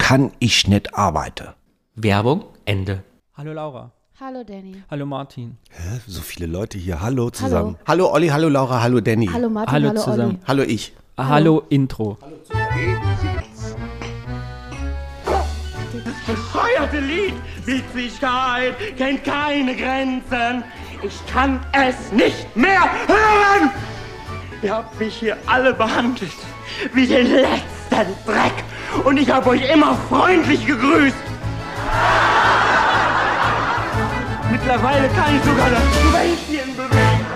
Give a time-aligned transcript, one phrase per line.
[0.00, 1.48] kann ich nicht arbeiten.
[1.94, 3.04] Werbung, Ende.
[3.36, 3.92] Hallo Laura.
[4.18, 4.82] Hallo Danny.
[4.90, 5.56] Hallo Martin.
[5.70, 6.00] Hä?
[6.06, 7.00] So viele Leute hier.
[7.00, 7.76] Hallo zusammen.
[7.86, 9.26] Hallo Olli, hallo Laura, hallo Danny.
[9.26, 10.34] Hallo Martin, Hallo hallo, zusammen.
[10.36, 10.46] Olli.
[10.48, 10.92] Hallo ich.
[11.16, 12.16] Ah, Hallo, Intro.
[16.52, 17.34] Feuerte Lied,
[17.66, 20.64] Witzigkeit kennt keine Grenzen.
[21.02, 23.70] Ich kann es nicht mehr hören.
[24.62, 26.32] Ihr habt mich hier alle behandelt
[26.92, 28.52] wie den letzten Dreck.
[29.04, 31.16] Und ich habe euch immer freundlich gegrüßt.
[34.50, 37.26] Mittlerweile kann ich sogar das Schwänzchen bewegen.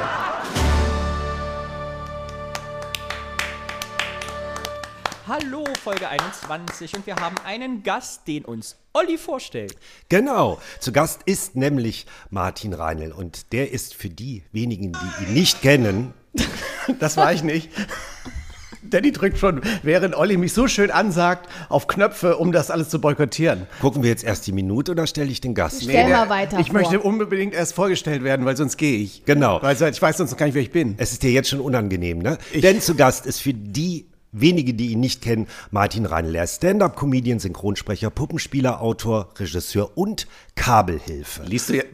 [5.27, 9.75] Hallo, Folge 21 und wir haben einen Gast, den uns Olli vorstellt.
[10.11, 10.61] Genau.
[10.81, 15.63] Zu Gast ist nämlich Martin Reinl und der ist für die wenigen, die ihn nicht
[15.63, 16.13] kennen,
[17.01, 17.71] Das war ich nicht.
[18.91, 23.01] Danny drückt schon, während Olli mich so schön ansagt, auf Knöpfe, um das alles zu
[23.01, 23.67] boykottieren.
[23.81, 25.83] Gucken wir jetzt erst die Minute oder stelle ich den Gast?
[25.83, 26.75] Stell der- mal weiter Ich vor.
[26.81, 29.25] möchte unbedingt erst vorgestellt werden, weil sonst gehe ich.
[29.25, 29.61] Genau.
[29.63, 30.95] Weil ich weiß sonst noch gar nicht, wer ich bin.
[30.99, 32.39] Es ist dir jetzt schon unangenehm, ne?
[32.55, 36.35] Denn zu Gast ist für die wenige, die ihn nicht kennen, Martin Reinl.
[36.35, 41.43] Er ist Stand-up-Comedian, Synchronsprecher, Puppenspieler, Autor, Regisseur und Kabelhilfe.
[41.45, 41.91] Liest du jetzt?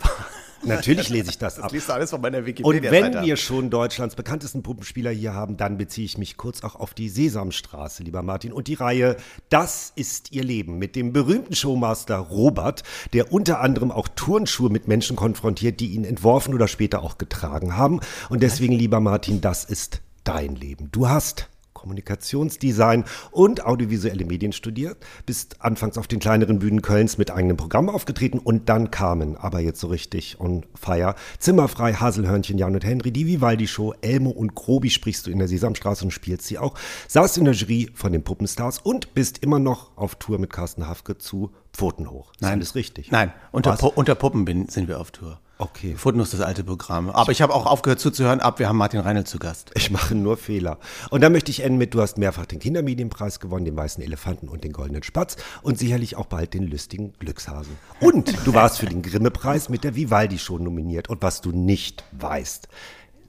[0.62, 1.64] Natürlich lese ich das ab.
[1.64, 3.19] Das liest du alles von meiner Und Wikipedia-Seite.
[3.19, 6.94] wenn wir schon Deutschlands bekanntesten Puppenspieler hier haben, dann beziehe ich mich kurz auch auf
[6.94, 9.17] die Sesamstraße, lieber Martin, und die Reihe
[9.48, 14.89] Das ist ihr Leben mit dem berühmten Showmaster Robert, der unter anderem auch Turnschuhe mit
[14.89, 18.00] Menschen konfrontiert, die ihn entworfen oder später auch getragen haben.
[18.28, 20.89] Und deswegen, lieber Martin, das ist dein Leben.
[20.92, 21.49] Du hast
[21.80, 27.89] Kommunikationsdesign und audiovisuelle Medien studiert, bist anfangs auf den kleineren Bühnen Kölns mit eigenem Programm
[27.89, 33.13] aufgetreten und dann kamen, aber jetzt so richtig on fire, Zimmerfrei, Haselhörnchen, Jan und Henry,
[33.13, 36.74] die Vivaldi-Show, Elmo und Grobi sprichst du in der Sesamstraße und spielst sie auch,
[37.08, 40.86] saßt in der Jury von den Puppenstars und bist immer noch auf Tour mit Carsten
[40.86, 42.33] Hafke zu Pfoten hoch.
[42.39, 43.11] Ist alles richtig?
[43.11, 43.77] Nein, unter?
[43.77, 45.41] Pu unter Puppen bin, sind wir auf Tour.
[45.61, 45.95] Okay.
[45.95, 47.11] Footnotes das alte Programm.
[47.11, 48.41] Aber ich habe auch aufgehört zuzuhören.
[48.41, 49.71] Ab, wir haben Martin Reinl zu Gast.
[49.75, 50.79] Ich mache nur Fehler.
[51.11, 54.48] Und dann möchte ich enden mit, du hast mehrfach den Kindermedienpreis gewonnen, den weißen Elefanten
[54.48, 57.77] und den goldenen Spatz und sicherlich auch bald den lustigen Glückshasen.
[58.01, 61.11] Und du warst für den Grimme-Preis mit der Vivaldi-Show nominiert.
[61.11, 62.69] Und was du nicht weißt,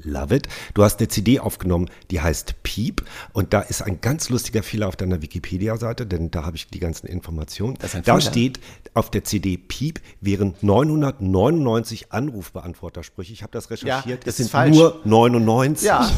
[0.04, 0.48] Love it.
[0.74, 3.04] Du hast eine CD aufgenommen, die heißt Piep.
[3.34, 6.80] Und da ist ein ganz lustiger Fehler auf deiner Wikipedia-Seite, denn da habe ich die
[6.80, 7.76] ganzen Informationen.
[7.80, 8.60] Das ist ein da steht
[8.94, 13.34] auf der CD Piep wären 999 Anrufbeantwortersprüche.
[13.34, 14.26] Ich habe das recherchiert.
[14.28, 14.76] das es sind falsch.
[14.76, 15.88] nur 99.
[15.88, 16.10] Ja.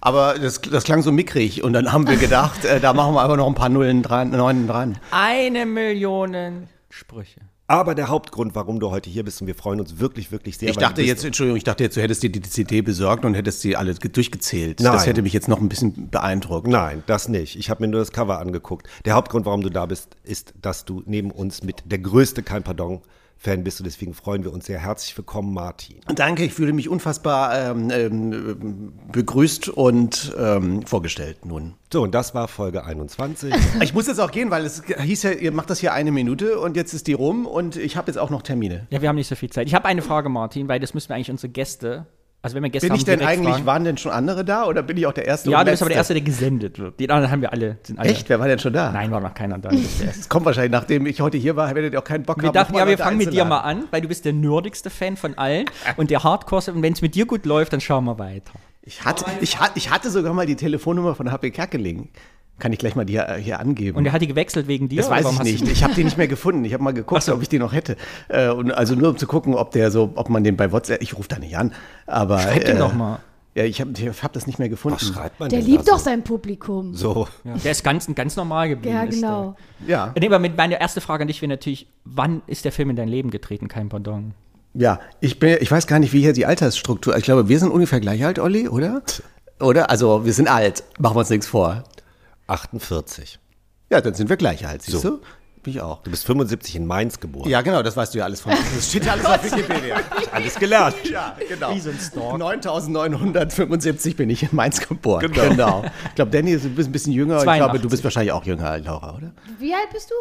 [0.00, 1.62] Aber das, das klang so mickrig.
[1.62, 4.30] Und dann haben wir gedacht, äh, da machen wir einfach noch ein paar Nullen dran,
[4.30, 4.98] Neunen dran.
[5.10, 7.40] Eine Million Sprüche.
[7.66, 10.68] Aber der Hauptgrund, warum du heute hier bist, und wir freuen uns wirklich, wirklich sehr.
[10.68, 13.62] Ich dachte jetzt, Entschuldigung, ich dachte jetzt, du hättest dir die CD besorgt und hättest
[13.62, 14.80] sie alle ge- durchgezählt.
[14.80, 14.92] Nein.
[14.92, 16.68] Das hätte mich jetzt noch ein bisschen beeindruckt.
[16.68, 17.56] Nein, das nicht.
[17.56, 18.86] Ich habe mir nur das Cover angeguckt.
[19.06, 22.62] Der Hauptgrund, warum du da bist, ist, dass du neben uns mit der größte Kein
[22.64, 23.00] Pardon
[23.36, 24.78] Fan bist und deswegen freuen wir uns sehr.
[24.78, 25.96] Herzlich willkommen, Martin.
[26.14, 31.74] Danke, ich fühle mich unfassbar ähm, ähm, begrüßt und ähm, vorgestellt nun.
[31.92, 33.54] So, und das war Folge 21.
[33.82, 36.58] Ich muss jetzt auch gehen, weil es hieß ja, ihr macht das hier eine Minute
[36.58, 38.86] und jetzt ist die rum und ich habe jetzt auch noch Termine.
[38.90, 39.66] Ja, wir haben nicht so viel Zeit.
[39.66, 42.06] Ich habe eine Frage, Martin, weil das müssen wir eigentlich unsere Gäste,
[42.44, 43.66] also wenn wir Gäste Bin ich denn eigentlich, fragen.
[43.66, 45.50] waren denn schon andere da oder bin ich auch der Erste?
[45.50, 45.96] Ja, du bist aber der?
[45.96, 47.00] Erste, der gesendet wird.
[47.00, 47.78] Die anderen haben wir alle.
[47.82, 48.28] Sind alle Echt?
[48.28, 48.92] Wer war denn schon da?
[48.92, 49.70] Nein, war noch keiner da.
[49.70, 52.52] Es kommt wahrscheinlich, nachdem ich heute hier war, werdet ihr auch keinen Bock Wir haben.
[52.52, 55.38] dachten, ja, wir fangen mit dir mal an, weil du bist der nerdigste Fan von
[55.38, 55.64] allen
[55.96, 56.70] und der Hardcore.
[56.72, 58.52] Und wenn es mit dir gut läuft, dann schauen wir weiter.
[58.82, 62.10] Ich hatte, ich, hatte, ich hatte sogar mal die Telefonnummer von HP Kerkeling.
[62.58, 63.98] Kann ich gleich mal die hier, hier angeben.
[63.98, 64.98] Und er hat die gewechselt wegen dir?
[64.98, 65.68] das weiß ich nicht.
[65.72, 66.64] Ich habe die nicht mehr gefunden.
[66.64, 67.34] Ich habe mal geguckt, so.
[67.34, 67.96] ob ich die noch hätte.
[68.28, 71.02] Äh, und also nur um zu gucken, ob der so, ob man den bei WhatsApp.
[71.02, 71.72] Ich rufe da nicht an.
[72.06, 73.18] Aber Schreib den äh, doch mal.
[73.56, 74.98] Ja, ich habe ich hab das nicht mehr gefunden.
[75.00, 76.04] Was schreibt man Der denn liebt da doch so?
[76.06, 76.94] sein Publikum.
[76.94, 77.54] So, Ja.
[77.56, 78.94] Der ist ganz, ganz normal geblieben.
[78.96, 79.56] Ja, genau.
[79.86, 82.96] Ja, Nee, aber meine erste Frage an dich wäre natürlich, wann ist der Film in
[82.96, 83.68] dein Leben getreten?
[83.68, 84.32] Kein Pardon.
[84.74, 84.98] ja.
[85.20, 87.16] Ich bin, ich weiß gar nicht, wie hier die Altersstruktur.
[87.16, 89.02] Ich glaube, wir sind ungefähr gleich alt, Olli, oder?
[89.60, 89.88] Oder?
[89.88, 90.82] Also wir sind alt.
[90.98, 91.84] Machen wir uns nichts vor.
[92.46, 93.38] 48.
[93.90, 94.82] Ja, dann sind wir gleich alt.
[94.82, 95.10] Siehst So.
[95.10, 95.20] du?
[95.62, 96.02] Bin ich auch.
[96.02, 97.48] Du bist 75 in Mainz geboren.
[97.48, 98.52] Ja, genau, das weißt du ja alles von.
[98.52, 99.96] Das steht ja alles auf Wikipedia.
[100.32, 100.96] Alles gelernt.
[101.10, 101.74] Ja, genau.
[101.74, 102.38] Wie so ein Stalk.
[102.38, 105.30] 9975 bin ich in Mainz geboren.
[105.32, 105.84] Genau.
[106.08, 107.38] Ich glaube, Danny ist ein bisschen- jünger.
[107.38, 107.64] Ich 82.
[107.64, 109.32] glaube, du bist wahrscheinlich auch jünger, Laura, oder?
[109.58, 110.14] Wie alt bist du?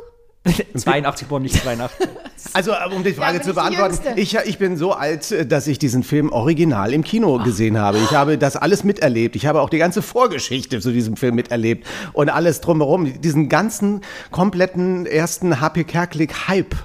[0.75, 2.07] 82 geboren, nicht 82.
[2.51, 5.65] Also, aber um die Frage bin zu beantworten, ich, ich bin so alt, äh, dass
[5.65, 7.97] ich diesen Film original im Kino gesehen habe.
[7.99, 9.37] Ich habe das alles miterlebt.
[9.37, 13.21] Ich habe auch die ganze Vorgeschichte zu diesem Film miterlebt und alles drumherum.
[13.21, 16.75] Diesen ganzen kompletten ersten HP Kerklik-Hype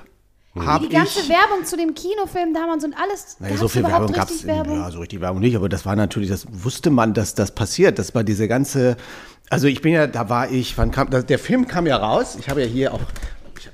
[0.56, 1.28] habe Die ganze ich.
[1.28, 3.36] Werbung zu dem Kinofilm damals und alles.
[3.38, 4.42] Naja, Gab's so viel Werbung gab es.
[4.44, 7.98] Ja, so richtig Werbung nicht, aber das war natürlich, das wusste man, dass das passiert.
[7.98, 8.96] Das war diese ganze.
[9.50, 12.36] Also ich bin ja, da war ich, wann kam, der Film kam ja raus.
[12.38, 13.00] Ich habe ja hier auch.
[13.58, 13.68] Ich,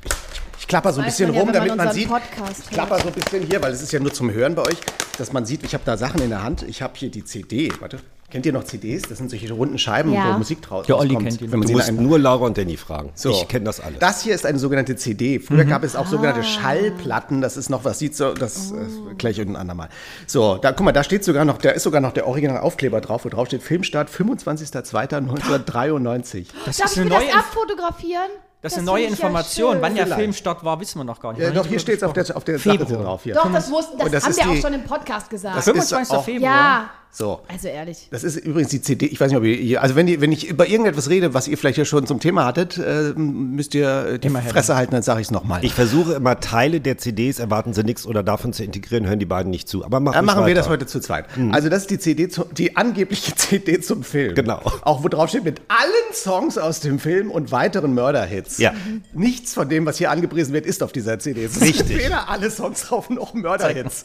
[0.61, 2.09] ich, klapper so ein bisschen man ja, rum, man damit man sieht.
[2.09, 4.63] Podcast ich klapper so ein bisschen hier, weil es ist ja nur zum Hören bei
[4.63, 4.79] euch,
[5.19, 6.63] dass man sieht, ich habe da Sachen in der Hand.
[6.63, 7.73] Ich habe hier die CD.
[7.81, 7.99] Warte.
[8.31, 9.03] Kennt ihr noch CDs?
[9.03, 10.35] Das sind solche runden Scheiben, Ja.
[10.35, 12.59] wo Musik draus Der Olli rauskommt, kennt die wenn man Du musst nur Laura und
[12.59, 13.11] Danny fragen.
[13.15, 13.31] so.
[13.31, 14.01] Ich kenne das alles.
[14.01, 15.39] Das hier ist eine sogenannte CD.
[15.39, 15.43] Mhm.
[15.43, 16.45] Früher gab es auch sogenannte Ah.
[16.45, 17.41] Schallplatten.
[17.43, 19.11] Das ist noch was sieht so, das Oh.
[19.11, 19.89] äh, gleich irgendein andermal.
[20.27, 23.01] So, da guck mal, da steht sogar noch, da ist sogar noch der originale Aufkleber
[23.01, 26.47] drauf, wo drauf steht Filmstart 25.02.1993.
[26.67, 28.31] Das Darf ist ich eine mir neue, das abfotografieren?
[28.65, 29.73] Das ist eine neue ja Information.
[29.75, 29.83] schön.
[29.83, 30.07] Wann der.
[30.09, 31.47] Filmstart war, wissen wir noch gar nicht.
[31.47, 33.23] Noch doch, hier steht es auf der, auf der Sache drauf.
[33.23, 33.35] Hier.
[33.35, 35.57] Doch, das wussten, das, das haben wir auch die- schon im Podcast gesagt.
[35.57, 36.17] Das ist 25.
[36.17, 36.51] auch- Februar.
[36.51, 37.41] ja, So.
[37.47, 38.09] also ehrlich.
[38.11, 39.07] Das ist übrigens die CD.
[39.07, 41.57] Ich weiß nicht, ob ihr, also wenn, ihr, wenn ich über irgendetwas rede, was ihr
[41.57, 45.21] vielleicht ja schon zum Thema hattet, äh, müsst ihr die Immer Fresse halten, dann sage
[45.21, 45.65] ich es nochmal.
[45.65, 49.27] Ich versuche immer Teile der CDs, erwarten sie nichts oder davon zu integrieren, hören die
[49.27, 49.85] beiden nicht zu.
[49.85, 50.73] Aber mach Dann machen wir das weiter.
[50.75, 51.27] heute zu zweit.
[51.53, 54.35] Also das ist die CD, zu, die angebliche CD zum Film.
[54.35, 54.61] Genau.
[54.83, 58.54] Auch wo drauf steht mit allen Songs aus dem Film und weiteren Mörderhits.
[58.59, 58.73] Ja.
[59.13, 61.45] Nichts von dem, was hier angepriesen wird, ist auf dieser CD.
[61.45, 61.99] Es Richtig.
[61.99, 64.05] weder alle Songs drauf noch Mörderhits.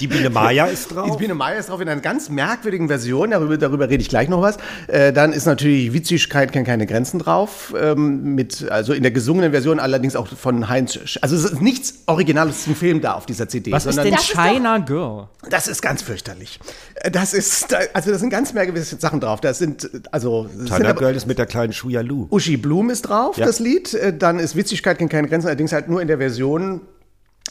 [0.00, 1.16] Die Biene Maya ist Die drauf.
[1.18, 4.42] Biene Meier ist drauf in einer ganz merkwürdigen Version, darüber, darüber rede ich gleich noch
[4.42, 4.56] was.
[4.86, 9.52] Äh, dann ist natürlich Witzigkeit kennt keine Grenzen drauf, ähm, mit, also in der gesungenen
[9.52, 13.26] Version allerdings auch von Heinz, Sch also es ist nichts Originales zum Film da auf
[13.26, 13.72] dieser CD.
[13.72, 15.28] Was ist denn Das ist doch- China Girl?
[15.50, 16.58] das ist ganz fürchterlich.
[16.96, 19.40] Äh, Das ist, also da sind ganz merkwürdige Sachen drauf.
[19.40, 22.26] Das sind, äh, also, das sind China aber- Girl ist mit der kleinen Shuya Lu.
[22.30, 23.46] Uschi Blum ist drauf, Ja.
[23.48, 23.94] Das Lied.
[23.94, 26.82] Äh, Dann ist Witzigkeit kennt keine Grenzen, allerdings halt nur in der Version,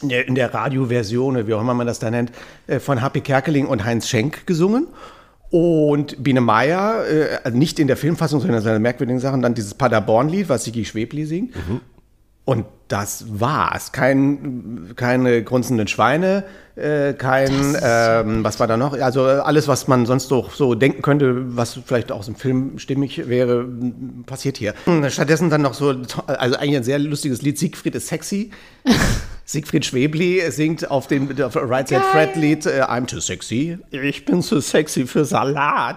[0.02, 2.32] in der, in der Radioversion, wie auch immer man das da nennt,
[2.66, 4.86] äh, von Happy Kerkeling und Heinz Schenk gesungen.
[5.50, 9.54] Und Biene Meier, äh, also nicht in der Filmfassung, sondern in seinen merkwürdigen Sachen, dann
[9.54, 11.54] dieses Paderborn-Lied, was Sigi Schwebli singt.
[12.44, 13.92] Und das war's.
[13.92, 16.44] Kein, keine grunzenden Schweine,
[16.74, 18.94] äh, kein, ähm, was war da noch?
[18.94, 23.28] Also alles, was man sonst doch so denken könnte, was vielleicht aus dem Film stimmig
[23.28, 23.66] wäre,
[24.26, 24.74] passiert hier.
[25.08, 25.94] Stattdessen dann noch so,
[26.26, 28.50] also eigentlich ein sehr lustiges Lied, Siegfried ist sexy.
[29.44, 33.78] Siegfried Schwebli singt auf dem auf Right Side Fred Lied äh, I'm too sexy.
[33.90, 35.96] Ich bin zu sexy für Salat.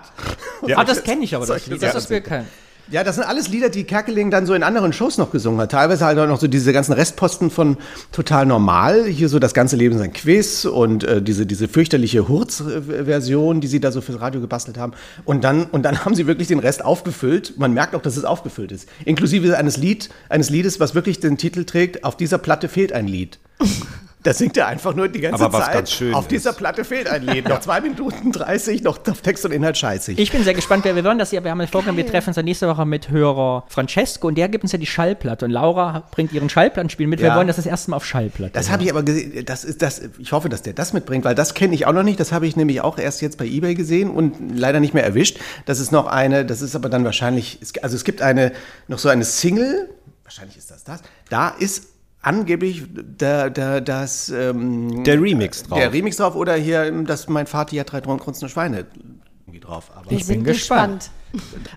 [0.73, 1.83] ah, das kenne ich aber, das Lied.
[1.83, 2.47] Das ist bekannt.
[2.89, 5.71] Ja, das sind alles Lieder, die Kerkeling dann so in anderen Shows noch gesungen hat.
[5.71, 7.77] Teilweise halt auch noch so diese ganzen Restposten von
[8.11, 9.05] Total Normal.
[9.05, 13.79] Hier so das ganze Leben sein Quiz und äh, diese, diese fürchterliche Hurz-Version, die sie
[13.79, 14.93] da so fürs Radio gebastelt haben.
[15.23, 17.53] Und dann, und dann haben sie wirklich den Rest aufgefüllt.
[17.57, 18.89] Man merkt auch, dass es aufgefüllt ist.
[19.05, 23.07] Inklusive eines, Lied, eines Liedes, was wirklich den Titel trägt, auf dieser Platte fehlt ein
[23.07, 23.39] Lied.
[24.23, 25.73] Da singt er einfach nur die ganze Aber was Zeit.
[25.73, 26.57] ganz schön auf dieser ist.
[26.57, 27.45] Platte fehlt ein Lied.
[27.49, 30.11] Noch zwei Minuten 30, noch auf Text und Inhalt scheiße.
[30.11, 31.43] Ich bin sehr gespannt, wer wir wollen das ja.
[31.43, 34.47] Wir haben ja vorgenommen, wir treffen uns dann nächste Woche mit Hörer Francesco und der
[34.49, 35.45] gibt uns ja die Schallplatte.
[35.45, 37.19] Und Laura bringt ihren Schallplattenspiel mit.
[37.19, 37.35] Wir Ja.
[37.35, 38.53] wollen das das erste Mal auf Schallplatte.
[38.53, 41.33] Das habe ich aber gesehen, das ist das, ich hoffe, dass der das mitbringt, weil
[41.35, 42.19] das kenne ich auch noch nicht.
[42.19, 45.39] Das habe ich nämlich auch erst jetzt bei Ebay gesehen und leider nicht mehr erwischt.
[45.65, 48.51] Das ist noch eine, das ist aber dann wahrscheinlich, also es gibt eine,
[48.87, 49.89] noch so eine Single,
[50.23, 51.87] wahrscheinlich ist das das, da ist
[52.21, 55.79] angeblich der, der, das, ähm, Der Remix drauf.
[55.79, 58.85] der Remix drauf oder hier, dass mein Vater ja drei grunzende Schweine
[59.47, 59.91] irgendwie drauf.
[59.95, 61.09] Aber Wir bin sind gespannt.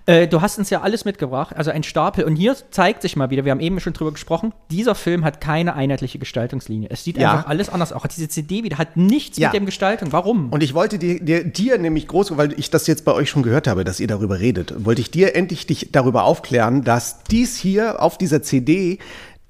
[0.05, 2.25] Äh, du hast uns ja alles mitgebracht, also ein Stapel.
[2.25, 5.39] Und hier zeigt sich mal wieder, wir haben eben schon drüber gesprochen, dieser Film hat
[5.39, 6.89] keine einheitliche Gestaltungslinie.
[6.91, 7.31] Es sieht Ja.
[7.31, 8.03] einfach alles anders aus.
[8.03, 9.47] Auch diese CD wieder hat nichts Ja.
[9.47, 10.11] mit dem Gestaltung.
[10.11, 10.49] Warum?
[10.51, 13.43] Und ich wollte dir, dir, dir nämlich groß, weil ich das jetzt bei euch schon
[13.43, 17.55] gehört habe, dass ihr darüber redet, wollte ich dir endlich dich darüber aufklären, dass dies
[17.55, 18.99] hier auf dieser CD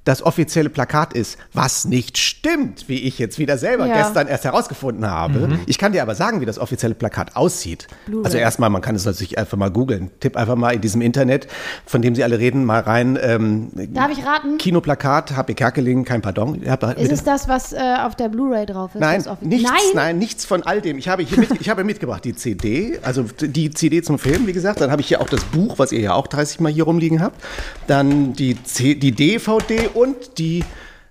[0.06, 3.98] das offizielle Plakat ist, was nicht stimmt, wie ich jetzt wieder selber Ja.
[3.98, 5.60] gestern erst herausgefunden habe.
[5.66, 7.88] Ich kann dir aber sagen, wie das offizielle Plakat aussieht.
[8.24, 10.12] Also erstmal, man kann es natürlich einfach mal googeln.
[10.20, 11.48] Tipp einfach mal in diesem Internet,
[11.86, 13.18] von dem sie alle reden, mal rein.
[13.22, 14.58] Ähm, Darf ich raten?
[14.60, 16.60] Kinoplakat, HP Kerkeling, kein Pardon.
[16.60, 16.86] Bitte.
[16.98, 19.02] Ist es das, was äh, auf der Blu-ray drauf ist?
[19.02, 19.80] Nein, nichts, nein?
[19.96, 20.18] Nein?
[20.20, 21.00] nichts von all dem.
[21.00, 24.54] Ich habe hier mit, ich habe mitgebracht die CD, also die CD zum Film, wie
[24.54, 24.82] gesagt.
[24.82, 27.22] Dann habe ich hier auch das Buch, was ihr ja auch 30 Mal hier rumliegen
[27.24, 27.42] habt.
[27.88, 30.64] Dann die, C, die DVD und die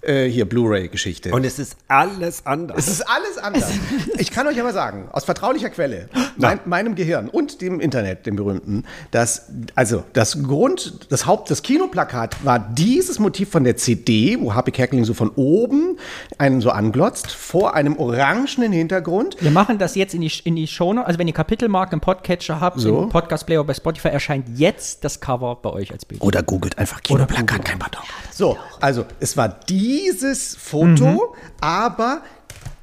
[0.07, 1.33] äh, hier Blu-ray-Geschichte.
[1.33, 2.79] Und es ist alles anders.
[2.79, 3.65] Es ist alles anders.
[4.19, 8.37] Ich kann euch aber sagen, aus vertraulicher Quelle, mein, meinem Gehirn und dem Internet, dem
[8.37, 14.39] berühmten, dass, also das Grund, das Haupt, das Kinoplakat war dieses Motiv von der CD,
[14.41, 15.99] wo Happy Kerkeling so von oben
[16.39, 19.37] einen so anglotzt, vor einem orangenen Hintergrund.
[19.41, 20.93] Wir machen das jetzt in die, in die Show.
[20.93, 23.03] Also wenn ihr Kapitelmarken im Podcatcher habt, So.
[23.03, 26.21] im Podcast-Player bei Spotify, erscheint jetzt das Cover bei euch als Bild.
[26.23, 28.03] Oder googelt einfach Kinoplakat, kein Pardon.
[28.31, 29.49] So, also es war
[29.95, 32.23] dieses Foto, aber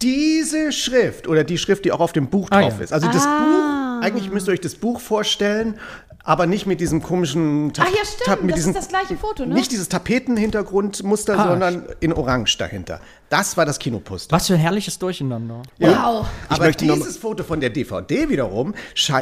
[0.02, 2.84] diese Schrift oder die Schrift, die auch auf dem Buch Ah, drauf ja.
[2.84, 2.94] ist.
[2.94, 5.78] Also das Buch, eigentlich müsst ihr euch das Buch vorstellen,
[6.24, 9.18] aber nicht mit diesem komischen Ta Ach ja, stimmt, mit das diesem, ist das gleiche
[9.18, 9.54] Foto, ne?
[9.54, 13.00] Nicht dieses Tapetenhintergrundmuster, Ah, sondern in Orange dahinter.
[13.30, 14.36] Das war das Kinoposter.
[14.36, 15.62] Was für ein herrliches Durcheinander.
[15.80, 16.28] Wow.
[16.50, 18.74] Aber möchte noch dieses Foto von der DVD wiederum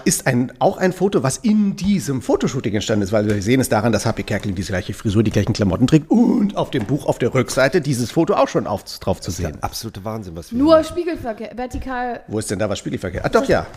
[0.04, 3.70] ist ein, auch ein Foto, was in diesem Fotoshooting entstanden ist, weil wir sehen es
[3.70, 7.06] daran, dass Happy Kerkeling die gleiche Frisur, die gleichen Klamotten trägt und auf dem Buch
[7.06, 9.58] auf der Rückseite dieses Foto auch schon auf, drauf zu sehen.
[9.62, 12.22] Absolute Wahnsinn, was wir Nur Spiegelverkehr, vertikal.
[12.28, 13.24] Wo ist denn da was Spiegelverkehr?
[13.24, 13.68] Ah, doch, ja.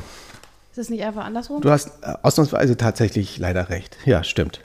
[0.73, 1.61] Ist das nicht einfach andersrum?
[1.61, 3.99] Du hast äh, ausnahmsweise tatsächlich leider recht.
[4.07, 4.65] Ja, stimmt.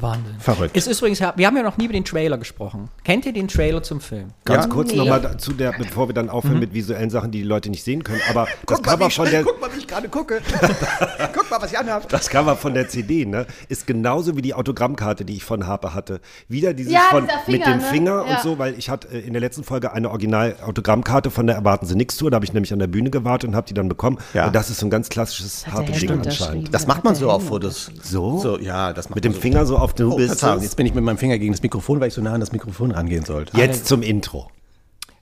[0.00, 0.34] Wahnsinn.
[0.40, 0.76] Verrückt.
[0.76, 2.88] Es ist übrigens, wir haben ja noch nie über den Trailer gesprochen.
[3.04, 4.30] Kennt ihr den Trailer zum Film?
[4.44, 4.70] Ganz Ja?
[4.70, 4.96] kurz Nee.
[4.96, 8.02] nochmal dazu, der, bevor wir dann aufhören mit visuellen Sachen, die die Leute nicht sehen
[8.02, 8.20] können.
[8.28, 10.40] Aber das Guck Cover von der, guck mal, wie ich gerade gucke.
[11.32, 12.06] guck mal, was ich anhabe.
[12.08, 15.94] das Cover von der CD, ne, ist genauso wie die Autogrammkarte, die ich von Harpe
[15.94, 16.20] hatte.
[16.48, 17.84] Wieder dieses Ja, von dieser mit Finger, dem ne?
[17.88, 18.34] Finger Ja.
[18.36, 21.86] und so, weil ich hatte äh, in der letzten Folge eine Original-Autogrammkarte von der Erwarten
[21.86, 22.30] Sie nix Tour.
[22.30, 24.18] Da habe ich nämlich an der Bühne gewartet und habe die dann bekommen.
[24.32, 24.46] Ja.
[24.48, 26.74] Und das ist so ein ganz klassisches Harpe-Ding anscheinend.
[26.74, 27.90] Das macht man so auf Fotos.
[28.02, 28.38] So?
[28.38, 29.40] So, ja, das macht Mit man dem so.
[29.40, 31.62] Finger so auf den Oh, bist Verzeihung, jetzt bin ich mit meinem Finger gegen das
[31.62, 33.56] Mikrofon, weil ich so nah an das Mikrofon rangehen sollte.
[33.56, 34.50] Jetzt zum Intro.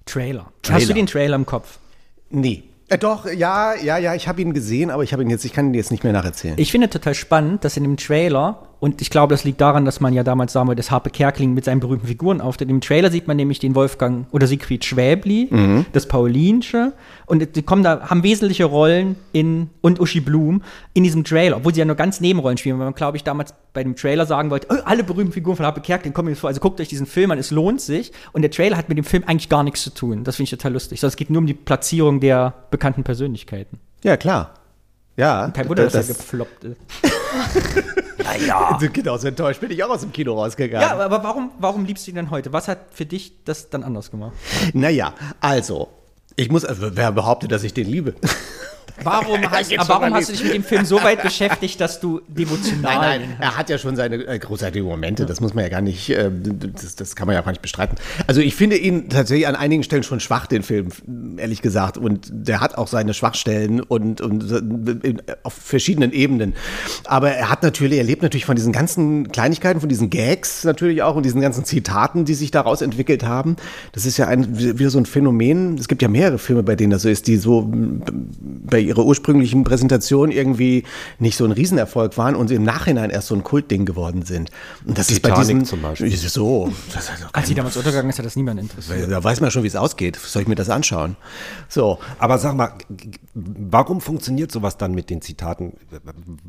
[0.07, 0.53] Trailer.
[0.63, 0.81] Trailer.
[0.81, 1.79] Hast du den Trailer im Kopf?
[2.31, 2.65] Nee.
[2.89, 5.53] Äh, doch, ja, ja, ja, ich habe ihn gesehen, aber ich habe ihn jetzt, ich
[5.53, 6.57] kann ihn jetzt nicht mehr nacherzählen.
[6.59, 10.01] Ich finde total spannend, dass in dem Trailer, und ich glaube, das liegt daran, dass
[10.01, 12.69] man ja damals sagen wollte, dass Harpe Kerkeling mit seinen berühmten Figuren auftritt.
[12.69, 15.87] Im Trailer sieht man nämlich den Wolfgang oder Siegfried Schwäbli, Mhm.
[15.93, 16.93] das Paulinsche,
[17.27, 20.63] und die kommen da, haben wesentliche Rollen in, und Uschi Blum
[20.95, 23.55] in diesem Trailer, obwohl sie ja nur ganz Nebenrollen spielen, weil man, glaube ich, damals
[23.73, 26.49] bei dem Trailer sagen wollte, oh, alle berühmten Figuren von Harpe Kerkeling kommen jetzt vor,
[26.49, 28.11] also guckt euch diesen Film an, es lohnt sich.
[28.33, 30.25] Und der Trailer hat mit dem Film eigentlich gar nichts zu tun.
[30.25, 30.99] Das finde ich total lustig.
[30.99, 33.79] Sondern es geht nur um die Platzierung der bekannten Persönlichkeiten.
[34.03, 34.55] Ja, klar.
[35.17, 35.53] Ja.
[35.55, 36.77] Kein Wunder, dass das, er gefloppt ist.
[38.93, 40.89] Genau, so enttäuscht bin ich auch aus dem Kino rausgegangen.
[40.89, 42.53] Ja, aber warum, warum liebst du ihn denn heute?
[42.53, 44.33] Was hat für dich das dann anders gemacht?
[44.73, 45.89] Naja, also,
[46.37, 48.15] ich muss, äh, wer behauptet, dass ich den liebe?
[49.03, 52.99] Warum, hast, warum hast du dich mit dem Film so weit beschäftigt, dass du devotional.
[52.99, 55.81] Nein, nein, er hat ja schon seine äh, großartigen Momente, das muss man ja gar
[55.81, 57.97] nicht, äh, das, das kann man ja gar nicht bestreiten.
[58.27, 60.89] Also ich finde ihn tatsächlich an einigen Stellen schon schwach, den Film,
[61.39, 61.97] ehrlich gesagt.
[61.99, 66.55] Und der hat auch seine Schwachstellen und, und äh, in- auf verschiedenen Ebenen.
[67.05, 71.03] Aber er hat natürlich, er lebt natürlich von diesen ganzen Kleinigkeiten, von diesen Gags natürlich
[71.03, 73.57] auch und diesen ganzen Zitaten, die sich daraus entwickelt haben.
[73.93, 75.77] Das ist ja ein, wieder so ein Phänomen.
[75.79, 79.65] Es gibt ja mehrere Filme, bei denen das so ist, die so bei ihrer ursprünglichen
[79.65, 80.85] Präsentation irgendwie
[81.19, 84.51] nicht so ein Riesenerfolg waren und im Nachhinein erst so ein Kultding geworden sind.
[84.87, 86.11] Und das ist bei Titanic diesem zum Beispiel.
[86.17, 89.11] So, das ist Als sie damals untergegangen ist, hat das niemand interessiert.
[89.11, 90.17] da weiß man schon, wie es ausgeht.
[90.17, 91.17] Soll ich mir das anschauen?
[91.69, 92.73] So, Aber sag mal,
[93.35, 95.73] warum funktioniert sowas dann mit den Zitaten?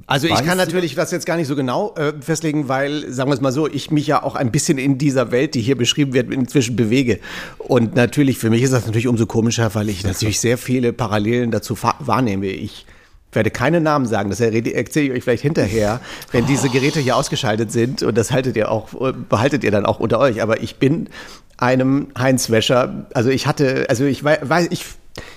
[0.07, 3.29] Also ich Weißt kann natürlich das jetzt gar nicht so genau äh, festlegen, weil, sagen
[3.29, 5.77] wir es mal so, ich mich ja auch ein bisschen in dieser Welt, die hier
[5.77, 7.19] beschrieben wird, inzwischen bewege.
[7.57, 11.51] Und natürlich, für mich ist das natürlich umso komischer, weil ich natürlich sehr viele Parallelen
[11.51, 12.47] dazu fa- wahrnehme.
[12.47, 12.85] Ich
[13.31, 15.99] werde keine Namen sagen, das erzähle ich euch vielleicht hinterher,
[16.31, 18.03] wenn diese Geräte hier ausgeschaltet sind.
[18.03, 18.89] Und das haltet ihr auch,
[19.29, 20.41] behaltet ihr dann auch unter euch.
[20.41, 21.09] Aber ich bin
[21.57, 24.85] einem Heinz Wäscher, also ich hatte, also ich wei- weiß, ich,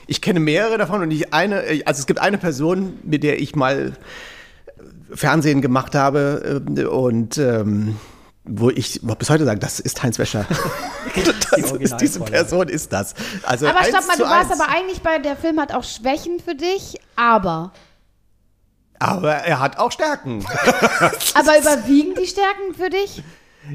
[0.06, 3.54] ich kenne mehrere davon und ich eine, also es gibt eine Person, mit der ich
[3.56, 3.92] mal
[5.12, 7.96] Fernsehen gemacht habe äh, und ähm,
[8.48, 10.46] wo ich bis heute sage, das ist Heinz Wäscher.
[11.50, 13.14] das ist, diese Person ist das.
[13.42, 14.60] Also Aber stopp mal, du warst eins.
[14.60, 17.72] aber eigentlich bei, der Film hat auch Schwächen für dich, aber.
[18.98, 20.44] aber er hat auch Stärken.
[21.34, 23.22] Aber überwiegen die Stärken für dich?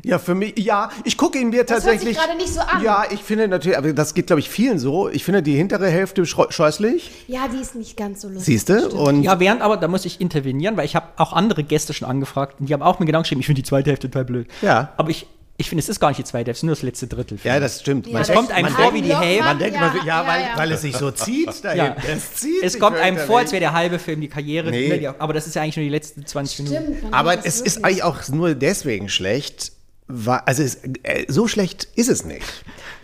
[0.03, 2.17] Ja, für mich, ja, ich gucke ihn mir Das hört sich tatsächlich.
[2.17, 2.83] gerade nicht so an.
[2.83, 5.09] Ja, ich finde natürlich, aber das geht, glaube ich, vielen so.
[5.09, 8.45] Ich finde die hintere Hälfte scheußlich, Ja, die ist nicht ganz so lustig.
[8.45, 8.89] siehst du?
[8.89, 12.07] Und Ja, während aber, da muss ich intervenieren, weil ich habe auch andere Gäste schon
[12.07, 14.47] angefragt und die haben auch mir Gedanken geschrieben, ich finde die zweite Hälfte total blöd.
[14.61, 14.93] Ja.
[14.97, 16.81] Aber ich, ich finde, es ist gar nicht die zweite Hälfte, es ist nur das
[16.81, 17.37] letzte Drittel.
[17.43, 18.07] ja, das stimmt.
[18.07, 19.43] Ja, es das- kommt einem man vor wie die Hälfte.
[19.43, 20.47] Man denkt Ja, ja, ja, weil, ja.
[20.55, 21.83] weil es sich so zieht da Ja.
[21.95, 22.01] hinten.
[22.11, 24.71] Es, zieht Es kommt einem vor, als wäre der halbe Film die Karriere.
[24.71, 24.87] Nee.
[24.99, 26.83] ne, Aber das ist ja eigentlich nur die letzten 20 Minuten.
[26.83, 27.03] Stimmt.
[27.03, 29.73] man Aber das es ist eigentlich auch nur deswegen schlecht,
[30.11, 32.45] weil, also es, äh, so schlecht ist es nicht.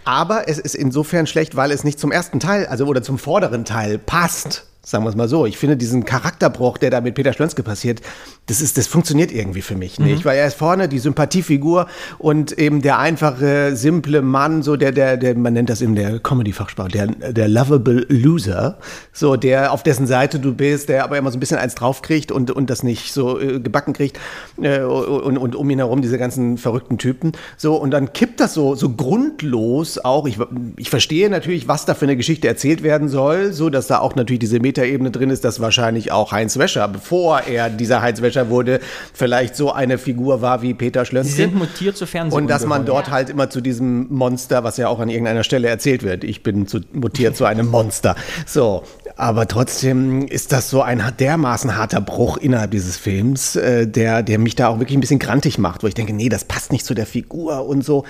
[0.03, 3.65] Aber es ist insofern schlecht, weil es nicht zum ersten Teil, also oder zum vorderen
[3.65, 4.65] Teil passt.
[4.88, 5.46] Sagen wir es mal so.
[5.46, 8.00] Ich finde diesen Charakterbruch, der da mit Peter Schlönske passiert,
[8.46, 10.24] das ist, das funktioniert irgendwie für mich nicht.
[10.24, 11.88] Weil er ist vorne die Sympathiefigur
[12.20, 16.20] und eben der einfache, simple Mann, so der, der, der, man nennt das in der
[16.20, 18.77] Comedy-Fachsprache, der, der lovable Loser.
[19.12, 22.32] So, der, auf dessen Seite du bist, der aber immer so ein bisschen eins draufkriegt
[22.32, 24.17] und, und das nicht so äh, gebacken kriegt.
[24.62, 27.34] Äh, und, und um ihn herum diese ganzen verrückten Typen.
[27.58, 30.27] So, und dann kippt das so, so grundlos auch.
[30.27, 30.39] Ich,
[30.77, 34.15] ich verstehe natürlich, was da für eine Geschichte erzählt werden soll, so dass da auch
[34.15, 38.50] natürlich diese Metaebene drin ist, dass wahrscheinlich auch Heinz Wäscher, bevor er dieser Heinz Wäscher
[38.50, 38.79] wurde,
[39.13, 41.34] vielleicht so eine Figur war wie Peter Schlönske.
[41.34, 42.41] Sie sind mutiert zu Fernsehen.
[42.41, 45.67] Und dass man dort halt immer zu diesem Monster, was ja auch an irgendeiner Stelle
[45.67, 48.15] erzählt wird, ich bin zu, mutiert zu einem Monster.
[48.46, 48.84] So,
[49.15, 54.39] aber trotzdem ist das so ein dermaßen harter Bruch innerhalb dieses Films, äh, der, der
[54.39, 56.86] mich da auch wirklich ein bisschen grantig macht, wo ich denke, nee, das passt nicht
[56.86, 58.03] zu der Figur und so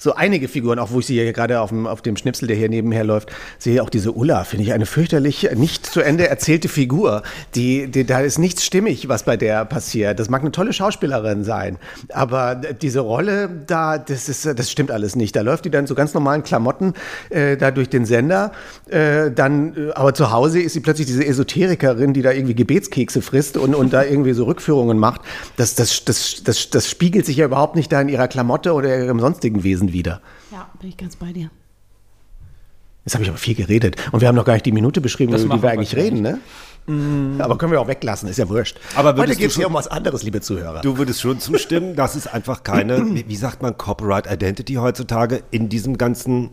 [0.00, 2.56] so einige Figuren, auch wo ich sie hier gerade auf dem, auf dem Schnipsel, der
[2.56, 6.68] hier nebenher läuft, sehe auch diese Ulla, finde ich eine fürchterlich nicht zu Ende erzählte
[6.68, 7.22] Figur.
[7.54, 10.18] Die, die, da ist nichts stimmig, was bei der passiert.
[10.18, 11.76] Das mag eine tolle Schauspielerin sein,
[12.08, 15.36] aber diese Rolle da, das ist, das stimmt alles nicht.
[15.36, 16.94] Da läuft die dann so ganz normalen Klamotten
[17.28, 18.52] äh, da durch den Sender,
[18.88, 23.20] äh, dann, äh, aber zu Hause ist sie plötzlich diese Esoterikerin, die da irgendwie Gebetskekse
[23.20, 25.20] frisst und, und da irgendwie so Rückführungen macht.
[25.58, 28.98] Das, das, das, das, das spiegelt sich ja überhaupt nicht da in ihrer Klamotte oder
[28.98, 30.20] ihrem sonstigen Wesen wieder.
[30.52, 31.50] Ja, bin ich ganz bei dir.
[33.04, 33.96] Jetzt habe ich aber viel geredet.
[34.12, 36.20] Und wir haben noch gar nicht die Minute beschrieben, Das über die wir eigentlich reden,
[36.20, 36.38] ne?
[37.38, 38.78] Aber können wir auch weglassen, ist ja wurscht.
[38.96, 40.80] Aber Heute geht es hier um was anderes, liebe Zuhörer.
[40.80, 45.68] Du würdest schon zustimmen, dass es einfach keine, wie sagt man, Copyright Identity heutzutage in
[45.68, 46.50] diesem ganzen,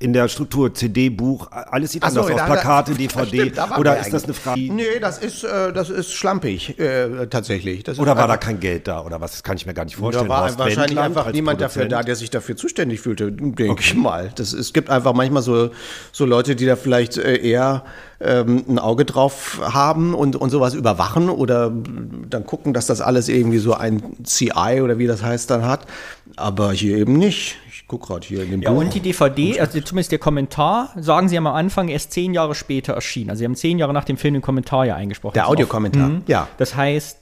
[0.00, 3.26] in der Struktur, CD, Buch, alles sieht Ach so, anders aus, da- Plakate, DVD.
[3.50, 4.60] stimmt, oder ist das eine Frage?
[4.72, 7.82] Nee, das ist, äh, das ist schlampig, äh, tatsächlich.
[7.84, 9.02] Das Oder war da kein Geld da?
[9.04, 9.32] Oder was?
[9.32, 10.26] Das kann ich mir gar nicht vorstellen.
[10.26, 13.76] Da war Horst wahrscheinlich Wendland einfach niemand dafür da, der sich dafür zuständig fühlte, denke
[13.80, 14.32] ich mal.
[14.36, 15.68] Das, es gibt einfach manchmal so,
[16.12, 17.84] so Leute, die da vielleicht äh, eher
[18.20, 21.70] ähm, ein Auge drauf haben und, und sowas überwachen oder
[22.28, 25.86] dann gucken, dass das alles irgendwie so ein CI oder wie das heißt dann hat.
[26.36, 27.56] Aber hier eben nicht.
[27.90, 28.78] Ich gucke gerade hier in dem Ja, Buch.
[28.78, 32.92] und die DVD, also zumindest der Kommentar, sagen sie am Anfang, erst zehn Jahre später
[32.92, 33.30] erschienen.
[33.30, 35.34] Also sie haben zehn Jahre nach dem Film den Kommentar ja eingesprochen.
[35.34, 36.22] der Audiokommentar, Mhm.
[36.28, 36.46] ja.
[36.56, 37.18] Das heißt,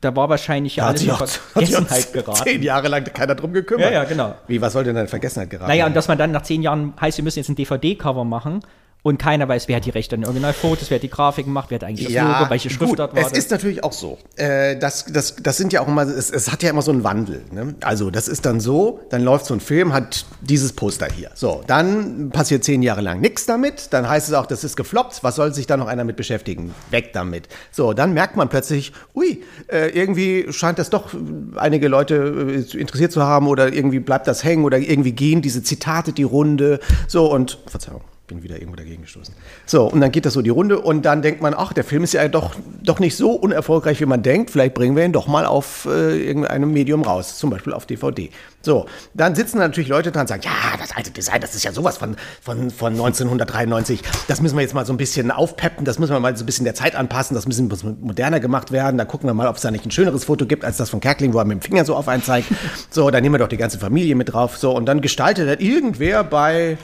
[0.00, 2.44] da war wahrscheinlich ja alles in Vergessenheit geraten.
[2.44, 3.86] zehn Jahre lang keiner drum gekümmert.
[3.86, 4.36] Ja, ja, genau.
[4.46, 5.68] Wie, was soll denn in Vergessenheit geraten?
[5.68, 8.60] Naja, und dass man dann nach zehn Jahren heißt, wir müssen jetzt ein DVD-Cover machen
[9.04, 11.66] und keiner weiß, wer hat die Rechte an den Originalfotos, wer hat die Grafiken gemacht,
[11.68, 13.38] wer hat eigentlich das Logo, welche gut, Schriftart war es das.
[13.38, 14.16] ist natürlich auch so.
[14.36, 17.04] Äh, das, das, das sind ja auch immer, es, es hat ja immer so einen
[17.04, 17.42] Wandel.
[17.52, 17.74] Ne?
[17.82, 21.30] Also das ist dann so, dann läuft so ein Film, hat dieses Poster hier.
[21.34, 23.92] So, dann passiert zehn Jahre lang nichts damit.
[23.92, 25.22] Dann heißt es auch, das ist gefloppt.
[25.22, 26.74] Was soll sich da noch einer mit beschäftigen?
[26.90, 27.48] Weg damit.
[27.72, 31.10] So, dann merkt man plötzlich, ui, äh, irgendwie scheint das doch
[31.56, 35.62] einige Leute äh, interessiert zu haben oder irgendwie bleibt das hängen oder irgendwie gehen diese
[35.62, 36.80] Zitate die Runde.
[37.06, 39.34] So und, Verzeihung bin wieder irgendwo dagegen gestoßen.
[39.66, 42.04] So, und dann geht das so die Runde und dann denkt man, ach, der Film
[42.04, 44.50] ist ja doch, doch nicht so unerfolgreich, wie man denkt.
[44.50, 48.30] Vielleicht bringen wir ihn doch mal auf äh, irgendeinem Medium raus, zum Beispiel auf DVD.
[48.62, 51.72] So, dann sitzen natürlich Leute dran und sagen, ja, das alte Design, das ist ja
[51.72, 54.00] sowas von, von, von 1993.
[54.26, 56.46] Das müssen wir jetzt mal so ein bisschen aufpeppen, das müssen wir mal so ein
[56.46, 58.96] bisschen der Zeit anpassen, das müssen moderner gemacht werden.
[58.96, 61.00] Da gucken wir mal, ob es da nicht ein schöneres Foto gibt, als das von
[61.00, 62.48] Kerkling, wo er mit dem Finger so auf einen zeigt.
[62.88, 64.56] So, dann nehmen wir doch die ganze Familie mit drauf.
[64.56, 66.78] So, und dann gestaltet hat irgendwer bei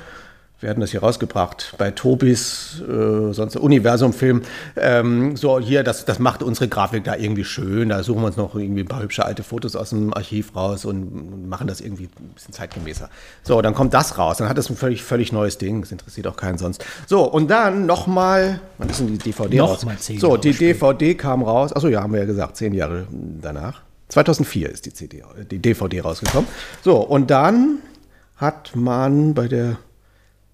[0.60, 4.42] wir hatten das hier rausgebracht bei Tobis, äh, sonst Universum-Film.
[4.76, 7.88] Ähm, so, hier, das, das macht unsere Grafik da irgendwie schön.
[7.88, 10.84] Da suchen wir uns noch irgendwie ein paar hübsche alte Fotos aus dem Archiv raus
[10.84, 13.08] und machen das irgendwie ein bisschen zeitgemäßer.
[13.42, 14.36] So, dann kommt das raus.
[14.36, 15.80] Dann hat das ein völlig, völlig neues Ding.
[15.80, 16.84] Das interessiert auch keinen sonst.
[17.06, 19.86] So, und dann nochmal, wann ist denn die DVD Noch raus?
[19.86, 20.92] mal zehn so, Jahre die später.
[20.92, 21.72] DVD kam raus.
[21.72, 23.80] Achso, ja, haben wir ja gesagt, zehn Jahre danach.
[24.08, 26.48] 2004 ist die, CD, die DVD rausgekommen.
[26.82, 27.78] So, und dann
[28.36, 29.78] hat man bei der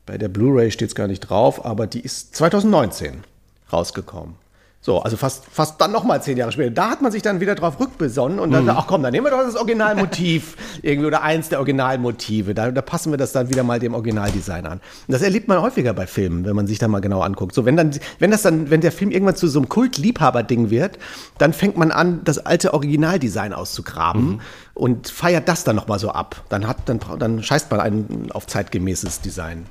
[0.06, 3.24] bei der Blu-ray steht es gar nicht drauf, aber die ist 2019
[3.72, 4.36] rausgekommen.
[4.86, 6.70] So, also fast, fast dann nochmal zehn Jahre später.
[6.70, 9.32] Da hat man sich dann wieder drauf rückbesonnen und dann, ach komm, dann nehmen wir
[9.32, 12.54] doch das Originalmotiv irgendwie oder eins der Originalmotive.
[12.54, 14.74] Da, da passen wir das dann wieder mal dem Originaldesign an.
[14.74, 17.52] Und das erlebt man häufiger bei Filmen, wenn man sich da mal genau anguckt.
[17.52, 21.00] So, wenn dann, wenn das dann, wenn der Film irgendwann zu so einem Kult-Liebhaber-Ding wird,
[21.38, 24.40] dann fängt man an, das alte Originaldesign auszugraben
[24.74, 26.44] und feiert das dann nochmal so ab.
[26.48, 29.66] Dann hat, dann, dann scheißt man einen auf zeitgemäßes Design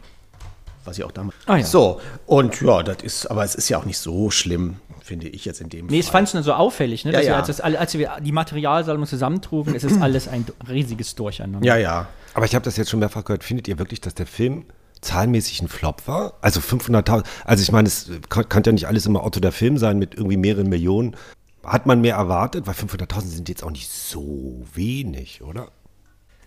[0.85, 1.35] was ich auch damals.
[1.45, 1.65] Ah, ja.
[1.65, 5.45] So, und ja, das ist, aber es ist ja auch nicht so schlimm, finde ich
[5.45, 6.13] jetzt in dem Nee, es Fall.
[6.13, 7.11] fand ich nur so auffällig, ne?
[7.11, 7.31] Ja, dass ja.
[7.33, 11.65] Wir, als, das, als wir die Materialsammlung zusammentrugen, es ist alles ein riesiges Durcheinander.
[11.65, 12.07] Ja, ja.
[12.33, 13.43] Aber ich habe das jetzt schon mehrfach gehört.
[13.43, 14.65] Findet ihr wirklich, dass der Film
[15.01, 16.33] zahlenmäßig ein Flop war?
[16.41, 17.23] Also 500.000.
[17.45, 20.15] Also ich meine, es kann, kann ja nicht alles immer Otto der Film sein mit
[20.15, 21.15] irgendwie mehreren Millionen.
[21.63, 22.67] Hat man mehr erwartet?
[22.67, 25.69] Weil 500.000 sind jetzt auch nicht so wenig, oder?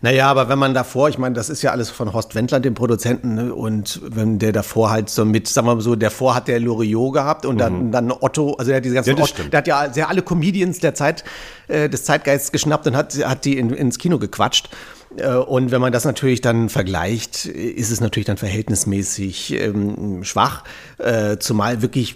[0.01, 2.73] Naja, aber wenn man davor, ich meine, das ist ja alles von Horst Wendland, dem
[2.73, 3.53] Produzenten, ne?
[3.53, 7.13] und wenn der davor halt so mit, sagen wir mal so, davor hat der Loriot
[7.13, 9.93] gehabt und dann, dann Otto, also der hat diese ganzen, Ja, Otto, der hat ja
[9.93, 11.25] sehr alle Comedians der Zeit,
[11.67, 14.69] äh, des Zeitgeists geschnappt und hat, hat die in, ins Kino gequatscht.
[15.17, 20.63] Äh, Und wenn man das natürlich dann vergleicht, ist es natürlich dann verhältnismäßig ähm, schwach,
[20.97, 22.15] äh, zumal wirklich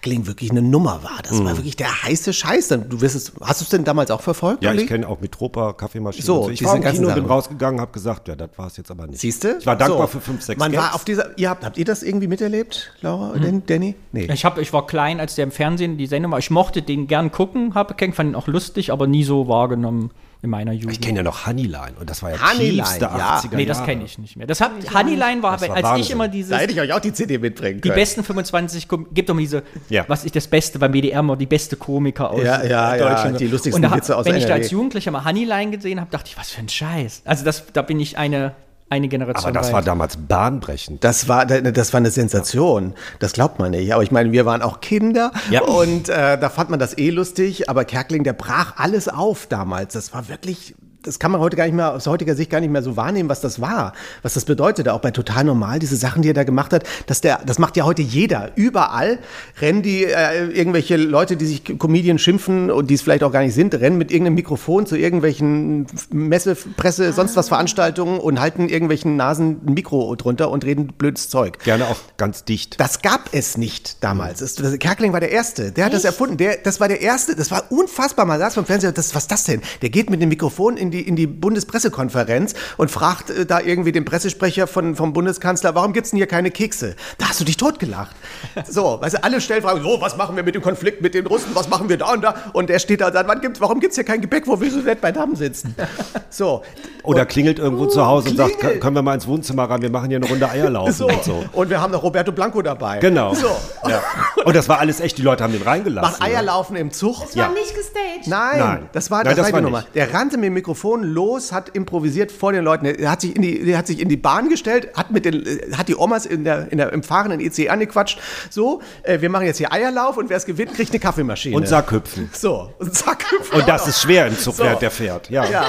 [0.00, 1.18] Kerkeling wirklich eine Nummer war.
[1.22, 2.68] Das war wirklich der heiße Scheiß.
[2.68, 4.62] Dann- Du wirst es, hast du es denn damals auch verfolgt?
[4.62, 4.82] Ja, Olli?
[4.82, 6.24] ich kenne auch Mitropa, Kaffeemaschine.
[6.24, 6.50] So, und so.
[6.50, 9.06] Ich diese war im Kino, bin rausgegangen, habe gesagt, ja, das war es jetzt aber
[9.06, 9.20] nicht.
[9.20, 9.56] Siehst du?
[9.58, 10.12] Ich war dankbar So.
[10.12, 10.84] für fünf, sechs Man Gags.
[10.84, 13.94] war auf dieser, ihr habt, habt ihr das irgendwie miterlebt, Laura, Dan- Danny?
[14.12, 14.28] Nee.
[14.32, 16.38] Ich, hab, ich war klein, als der im Fernsehen die Sendung war.
[16.38, 20.10] Ich mochte den gern gucken, habe Keng fand ihn auch lustig, aber nie so wahrgenommen
[20.42, 20.92] in meiner Jugend.
[20.92, 23.38] Ich kenne ja noch Honeyline und das war ja Honeyline, tiefste ja.
[23.38, 24.46] 80er nee, das kenne ich nicht mehr.
[24.46, 26.02] Das hat, Honeyline war, Das war als Wahnsinn.
[26.04, 27.94] ich immer dieses Da hätte ich euch auch die CD mitbringen die können.
[28.00, 30.04] besten 25, Kom- gibt doch mal diese, Ja.
[30.08, 33.08] was ist das Beste beim WDR, mal die beste Komiker aus Ja, ja, äh, ja,
[33.08, 33.40] Deutschland.
[33.40, 34.62] die lustigsten Und da, Witze aus Wenn ich da NRW.
[34.62, 37.22] als Jugendlicher mal Honeyline gesehen habe, dachte ich, was für ein Scheiß.
[37.24, 38.52] Also das, da bin ich eine,
[38.88, 39.72] eine Generation Aber das weit.
[39.74, 41.02] war damals bahnbrechend.
[41.02, 42.94] Das war, das war eine Sensation.
[43.18, 43.92] Das glaubt man nicht.
[43.92, 45.62] Aber ich meine, wir waren auch Kinder Ja.
[45.62, 47.68] und äh, da fand man das eh lustig.
[47.68, 49.94] Aber Kerkeling, der brach alles auf damals.
[49.94, 50.74] Das war wirklich,
[51.06, 53.28] das kann man heute gar nicht mehr, aus heutiger Sicht gar nicht mehr so wahrnehmen,
[53.28, 53.92] was das war.
[54.22, 54.92] Was das bedeutete.
[54.92, 56.84] Auch bei Total Normal, diese Sachen, die er da gemacht hat.
[57.06, 58.52] Dass der, das macht ja heute jeder.
[58.56, 59.18] Überall
[59.60, 63.42] rennen die, äh, irgendwelche Leute, die sich Comedian schimpfen und die es vielleicht auch gar
[63.42, 68.68] nicht sind, rennen mit irgendeinem Mikrofon zu irgendwelchen Messe, Presse, sonst was Veranstaltungen und halten
[68.68, 71.58] irgendwelchen Nasen ein Mikro drunter und reden blödes Zeug.
[71.64, 72.80] Gerne auch ganz dicht.
[72.80, 74.40] Das gab es nicht damals.
[74.40, 75.72] Es, das, Kerkeling war der Erste.
[75.72, 76.36] Der hat das erfunden.
[76.36, 77.36] Der, das war der Erste.
[77.36, 78.26] Das war unfassbar.
[78.26, 78.92] Man saß beim Fernseher.
[78.92, 79.62] Das, was ist das denn?
[79.82, 83.92] Der geht mit dem Mikrofon in die, in die Bundespressekonferenz und fragt äh, da irgendwie
[83.92, 86.96] den Pressesprecher von, vom Bundeskanzler, warum gibt's denn hier keine Kekse?
[87.18, 88.14] Da hast du dich totgelacht.
[88.68, 91.26] So, weißt du, alle stellen Fragen, so, was machen wir mit dem Konflikt mit den
[91.26, 91.50] Russen?
[91.54, 92.34] Was machen wir da und da?
[92.52, 94.46] Und er steht da und sagt, wann gibt's, warum gibt's hier kein Gebäck?
[94.46, 95.74] Wo wir so nett beisammen sitzen?
[96.28, 96.62] So.
[97.02, 98.80] Oder klingelt irgendwo zu Hause und sagt, klingelt.
[98.80, 101.06] können wir mal ins Wohnzimmer rein, wir machen hier eine Runde Eierlaufen So.
[101.06, 101.44] und so.
[101.52, 102.98] Und wir haben noch Roberto Blanco dabei.
[102.98, 103.32] Genau.
[103.32, 103.46] So.
[103.88, 104.02] Ja.
[104.44, 106.10] Und das war alles echt, die Leute haben den reingelassen.
[106.12, 107.24] Macht Eierlaufen im Zug.
[107.24, 108.26] Es war nicht gestaged.
[108.26, 108.88] Nein, Nein.
[108.92, 109.78] das war, Nein, das das war die Nummer.
[109.80, 109.94] nicht.
[109.94, 112.84] Der rannte mit dem Mikrofon los, hat improvisiert vor den Leuten.
[112.86, 115.44] Er hat sich in die, hat sich in die Bahn gestellt, hat mit den,
[115.76, 118.18] hat die Omas in der, in der, im fahrenden EC angequatscht.
[118.50, 121.56] So, äh, wir machen jetzt hier Eierlauf und wer es gewinnt, kriegt eine Kaffeemaschine.
[121.56, 122.30] Und Sackhüpfen.
[122.32, 123.24] So, und zack.
[123.52, 124.64] Und das ist schwer im Zug, So.
[124.64, 125.30] der fährt.
[125.30, 125.44] Ja.
[125.48, 125.66] Ja.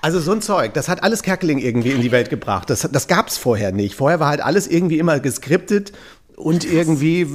[0.00, 2.70] Also so ein Zeug, das hat alles Kerkeling irgendwie in die Welt gebracht.
[2.70, 3.96] Das, das gab es vorher nicht.
[3.96, 5.90] Vorher war halt alles irgendwie immer geskriptet
[6.36, 7.26] und irgendwie,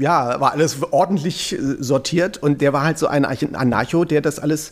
[0.00, 2.38] ja, war alles ordentlich äh, sortiert.
[2.38, 4.70] Und der war halt so ein Arch- Anarcho, der das alles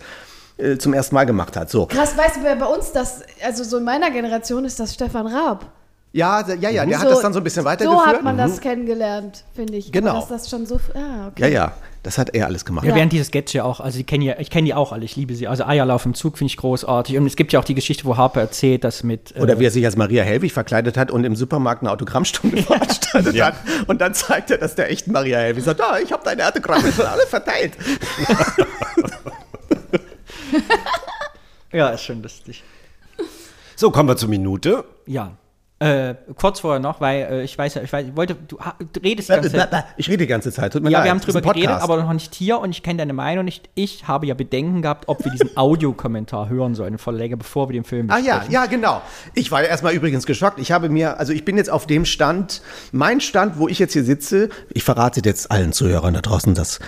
[0.58, 1.70] äh, zum ersten Mal gemacht hat.
[1.70, 1.86] So.
[1.86, 5.26] Krass, weißt du, wer bei uns das, also so in meiner Generation ist das Stefan
[5.26, 5.66] Raab.
[6.12, 8.02] Ja, ja, ja, der hat das dann so ein bisschen weitergeführt.
[8.02, 9.92] So hat man das kennengelernt, finde ich.
[9.92, 10.12] Genau.
[10.12, 11.42] Aber Dass das schon so, ah, okay.
[11.42, 12.86] ja, ja, das hat er alles gemacht.
[12.86, 15.04] Ja, während dieses Sketch ja auch, also ich kenne ja, ich kenne die auch alle,
[15.04, 15.46] ich liebe sie.
[15.46, 17.18] Also Eierlauf im Zug finde ich großartig.
[17.18, 19.36] Und es gibt ja auch die Geschichte, wo Harper erzählt, dass mit.
[19.36, 22.56] äh, Oder wie er sich als Maria Helwig verkleidet hat und im Supermarkt eine Autogrammstunde
[22.62, 23.54] veranstaltet hat.
[23.86, 26.90] Und dann zeigt er, dass der echten Maria Helwig sagt, ah, ich habe deine Autogramme
[26.92, 27.72] schon alle verteilt.
[31.72, 32.62] ja, ist schon lustig.
[33.76, 34.84] So, kommen wir zur Minute.
[35.06, 35.32] Ja.
[35.78, 38.56] Äh, kurz vorher noch, weil äh, ich weiß ja, ich, weiß, ich wollte, du,
[38.94, 39.84] du redest die ganze Zeit.
[39.98, 41.04] Ich rede die ganze Zeit, tut mir Ja, leid.
[41.04, 43.68] wir haben drüber geredet, aber noch nicht hier und ich kenne deine Meinung nicht.
[43.74, 47.74] Ich habe ja Bedenken gehabt, ob wir diesen Audiokommentar hören sollen von Läge, bevor wir
[47.74, 48.52] den Film Ah ja, besprechen.
[48.54, 49.02] ja, genau.
[49.34, 50.58] Ich war ja erstmal übrigens geschockt.
[50.60, 53.92] Ich habe mir, also ich bin jetzt auf dem Stand, mein Stand, wo ich jetzt
[53.92, 56.78] hier sitze, ich verrate jetzt allen Zuhörern da draußen das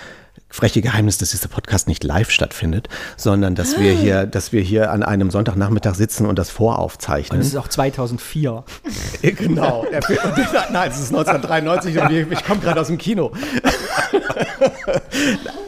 [0.49, 4.91] freche Geheimnis, dass dieser Podcast nicht live stattfindet, sondern dass wir hier, dass wir hier
[4.91, 7.39] an einem Sonntagnachmittag sitzen und das voraufzeichnen.
[7.39, 8.63] Das ist auch 2004.
[9.21, 9.85] Genau.
[10.71, 13.31] Nein, es ist 1993 und ich, komme gerade aus dem Kino.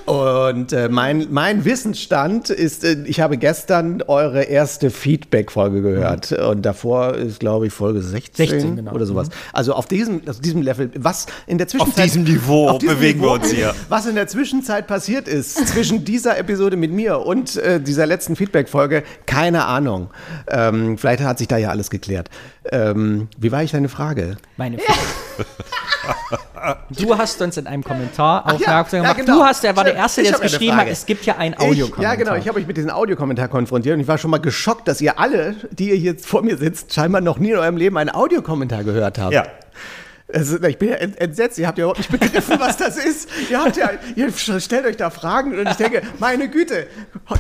[0.06, 6.34] Und äh, mein, mein Wissensstand ist, äh, ich habe gestern eure erste Feedback-Folge gehört.
[6.34, 8.92] Und davor ist, glaube ich, Folge 16, 16, genau.
[8.92, 9.30] oder sowas.
[9.54, 12.06] Also auf diesem, auf diesem Level, was in der Zwischenzeit.
[12.06, 13.74] diesem Niveau bewegen wir uns hier.
[13.88, 18.36] Was in der Zwischenzeit passiert ist, zwischen dieser Episode mit mir und äh, dieser letzten
[18.36, 20.10] Feedback-Folge, keine Ahnung.
[20.48, 22.30] Ähm, vielleicht hat sich da ja alles geklärt.
[22.72, 24.38] Ähm, wie war ich deine Frage?
[24.58, 24.78] Meine
[26.92, 29.26] Du hast uns in einem Kommentar ja, aufmerksam ja, gemacht.
[29.26, 29.40] genau.
[29.40, 30.92] Du hast, der war der Erste, der es geschrieben hat, Frage.
[30.92, 32.04] es gibt ja einen Audiokommentar.
[32.04, 32.36] ja, genau.
[32.36, 35.20] Ich habe euch mit diesem Audiokommentar konfrontiert und ich war schon mal geschockt, dass ihr
[35.20, 38.84] alle, die ihr jetzt vor mir sitzt, scheinbar noch nie in eurem Leben einen Audiokommentar
[38.84, 39.34] gehört habt.
[39.34, 39.46] Ja.
[40.34, 43.30] Also, ich bin ja ent- entsetzt, ihr habt ja überhaupt nicht begriffen, was das ist.
[43.50, 46.88] Ihr, habt ja, ihr stellt euch da Fragen und ich denke, meine Güte,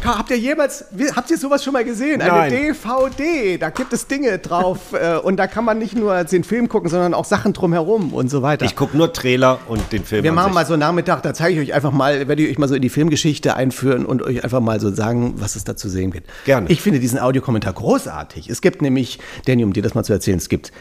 [0.03, 2.21] habt ihr jemals, habt ihr sowas schon mal gesehen?
[2.21, 2.51] Eine Nein.
[2.51, 6.69] DVD, da gibt es Dinge drauf äh, und da kann man nicht nur den Film
[6.69, 8.65] gucken, sondern auch Sachen drumherum und so weiter.
[8.65, 10.23] Ich gucke nur Trailer und den Film.
[10.23, 10.55] Wir machen sich.
[10.55, 12.75] mal so einen Nachmittag, da zeige ich euch einfach mal, werde ich euch mal so
[12.75, 16.11] in die Filmgeschichte einführen und euch einfach mal so sagen, was es da zu sehen
[16.11, 16.29] gibt.
[16.45, 16.69] Gerne.
[16.69, 18.49] Ich finde diesen Audiokommentar großartig.
[18.49, 20.71] Es gibt nämlich, Danny, um dir das mal zu erzählen, es gibt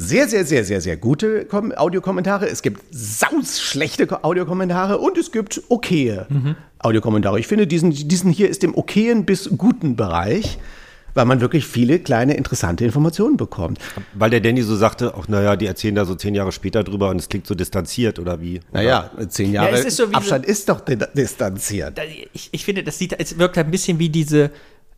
[0.00, 2.48] sehr, sehr, sehr, sehr, sehr gute Kom Audiokommentare.
[2.48, 6.26] Es gibt saus schlechte Ko- Audiokommentare und es gibt okaye
[6.78, 7.40] Audiokommentare.
[7.40, 10.58] Ich finde, diesen, diesen hier ist im okayen bis guten Bereich,
[11.14, 13.80] weil man wirklich viele kleine interessante Informationen bekommt.
[14.14, 17.10] Weil der Danny so sagte, ach naja, die erzählen da so zehn Jahre später drüber
[17.10, 18.60] und es klingt so distanziert oder wie?
[18.70, 21.98] Naja, zehn Jahre es ist so wie Abstand ist doch di- distanziert.
[22.32, 24.52] Ich, ich finde, das sieht, es wirkt halt ein bisschen wie diese,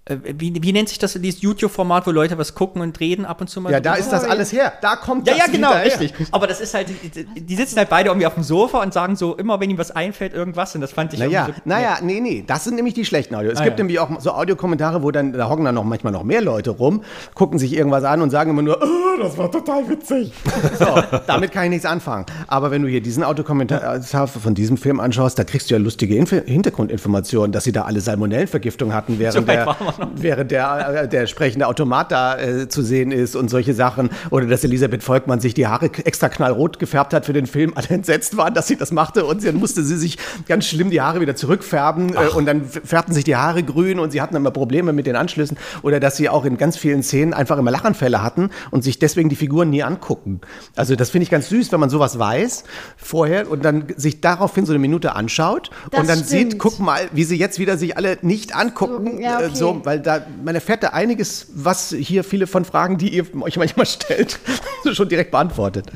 [0.09, 3.49] wie, wie nennt sich das, dieses YouTube-Format, wo Leute was gucken und reden ab und
[3.49, 3.71] zu mal?
[3.71, 4.01] Ja, da drüber?
[4.05, 4.73] ist das alles her.
[4.81, 6.15] Da kommt Ja, das ja, genau, richtig.
[6.33, 9.15] Aber das ist halt, die, die sitzen halt beide irgendwie auf dem Sofa und sagen
[9.15, 10.75] so, immer wenn ihm was einfällt, irgendwas.
[10.75, 13.35] Und das fand ich Naja, irgendwie so, naja, nee, nee, das sind nämlich die schlechten
[13.35, 13.51] Audio.
[13.53, 13.85] Es Ah, gibt ja.
[13.85, 17.03] nämlich auch so Audiokommentare, wo dann, da hocken dann noch manchmal noch mehr Leute rum,
[17.35, 20.33] gucken sich irgendwas an und sagen immer nur, oh, das war total witzig.
[20.79, 20.87] So,
[21.27, 22.25] damit kann ich nichts anfangen.
[22.47, 26.17] Aber wenn du hier diesen Autokommentar von diesem Film anschaust, da kriegst du ja lustige
[26.17, 29.77] Inf Hintergrundinformationen, dass sie da alle Salmonellenvergiftung hatten, während, So weit der.
[30.17, 34.11] Während der, äh, der sprechende Automat da äh, zu sehen ist und solche Sachen.
[34.31, 37.73] Oder dass Elisabeth Volkmann sich die Haare extra knallrot gefärbt hat für den Film.
[37.75, 41.01] Alle entsetzt waren, dass sie das machte und dann musste sie sich ganz schlimm die
[41.01, 44.51] Haare wieder zurückfärben äh, und dann färbten sich die Haare grün und sie hatten immer
[44.51, 45.57] Probleme mit den Anschlüssen.
[45.83, 49.29] Oder dass sie auch in ganz vielen Szenen einfach immer Lachanfälle hatten und sich deswegen
[49.29, 50.41] die Figuren nie angucken.
[50.77, 52.65] Also das finde ich ganz süß, wenn man sowas weiß
[52.97, 56.53] vorher und dann sich daraufhin so eine Minute anschaut Das und dann stimmt.
[56.53, 59.17] sieht, guck mal, wie sie jetzt wieder sich alle nicht angucken.
[59.17, 59.55] So, ja, äh, okay.
[59.55, 63.57] so, weil da, man erfährt da einiges, was hier viele von Fragen, die ihr euch
[63.57, 64.39] manchmal stellt,
[64.93, 65.87] schon direkt beantwortet.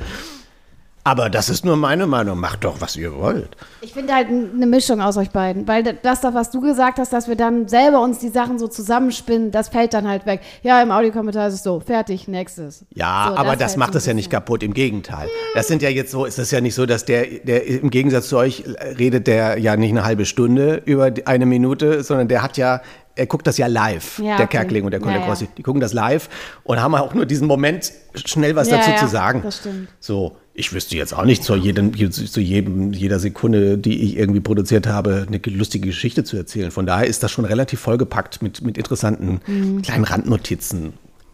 [1.07, 2.39] Aber das ist nur meine Meinung.
[2.39, 3.55] Macht doch, was ihr wollt.
[3.81, 7.27] Ich finde halt eine Mischung aus euch beiden, weil das was du gesagt hast, dass
[7.27, 10.41] wir dann selber uns die Sachen so zusammenspinnen, das fällt dann halt weg.
[10.63, 12.85] Ja, im Audiokommentar ist es so, fertig, nächstes.
[12.89, 14.63] Ja, so, aber das, fällt macht es ja nicht kaputt.
[14.63, 15.27] Im Gegenteil.
[15.53, 18.29] Das sind ja jetzt so, es ist ja nicht so, dass der, der im Gegensatz
[18.29, 18.63] zu euch
[18.97, 22.81] redet der ja nicht eine halbe Stunde über eine Minute, sondern der hat ja
[23.15, 24.57] er guckt das ja live, Ja, der okay.
[24.57, 25.25] Kerkeling und der Ja, Conde ja.
[25.25, 25.47] Grossi.
[25.55, 26.29] Die gucken das live
[26.63, 29.41] und haben auch nur diesen Moment, schnell was Ja, dazu ja, zu sagen.
[29.43, 29.87] das stimmt.
[30.01, 34.39] So, ich wüsste jetzt auch nicht zu, jedem, zu jedem, jeder Sekunde, die ich irgendwie
[34.39, 36.71] produziert habe, eine lustige Geschichte zu erzählen.
[36.71, 39.81] Von daher ist das schon relativ vollgepackt mit, mit interessanten Mhm.
[39.81, 40.93] kleinen Randnotizen.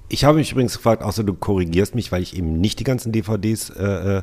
[0.10, 3.12] Ich habe mich übrigens gefragt, außer du korrigierst mich, weil ich eben nicht die ganzen
[3.12, 4.22] DVDs äh, äh,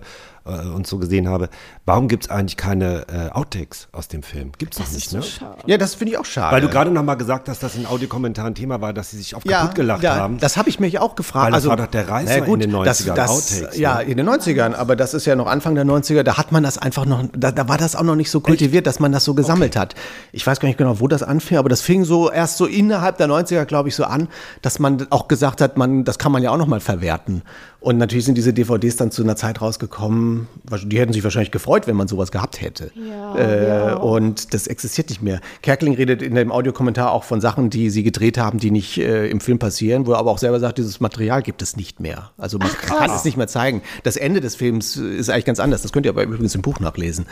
[0.49, 1.49] und so gesehen habe.
[1.85, 4.53] Warum gibt es eigentlich keine äh, Outtakes aus dem Film?
[4.59, 5.23] Gibt es doch nicht, ne?
[5.67, 6.55] Ja, das finde ich auch schade.
[6.55, 9.37] Weil du gerade noch mal gesagt hast, dass in Audiokommentaren Thema war, dass sie sich
[9.37, 10.39] oft kaputt gelacht ja, haben.
[10.39, 11.55] Das habe ich mich auch gefragt.
[11.55, 13.77] Also, Weil das war doch der Reißer na gut, in den das, 90ern, das, Outtakes,
[13.77, 13.81] ne?
[13.83, 16.63] Ja, in den 90ern, aber das ist ja noch Anfang der 90er, da hat man
[16.63, 19.25] das einfach noch, da, da war das auch noch nicht so kultiviert, dass man das
[19.25, 19.95] so gesammelt hat.
[20.33, 23.19] Ich weiß gar nicht genau, wo das anfing, aber das fing so erst so innerhalb
[23.19, 24.29] der 90er, glaube ich, so an,
[24.63, 27.43] dass man auch gesagt hat, man, das kann man ja auch noch mal verwerten.
[27.81, 30.49] Und natürlich sind diese DVDs dann zu einer Zeit rausgekommen,
[30.85, 32.91] die hätten sich wahrscheinlich gefreut, wenn man sowas gehabt hätte.
[32.97, 33.95] Ja, äh, ja.
[33.95, 35.41] Und das existiert nicht mehr.
[35.63, 39.29] Kerkeling redet in dem Audiokommentar auch von Sachen, die sie gedreht haben, die nicht äh,
[39.29, 42.33] im Film passieren, wo er aber auch selber sagt, dieses Material gibt es nicht mehr.
[42.37, 43.83] Also man kann es nicht mehr zeigen.
[44.03, 45.83] Das Ende des Films äh, ist eigentlich ganz anders.
[45.83, 47.27] Das könnt ihr aber übrigens im Buch nachlesen.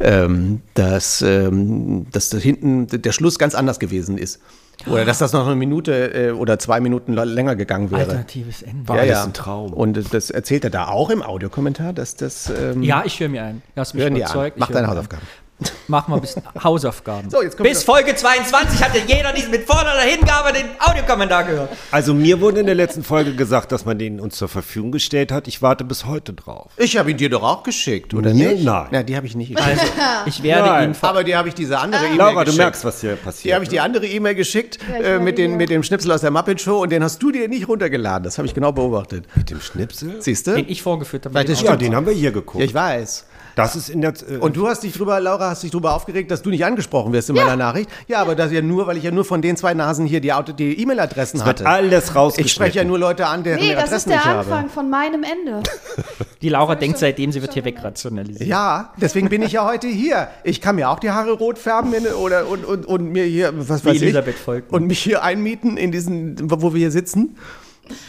[0.00, 4.40] Ähm, dass, ähm, dass da hinten der Schluss ganz anders gewesen ist.
[4.86, 8.02] Oder dass das noch eine Minute äh, oder zwei Minuten länger gegangen wäre.
[8.02, 8.88] Alternatives Ende.
[8.88, 9.24] War ja, ja.
[9.24, 9.72] ein Traum.
[9.72, 12.50] Und das erzählt er da auch im Audiokommentar, dass das.
[12.50, 13.62] Ähm, Ja, ich höre mir ein.
[13.74, 14.58] Du hast mich überzeugt.
[14.58, 15.22] Mach deine Hausaufgaben.
[15.60, 15.66] Ein.
[15.88, 17.30] Mach mal ein bisschen Hausaufgaben.
[17.30, 21.70] So, Bis Folge 22 hatte jeder diesen mit voller Hingabe den Audiokommentar gehört.
[21.90, 25.30] Also mir wurde in der letzten Folge gesagt, dass man den uns zur Verfügung gestellt
[25.30, 25.46] hat.
[25.48, 26.70] Ich warte bis heute drauf.
[26.78, 28.52] Ich habe ihn dir doch auch geschickt, oder Mir?
[28.52, 28.64] nicht?
[28.64, 28.86] Nein.
[28.90, 29.78] Ja, die habe ich nicht geschickt.
[29.80, 29.92] Also,
[30.26, 30.90] ich werde Nein.
[30.92, 32.58] ihn Aber die habe ich diese andere E-Mail Laura, du geschickt.
[32.58, 33.44] merkst, was hier passiert.
[33.50, 35.56] Die habe ich die andere E-Mail geschickt äh, mit, den, ja.
[35.58, 38.24] mit dem Schnipsel aus der Muppet Show und den hast du dir nicht runtergeladen.
[38.24, 39.26] Das habe ich genau beobachtet.
[39.34, 40.20] mit dem Schnipsel?
[40.20, 40.54] Siehst du?
[40.54, 41.38] den ich vorgeführt habe.
[41.42, 42.64] Ja, den haben wir hier Ja, geguckt.
[42.64, 43.26] ich weiß.
[43.54, 44.12] Das ist in der.
[44.28, 47.12] Äh, Und du hast dich drüber, Laura, hast dich drüber aufgeregt, dass du nicht angesprochen
[47.12, 47.90] wirst in meiner Nachricht.
[48.08, 50.32] Ja, aber das ja nur, weil ich ja nur von den zwei Nasen hier die,
[50.58, 51.66] die E-Mail-Adressen wird hatte.
[51.68, 52.46] alles rausgeschnitten.
[52.46, 54.68] Ich spreche ja nur Leute an, deren Nee, das Adressen ist der ich Anfang habe.
[54.68, 55.62] von meinem Ende.
[56.42, 58.48] Die Laura denkt seitdem, sie wird hier wegrationalisiert.
[58.48, 60.26] Ja, deswegen bin ich ja heute hier.
[60.42, 63.52] Ich kann mir auch die Haare rot färben in, oder und, und, und mir hier,
[63.68, 64.82] was Wie weiß Elisabeth ich, Volkmann.
[64.82, 67.36] und mich hier einmieten in diesen, wo wir hier sitzen.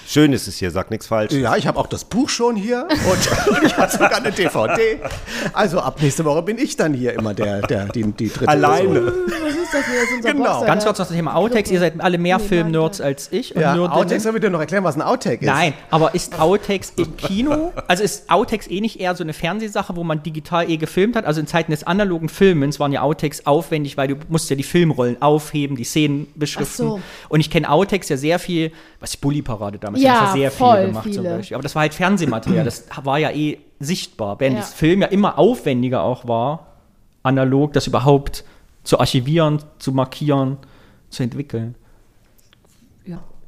[0.07, 1.33] Schön ist es hier, sag nichts falsch.
[1.33, 4.99] Ja, ich habe auch das Buch schon hier und ich habe sogar eine DVD.
[5.51, 9.01] Also ab nächste Woche bin ich dann hier immer der, der die, die dritte Alleine.
[9.01, 9.13] Person.
[9.73, 9.95] Das hier?
[10.01, 10.51] Das ist unser Genau.
[10.53, 11.71] Boxer, Ganz kurz noch das Thema Outtakes.
[11.71, 13.55] Ihr seid alle mehr Nee, Film-Nerds als ich.
[13.55, 13.91] Und Ja, Nerdinnen.
[13.91, 15.45] Outtakes, soll ich dir noch erklären, was ein Outtake ist?
[15.51, 19.95] Nein, aber ist Outtakes im Kino, also ist Outtakes eh nicht eher so eine Fernsehsache,
[19.95, 21.25] wo man digital eh gefilmt hat?
[21.25, 24.63] Also in Zeiten des analogen Filmens waren ja Outtakes aufwendig, weil du musst ja die
[24.63, 26.85] Filmrollen aufheben, die Szenen beschriften.
[26.87, 27.01] Ach so.
[27.29, 30.33] Und ich kenne Outtakes ja sehr viel, was die Bully-Parade damals Ja, hat das ja
[30.33, 31.35] sehr voll viel gemacht zum viele.
[31.37, 31.55] Beispiel.
[31.55, 34.39] Aber das war halt Fernsehmaterial, das war ja eh sichtbar.
[34.39, 34.61] Während Ja.
[34.61, 36.67] das Film ja immer aufwendiger auch war,
[37.23, 38.43] analog, das überhaupt
[38.83, 40.57] zu archivieren, zu markieren,
[41.09, 41.75] zu entwickeln.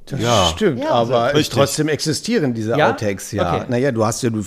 [0.07, 0.45] Das Ja.
[0.55, 1.49] stimmt, Ja, aber richtig.
[1.49, 2.91] trotzdem existieren diese Ja?
[2.91, 3.55] Outtakes, ja.
[3.55, 3.65] Okay.
[3.69, 4.43] Naja, du hast ja, du,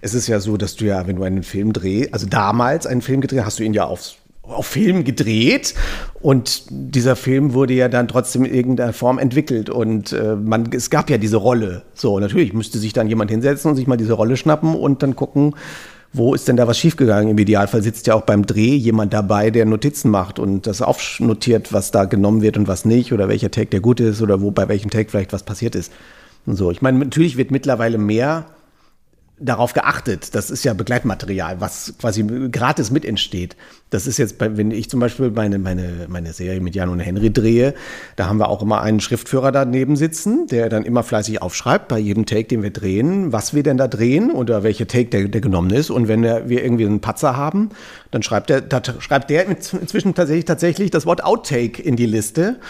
[0.00, 3.02] es ist ja so, dass du ja, wenn du einen Film drehst, also damals einen
[3.02, 5.74] Film gedreht, hast du ihn ja aufs, auf Film gedreht
[6.20, 10.90] und dieser Film wurde ja dann trotzdem in irgendeiner Form entwickelt und äh, man, es
[10.90, 11.82] gab ja diese Rolle.
[11.94, 15.16] So, natürlich müsste sich dann jemand hinsetzen und sich mal diese Rolle schnappen und dann
[15.16, 15.56] gucken,
[16.12, 17.30] wo ist denn da was schiefgegangen?
[17.30, 21.72] Im Idealfall sitzt ja auch beim Dreh jemand dabei, der Notizen macht und das aufnotiert,
[21.72, 24.50] was da genommen wird und was nicht oder welcher Take der gut ist oder wo
[24.50, 25.92] bei welchem Take vielleicht was passiert ist.
[26.46, 26.70] Und so.
[26.70, 28.46] Ich meine, natürlich wird mittlerweile mehr
[29.40, 30.34] darauf geachtet.
[30.34, 32.22] Das ist ja Begleitmaterial, was quasi
[32.52, 33.56] gratis mit entsteht.
[33.88, 37.00] Das ist jetzt, bei, wenn ich zum Beispiel meine, meine, meine Serie mit Jan und
[37.00, 37.74] Henry drehe,
[38.16, 41.98] da haben wir auch immer einen Schriftführer daneben sitzen, der dann immer fleißig aufschreibt bei
[41.98, 45.40] jedem Take, den wir drehen, was wir denn da drehen oder welcher Take der, der
[45.40, 45.90] genommen ist.
[45.90, 47.70] Und wenn der, wir irgendwie einen Patzer haben,
[48.10, 52.60] dann schreibt der, da schreibt der inzwischen tatsächlich, tatsächlich das Wort Outtake in die Liste.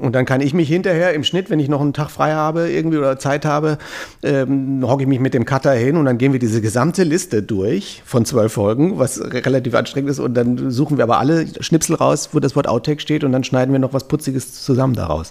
[0.00, 2.70] Und dann kann ich mich hinterher im Schnitt, wenn ich noch einen Tag frei habe
[2.70, 3.78] irgendwie oder Zeit habe,
[4.22, 7.42] ähm, hocke ich mich mit dem Cutter hin und dann gehen wir diese gesamte Liste
[7.42, 10.18] durch von zwölf Folgen, was relativ anstrengend ist.
[10.18, 13.44] Und dann suchen wir aber alle Schnipsel raus, wo das Wort Outtake steht und dann
[13.44, 15.30] schneiden wir noch was Putziges zusammen daraus.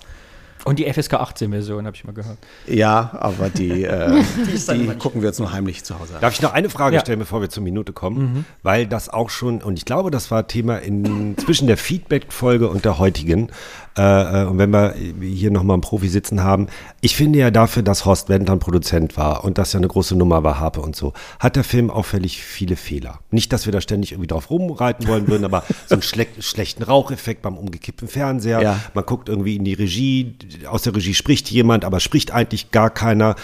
[0.65, 2.38] Und die FSK 18-Version, habe ich mal gehört.
[2.67, 4.21] Ja, aber die, äh,
[4.73, 6.21] die, gucken wir jetzt nur heimlich zu Hause an.
[6.21, 7.01] Darf ich noch eine Frage Ja.
[7.01, 8.45] stellen, bevor wir zur Minute kommen?
[8.62, 12.84] Weil das auch schon, und ich glaube, das war Thema in, zwischen der Feedback-Folge und
[12.84, 13.51] der heutigen.
[13.97, 16.67] Äh, äh, und wenn wir hier nochmal einen Profi sitzen haben,
[17.02, 20.43] ich finde ja dafür, dass Horst Wendland Produzent war und das ja eine große Nummer
[20.43, 23.19] war, Harpe und so, hat der Film auffällig viele Fehler.
[23.32, 26.84] Nicht, dass wir da ständig irgendwie drauf rumreiten wollen würden, aber so einen schle schlechten
[26.84, 28.62] Raucheffekt beim umgekippten Fernseher.
[28.62, 28.80] Ja.
[28.93, 30.36] Man guckt irgendwie in die Regie,
[30.67, 33.36] aus der Regie spricht jemand, aber spricht eigentlich gar keiner.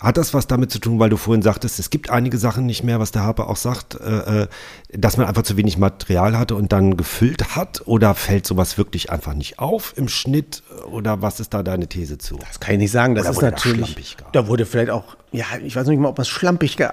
[0.00, 2.84] Hat das was damit zu tun, weil du vorhin sagtest, es gibt einige Sachen nicht
[2.84, 4.48] mehr, was der Harper auch sagt, äh, äh,
[4.92, 7.82] dass man einfach zu wenig Material hatte und dann gefüllt hat?
[7.86, 10.62] Oder fällt sowas wirklich einfach nicht auf im Schnitt?
[10.90, 12.36] Oder was ist da deine These zu?
[12.36, 13.16] Das kann ich nicht sagen.
[13.16, 14.16] Das Oder ist natürlich.
[14.16, 14.30] gar?
[14.30, 16.92] Da wurde vielleicht auch, ja, ich weiß nicht mal, ob man es schlampig, äh,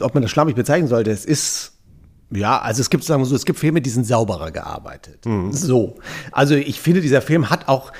[0.00, 1.10] ob man das schlampig bezeichnen sollte.
[1.10, 1.72] Es ist.
[2.32, 5.24] Ja, also es gibt, sagen wir so, es gibt Filme, die sind sauberer gearbeitet.
[5.50, 5.96] So.
[6.30, 7.90] Also ich finde, dieser Film hat auch,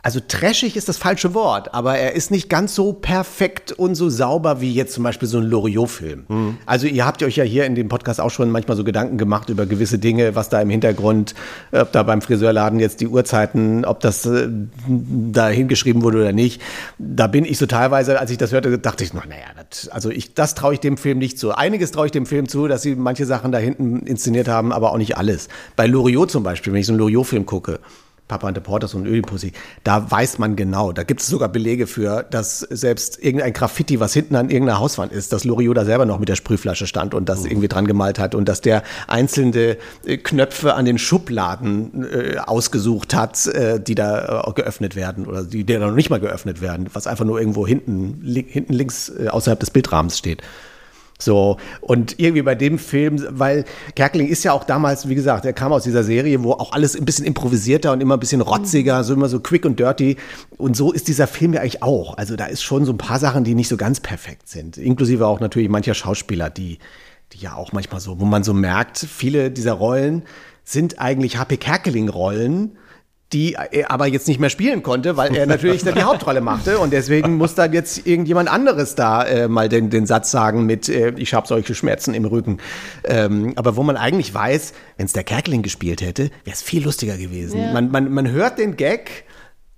[0.00, 4.08] also trashig ist das falsche Wort, aber er ist nicht ganz so perfekt und so
[4.08, 6.56] sauber wie jetzt zum Beispiel so ein Loriot-Film.
[6.66, 9.48] Also ihr habt euch ja hier in dem Podcast auch schon manchmal so Gedanken gemacht
[9.48, 11.34] über gewisse Dinge, was da im Hintergrund,
[11.72, 14.48] ob da beim Friseurladen jetzt die Uhrzeiten, ob das äh,
[14.86, 16.62] da hingeschrieben wurde oder nicht.
[16.98, 20.10] Da bin ich so teilweise, als ich das hörte, dachte ich, noch, naja, das, also
[20.10, 21.50] ich, das traue ich dem Film nicht zu.
[21.50, 24.92] Einiges traue ich dem Film zu, dass sie manche Sachen da hinten inszeniert haben, aber
[24.92, 25.48] auch nicht alles.
[25.74, 27.80] Bei Loriot zum Beispiel, wenn ich so einen Loriot-Film gucke,
[28.28, 29.52] Papa und der Porters und Ödipussy,
[29.84, 34.12] da weiß man genau, da gibt es sogar Belege für, dass selbst irgendein Graffiti, was
[34.12, 37.28] hinten an irgendeiner Hauswand ist, dass Loriot da selber noch mit der Sprühflasche stand und
[37.28, 42.38] das irgendwie dran gemalt hat und dass der einzelne äh, Knöpfe an den Schubladen äh,
[42.38, 46.60] ausgesucht hat, äh, die da äh, geöffnet werden oder die, die noch nicht mal geöffnet
[46.60, 50.42] werden, was einfach nur irgendwo hinten, li hinten links äh, außerhalb des Bildrahmens steht.
[51.20, 53.64] So, und irgendwie bei dem Film, weil
[53.96, 56.96] Kerkeling ist ja auch damals, wie gesagt, er kam aus dieser Serie, wo auch alles
[56.96, 60.16] ein bisschen improvisierter und immer ein bisschen rotziger, so immer so quick und dirty.
[60.58, 62.16] Und so ist dieser Film ja eigentlich auch.
[62.16, 64.78] Also da ist schon so ein paar Sachen, die nicht so ganz perfekt sind.
[64.78, 66.78] Inklusive auch natürlich mancher Schauspieler, die,
[67.32, 70.22] die ja auch manchmal so, wo man so merkt, viele dieser Rollen
[70.62, 72.76] sind eigentlich HP Kerkeling-Rollen,
[73.32, 76.78] die er aber jetzt nicht mehr spielen konnte, weil er natürlich dann die Hauptrolle machte
[76.78, 80.88] und deswegen muss dann jetzt irgendjemand anderes da äh, mal den, den Satz sagen mit
[80.88, 82.58] äh, ich habe solche Schmerzen im Rücken.
[83.04, 86.82] Ähm, aber wo man eigentlich weiß, wenn es der Kerkeling gespielt hätte, wäre es viel
[86.84, 87.60] lustiger gewesen.
[87.60, 87.72] Ja.
[87.72, 89.24] Man, man, man hört den Gag,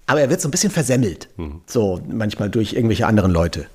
[0.06, 1.28] aber er wird so ein bisschen versemmelt.
[1.66, 3.66] So manchmal durch irgendwelche anderen Leute.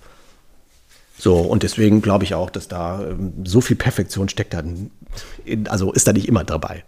[1.17, 4.91] So, und deswegen glaube ich auch, dass da ähm, so viel Perfektion steckt dann,
[5.45, 6.83] in, also ist da nicht immer dabei.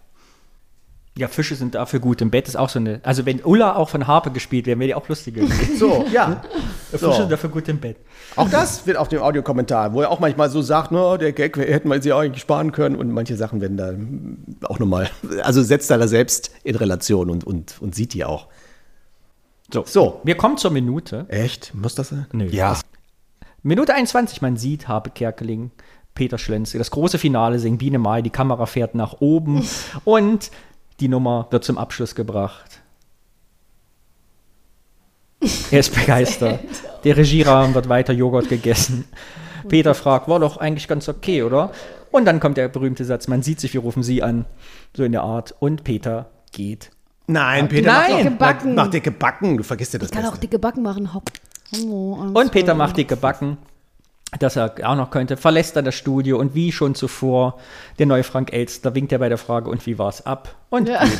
[1.18, 2.20] Ja, Fische sind dafür gut.
[2.20, 3.00] Im Bett ist auch so eine.
[3.02, 5.42] Also, wenn Ulla auch von Harpe gespielt wäre, wäre die auch lustiger.
[5.76, 6.42] So, ja.
[6.90, 7.12] Fische So.
[7.12, 7.96] sind dafür gut im Bett.
[8.36, 11.56] Auch das wird auf dem Audiokommentar, wo er auch manchmal so sagt, no, der Gag
[11.56, 13.76] hätten wir sie auch eigentlich sparen können und manche Sachen werden
[14.60, 15.10] da auch nochmal,
[15.42, 18.46] also setzt er da selbst in Relation und, und, und sieht die auch.
[19.72, 20.20] So, So.
[20.22, 21.26] wir kommen zur Minute.
[21.28, 21.74] Echt?
[21.74, 22.26] Muss das sein?
[22.32, 22.46] Nö.
[22.46, 22.78] Ja.
[23.64, 25.72] Minute 21, man sieht Habe Kerkeling,
[26.14, 29.68] Peter Schlenze, das große Finale singen Biene Mai, die Kamera fährt nach oben
[30.04, 30.50] und
[31.00, 32.80] die Nummer wird zum Abschluss gebracht.
[35.70, 36.60] Er ist begeistert.
[37.04, 39.04] Der Regierahmen wird weiter Joghurt gegessen.
[39.68, 41.72] Peter fragt, war doch eigentlich ganz okay, oder?
[42.10, 44.46] Und dann kommt der berühmte Satz, man sieht sich, wir rufen sie an,
[44.96, 45.54] so in der Art.
[45.60, 46.90] Und Peter geht.
[47.26, 48.10] Nein, Peter Nein.
[48.10, 48.74] macht, Dicke Backen.
[48.74, 49.56] macht dicke Backen.
[49.58, 50.40] Du vergisst ja das Ich kann auch Beste.
[50.46, 51.12] dicke Backen machen.
[51.12, 51.30] Hopp.
[51.86, 53.58] Oh, Und Peter macht dicke Backen,
[54.38, 57.58] dass er auch noch könnte, verlässt dann das Studio und wie schon zuvor,
[57.98, 60.54] der neue Frank Elster winkt er bei der Frage, und wie war's ab?
[60.70, 61.04] Und Ja.
[61.04, 61.18] geht.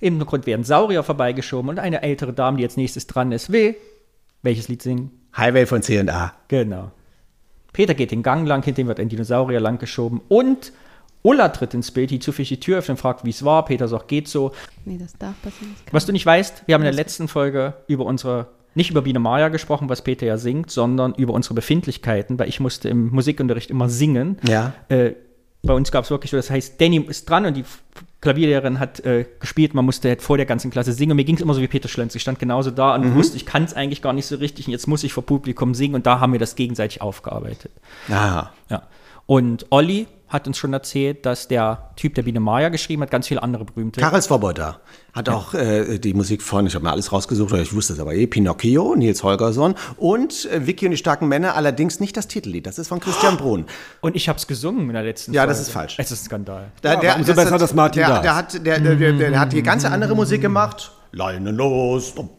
[0.00, 3.76] Im Hintergrund werden Saurier vorbeigeschoben und eine ältere Dame, die jetzt nächstes dran ist, will
[4.42, 5.10] welches Lied singen?
[5.36, 6.32] Highway von C&A.
[6.48, 6.90] Genau.
[7.72, 10.72] Peter geht den Gang lang, hinter ihm wird ein Dinosaurier langgeschoben und
[11.22, 13.64] Ulla tritt ins Bild, die zufällig die Tür öffnet und fragt, wie es war.
[13.66, 14.52] Peter sagt, geht so.
[14.86, 15.74] Nee, das darf passieren.
[15.84, 19.02] Das Was du nicht weißt, wir haben in der letzten Folge über unsere, nicht über
[19.02, 23.10] Biene Maya gesprochen, was Peter ja singt, sondern über unsere Befindlichkeiten, weil ich musste im
[23.10, 24.38] Musikunterricht immer singen.
[24.46, 24.72] Ja.
[24.88, 25.12] Äh,
[25.62, 27.64] bei uns gab es wirklich so, das heißt, Danny ist dran und die
[28.20, 31.12] Klavierlehrerin hat äh, gespielt, man musste halt vor der ganzen Klasse singen.
[31.12, 32.14] Und mir ging es immer so wie Peter Schlenz.
[32.14, 34.72] Ich stand genauso da und wusste, ich kann es eigentlich gar nicht so richtig und
[34.72, 37.72] jetzt muss ich vor Publikum singen und da haben wir das gegenseitig aufgearbeitet.
[38.08, 38.50] Ah.
[38.68, 38.82] Ja.
[39.26, 43.26] Und Olli hat uns schon erzählt, dass der Typ, der Biene Maya geschrieben hat, ganz
[43.26, 44.00] viele andere berühmte.
[44.00, 44.80] Karel Svoboda
[45.12, 48.14] hat auch äh, die Musik von, ich habe mir alles rausgesucht, ich wusste es aber
[48.14, 52.64] eh, Pinocchio, Nils Holgersson und äh, Vicky und die starken Männer, allerdings nicht das Titellied,
[52.66, 53.66] das ist von Christian Brun.
[54.00, 55.50] Und ich habe es gesungen in der letzten Ja, Folge.
[55.52, 55.96] das ist falsch.
[55.98, 56.70] Es ist ein Skandal.
[56.80, 59.52] Da, Ja, umso besser, dass Martin der, da der hat, der, der, der, der hat
[59.52, 60.92] die ganze andere Musik gemacht.
[61.12, 62.14] Leine los.
[62.14, 62.32] Bam,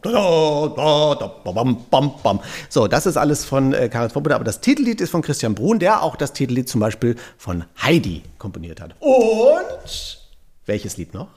[1.90, 2.40] bam, bam.
[2.68, 5.78] So, das ist alles von äh, Karel Svoboda, aber das Titellied ist von Christian Brun,
[5.78, 8.94] der auch das Titellied zum Beispiel von Heidi komponiert hat.
[9.00, 10.18] Und
[10.66, 11.28] welches Lied noch?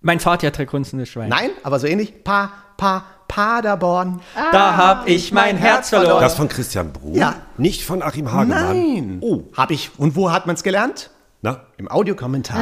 [0.00, 1.30] Mein Vater hat drei Kunsten des Schweins.
[1.30, 2.24] Nein, aber so ähnlich.
[2.24, 4.20] Pa, pa, Paderborn.
[4.52, 6.20] Da hab ich mein Herz verloren.
[6.20, 7.14] Das von Christian Brun?
[7.14, 7.34] Ja.
[7.58, 8.66] Nicht von Achim Hagemann?
[8.68, 9.18] Nein.
[9.20, 9.42] Oh.
[9.54, 9.90] Hab ich.
[9.98, 11.10] Und wo hat man es gelernt?
[11.40, 11.60] Na?
[11.76, 12.58] Im Audiokommentar.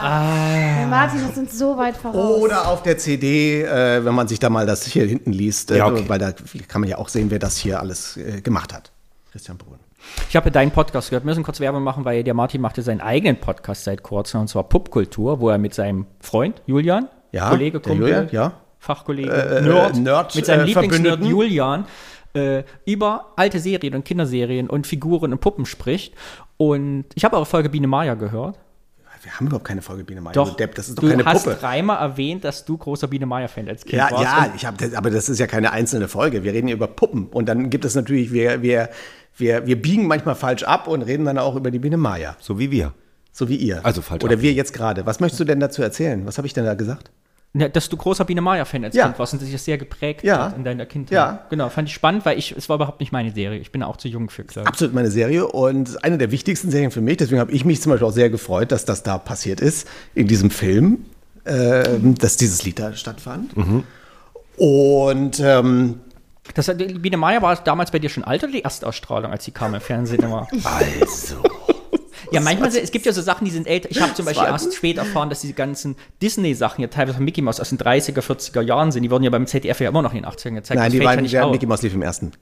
[0.00, 2.40] Hey, Martin, das sind so weit voraus.
[2.40, 5.78] Oder auf der CD, äh, wenn man sich da mal das hier hinten liest, äh,
[5.78, 6.04] Ja, okay.
[6.06, 6.32] weil da
[6.68, 8.92] kann man ja auch sehen, wer das hier alles äh, gemacht hat.
[9.30, 9.78] Christian Brun.
[10.30, 11.24] Ich habe ja deinen Podcast gehört.
[11.24, 14.48] Wir müssen kurz Werbung machen, weil der Martin machte seinen eigenen Podcast seit kurzem, und
[14.48, 18.52] zwar Popkultur, wo er mit seinem Freund Julian, Ja, Kollege, Kumpel, Julian, ja.
[18.78, 21.22] Fachkollege, äh, Nerd, Nerd, mit seinem äh, Lieblingsnerd.
[21.24, 21.84] Julian,
[22.34, 26.14] äh, über alte Serien und Kinderserien und Figuren und Puppen spricht.
[26.56, 28.58] Und ich habe eure Folge Biene Maya gehört.
[29.22, 30.34] Wir haben überhaupt keine Folge Biene Meier.
[30.34, 31.56] Doch, du Depp, das ist doch du keine hast Puppe.
[31.58, 34.22] dreimal erwähnt, dass du großer Biene Maya-Fan als Kind Ja, warst.
[34.22, 36.44] ja, ich hab, das, aber das ist ja keine einzelne Folge.
[36.44, 37.26] Wir reden hier über Puppen.
[37.28, 38.88] Und dann gibt es natürlich, wir, wir,
[39.36, 42.36] wir, wir biegen manchmal falsch ab und reden dann auch über die Biene Maya.
[42.40, 42.92] So wie wir.
[43.32, 43.84] So wie ihr.
[43.84, 44.42] Also falsch Oder ab.
[44.42, 45.06] wir jetzt gerade.
[45.06, 46.24] Was möchtest du denn dazu erzählen?
[46.26, 47.10] Was habe ich denn da gesagt?
[47.54, 49.04] Ja, dass du großer Biene Maya-Fan als Ja.
[49.06, 50.46] Kind warst und sich das sehr geprägt Ja.
[50.50, 51.14] hat in deiner Kindheit.
[51.14, 51.46] Ja.
[51.48, 53.58] Genau, fand ich spannend, weil ich, es war überhaupt nicht meine Serie.
[53.60, 54.58] Ich bin auch zu jung für, ich.
[54.58, 57.16] Absolut meine Serie und eine der wichtigsten Serien für mich.
[57.16, 60.26] Deswegen habe ich mich zum Beispiel auch sehr gefreut, dass das da passiert ist, in
[60.28, 61.06] diesem Film,
[61.46, 63.52] ähm, dass dieses Lied da stattfand.
[64.58, 66.00] Und ähm,
[66.54, 69.74] Das, Biene Maya war damals bei dir schon alt oder die Erstausstrahlung, als sie kam
[69.74, 70.46] im Fernsehen immer?
[70.64, 71.42] Also.
[72.32, 73.90] Ja, manchmal, es gibt ja so Sachen, die sind älter.
[73.90, 77.42] Ich habe zum Beispiel erst spät erfahren, dass diese ganzen Disney-Sachen ja teilweise von Mickey
[77.42, 79.02] Mouse aus den 30er, 40er Jahren sind.
[79.02, 80.78] Die wurden ja beim ZDF ja immer noch in den 80ern gezeigt.
[80.78, 81.52] nein, Das die ja beiden, auf.
[81.52, 82.32] Mickey Mouse lief im ersten.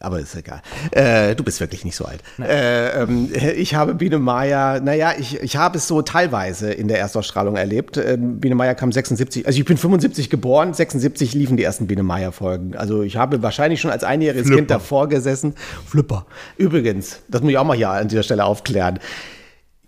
[0.00, 0.62] Aber ist egal.
[0.92, 2.20] Äh, du bist wirklich nicht so alt.
[2.38, 7.00] Äh, ähm, ich habe Biene Maya, naja, ich, ich habe es so teilweise in der
[7.00, 7.96] Erstausstrahlung erlebt.
[7.96, 12.04] Ähm, Biene Maya kam 76, also ich bin 75 geboren, 76 liefen die ersten Biene
[12.04, 12.76] Maya-Folgen.
[12.76, 15.54] Also ich habe wahrscheinlich schon als einjähriges Kind davor gesessen.
[15.86, 16.26] Flipper.
[16.56, 19.00] Übrigens, das muss ich auch mal hier an dieser Stelle aufklären.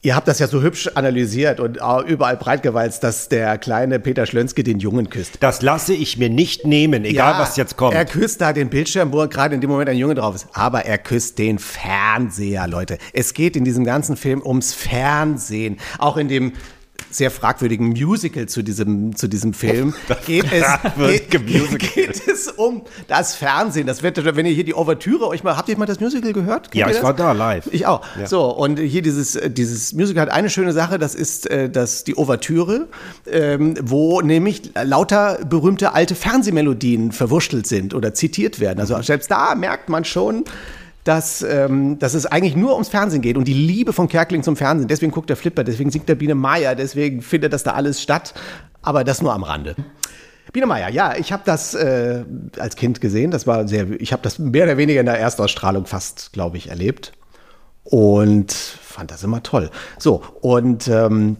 [0.02, 4.24] Ihr habt das ja so hübsch analysiert und auch überall breitgewalzt, dass der kleine Peter
[4.24, 5.36] Schlönske den Jungen küsst.
[5.40, 7.94] Das lasse ich mir nicht nehmen, egal Ja, was jetzt kommt.
[7.94, 10.46] Er küsst da den Bildschirm, wo gerade in dem Moment ein Junge drauf ist.
[10.54, 12.96] Aber er küsst den Fernseher, Leute.
[13.12, 15.76] Es geht in diesem ganzen Film ums Fernsehen.
[15.98, 16.54] Auch in dem
[17.10, 19.94] sehr fragwürdigen Musical zu diesem, zu diesem Film
[20.26, 23.86] geht es, geht, geht es um das Fernsehen.
[23.86, 26.70] Das wird, wenn ihr hier die Ouvertüre euch mal, habt ihr mal das Musical gehört?
[26.70, 27.02] Kennt Ja, ich das?
[27.02, 27.68] war da live.
[27.72, 28.04] Ich auch.
[28.18, 28.26] Ja.
[28.26, 32.04] So, und hier dieses, äh, dieses Musical hat eine schöne Sache, das ist äh, das,
[32.04, 32.88] die Ouvertüre,
[33.30, 38.80] ähm, wo nämlich lauter berühmte alte Fernsehmelodien verwurschtelt sind oder zitiert werden.
[38.80, 40.44] Also selbst da merkt man schon,
[41.10, 44.54] dass, ähm, dass es eigentlich nur ums Fernsehen geht und die Liebe von Kerkeling zum
[44.54, 44.86] Fernsehen.
[44.86, 48.32] Deswegen guckt der Flipper, deswegen singt der Biene Meier, deswegen findet das da alles statt.
[48.80, 49.74] Aber das nur am Rande.
[50.52, 52.22] Biene Meier, ja, ich habe das äh,
[52.60, 53.32] als Kind gesehen.
[53.32, 56.68] Das war sehr, ich habe das mehr oder weniger in der Erstausstrahlung fast, glaube ich,
[56.68, 57.10] erlebt
[57.82, 59.68] und fand das immer toll.
[59.98, 61.38] So und ähm,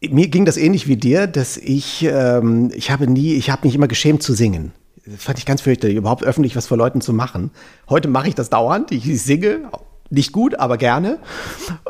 [0.00, 3.76] mir ging das ähnlich wie dir, dass ich, ähm, ich habe nie, ich habe mich
[3.76, 4.72] immer geschämt zu singen.
[5.06, 7.50] Das fand ich ganz fürchterlich, überhaupt öffentlich was vor Leuten zu machen.
[7.88, 8.90] Heute mache ich das dauernd.
[8.90, 9.68] Ich, ich singe,
[10.10, 11.18] nicht gut, aber gerne.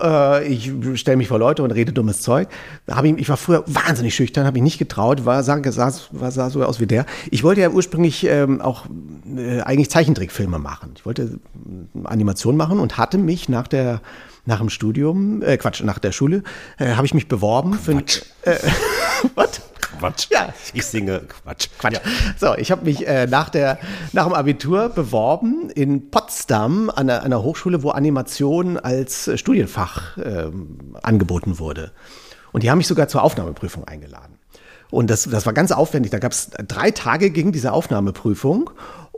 [0.00, 2.48] Äh, ich stelle mich vor Leute und rede dummes Zeug.
[2.88, 6.50] Hab ich, ich war früher wahnsinnig schüchtern, habe ich nicht getraut, war, sah, war, sah
[6.50, 7.06] so aus wie der.
[7.30, 8.86] Ich wollte ja ursprünglich ähm, auch
[9.36, 10.94] äh, eigentlich Zeichentrickfilme machen.
[10.96, 14.00] Ich wollte äh, Animation machen und hatte mich nach der
[14.46, 16.42] nach dem Studium, äh, Quatsch, nach der Schule,
[16.78, 18.22] äh, habe ich mich beworben Quatsch.
[18.44, 18.58] für ein, äh,
[19.34, 19.62] was?
[19.98, 20.28] Quatsch.
[20.30, 20.52] Ja.
[20.72, 21.68] Ich singe Quatsch.
[21.78, 21.98] Quatsch.
[22.38, 23.78] So, ich habe mich äh, nach, der,
[24.12, 30.18] nach dem Abitur beworben in Potsdam an einer, einer Hochschule, wo Animation als äh, Studienfach
[30.18, 31.92] ähm, angeboten wurde.
[32.52, 34.38] Und die haben mich sogar zur Aufnahmeprüfung eingeladen.
[34.90, 36.12] Und das, das war ganz aufwendig.
[36.12, 38.70] Da gab es drei Tage gegen diese Aufnahmeprüfung.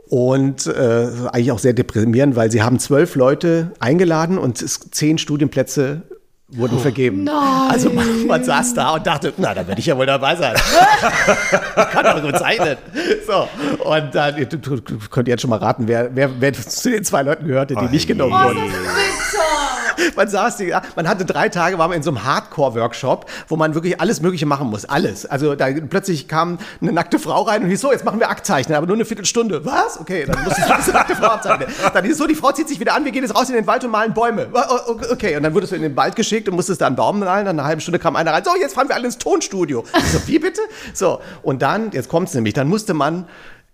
[0.09, 6.03] Und äh, eigentlich auch sehr deprimierend, weil sie haben zwölf Leute eingeladen und zehn Studienplätze
[6.49, 7.23] wurden vergeben.
[7.25, 7.35] Nein.
[7.69, 10.55] Also man, man saß da und dachte, na, da werde ich ja wohl dabei sein.
[10.55, 12.77] ich kann doch gut zeichnen.
[13.25, 13.49] So,
[13.83, 17.03] und dann, ihr, du, du, könnt jetzt schon mal raten, wer, wer, wer zu den
[17.03, 18.61] zwei Leuten gehörte, die nicht genommen Oh, wurden.
[18.61, 20.13] bitter.
[20.15, 23.73] Man saß, die, man hatte drei Tage, war man in so einem Hardcore-Workshop, wo man
[23.73, 24.85] wirklich alles Mögliche machen muss.
[24.85, 25.25] Alles.
[25.25, 28.77] Also da plötzlich kam eine nackte Frau rein und hieß so, jetzt machen wir Aktzeichnen,
[28.77, 29.65] aber nur eine Viertelstunde.
[29.65, 29.99] Was?
[29.99, 31.67] Okay, dann musstest du diese nackte Frau abzeichnen.
[31.93, 33.65] Dann hieß so, die Frau zieht sich wieder an, wir gehen jetzt raus in den
[33.65, 34.47] Wald und malen Bäume.
[34.53, 36.95] Oh, oh, Okay, und dann wurdest du in den Wald geschickt und musstest da einen
[36.95, 37.45] Baum malen.
[37.45, 39.83] Dann eine halbe Stunde kam einer rein, so, jetzt fahren wir alle ins Tonstudio.
[39.97, 40.61] Ich so, wie bitte?
[40.93, 43.25] So, und dann, jetzt kommt's nämlich, dann musste man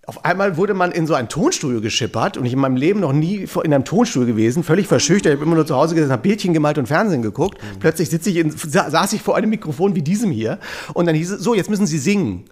[0.05, 3.14] auf einmal wurde man in so ein Tonstudio geschippert und ich in meinem Leben noch
[3.14, 5.32] nie in einem Tonstudio gewesen, völlig verschüchtert.
[5.32, 7.57] Ich habe immer nur zu Hause gesessen, habe Bildchen gemalt und Fernsehen geguckt.
[7.80, 10.59] Plötzlich sitze ich in, sa- saß ich vor einem Mikrofon wie diesem hier
[10.93, 12.43] und dann hieß es, so, jetzt müssen Sie singen.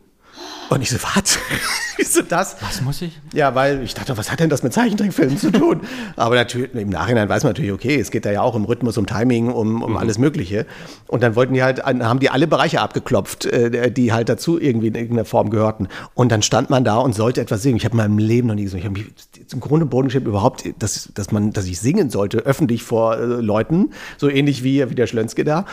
[0.69, 1.37] Und ich so, was?
[1.97, 2.55] Wieso das?
[2.61, 3.19] Was muss ich?
[3.33, 5.81] Ja, weil ich dachte, was hat denn das mit Zeichentrickfilmen zu tun?
[6.15, 8.97] Aber natürlich, im Nachhinein weiß man natürlich, okay, es geht da ja auch um Rhythmus,
[8.97, 10.65] um Timing, um, um alles Mögliche.
[11.07, 14.87] Und dann wollten die halt, haben die alle Bereiche abgeklopft, äh, die halt dazu irgendwie
[14.87, 15.89] in irgendeiner Form gehörten.
[16.13, 17.75] Und dann stand man da und sollte etwas singen.
[17.75, 18.81] Ich habe in meinem Leben noch nie gesungen.
[18.81, 22.39] Ich habe mich zum Grunde Boden geschrieben, überhaupt, dass, dass, man, dass ich singen sollte,
[22.39, 25.65] öffentlich vor äh, Leuten, so ähnlich wie, wie der Schlönske da.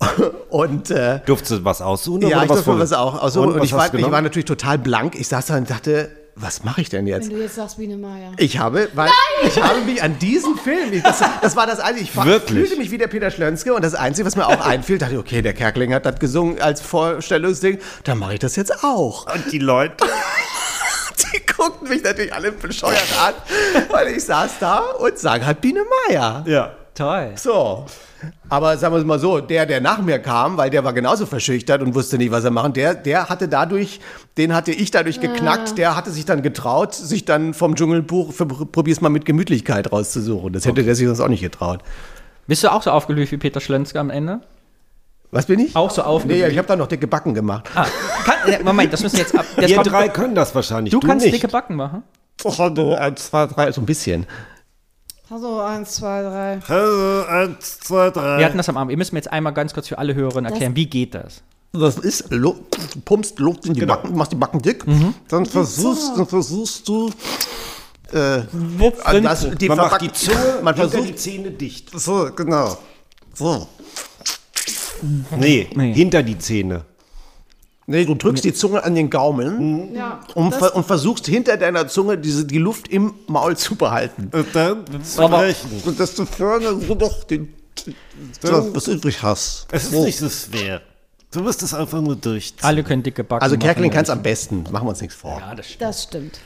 [0.50, 2.22] Und äh, Durftest du was aussuchen?
[2.22, 3.22] ja, oder ich durfte was auch.
[3.22, 5.14] Also, und, was ich, war, ich war natürlich total blank.
[5.18, 7.28] Ich saß da und dachte, was mache ich denn jetzt?
[7.28, 8.32] Wenn du jetzt sagst, Biene Meier.
[8.38, 9.08] Ich habe, weil
[9.46, 12.90] ich habe mich an diesen Film, ich, das, das war das Einzige, ich fühlte mich
[12.90, 15.54] wie der Peter Schlönske und das Einzige, was mir auch einfiel, dachte ich, okay, der
[15.54, 19.32] Kerkeling hat das gesungen als Vorstellungsding, dann mache ich das jetzt auch.
[19.32, 19.94] Und die Leute?
[21.32, 23.34] Die guckten mich natürlich alle bescheuert an,
[23.90, 26.44] weil ich saß da und sang halt Biene Meier.
[26.46, 26.72] Ja.
[26.94, 27.32] Toll.
[27.36, 27.86] So.
[28.48, 31.26] Aber sagen wir es mal so, der, der nach mir kam, weil der war genauso
[31.26, 34.00] verschüchtert und wusste nicht, was er machen, der, der hatte dadurch,
[34.36, 38.46] den hatte ich dadurch geknackt, der hatte sich dann getraut, sich dann vom Dschungelbuch, für,
[38.46, 40.52] probier's mal mit Gemütlichkeit rauszusuchen.
[40.52, 41.80] Das hätte der sich sonst auch nicht getraut.
[42.46, 44.40] Bist du auch so aufgelöst wie Peter Schlönske am Ende?
[45.30, 45.74] Was bin ich?
[45.74, 46.42] Auch so aufgelöst?
[46.42, 47.68] Nee, ich habe da noch dicke Backen gemacht.
[47.74, 47.86] Ah,
[48.24, 49.44] kann, äh, Moment, das müssen wir jetzt ab.
[49.60, 50.92] Ihr kommt- drei können das wahrscheinlich.
[50.92, 51.34] du kannst nicht.
[51.34, 52.04] dicke Backen machen.
[52.44, 54.26] eins, zwei, drei, so ein bisschen.
[55.34, 56.60] Also, eins, zwei, drei.
[56.68, 58.38] Also, eins, zwei, drei.
[58.38, 58.92] Wir hatten das am Abend.
[58.92, 61.42] Ihr müsst mir jetzt einmal ganz kurz für alle Hörerinnen erklären, wie geht das?
[61.72, 62.54] Das ist, Lu-
[62.94, 64.84] du pumpst Luft in die Backen, machst die Backen dick,
[65.28, 67.10] dann versuchst, dann versuchst du,
[68.12, 68.42] äh,
[69.22, 71.90] das, die man macht die Zunge, man hinter versucht, die Zähne dicht.
[71.98, 72.78] so, genau,
[73.32, 73.66] so.
[75.36, 75.94] Nee, Nee.
[75.94, 76.84] hinter die Zähne.
[77.86, 80.20] Nee, du drückst die Zunge an den Gaumen Ja.
[80.34, 84.30] und, das- ver und versuchst hinter deiner Zunge diese, die Luft im Maul zu behalten.
[84.32, 85.82] Und dann sprechen.
[85.84, 87.52] Und dass du vorne so doch den,
[88.40, 89.66] das, was übrig hast.
[89.70, 90.80] Es ist nicht so schwer.
[91.30, 92.64] Du musst es einfach nur durchziehen.
[92.64, 93.58] Alle können dicke Backen Also.
[93.58, 95.38] Kerkeling kann es am besten, machen wir uns nichts vor.
[95.40, 95.82] Ja, das stimmt.
[95.82, 96.38] Das stimmt.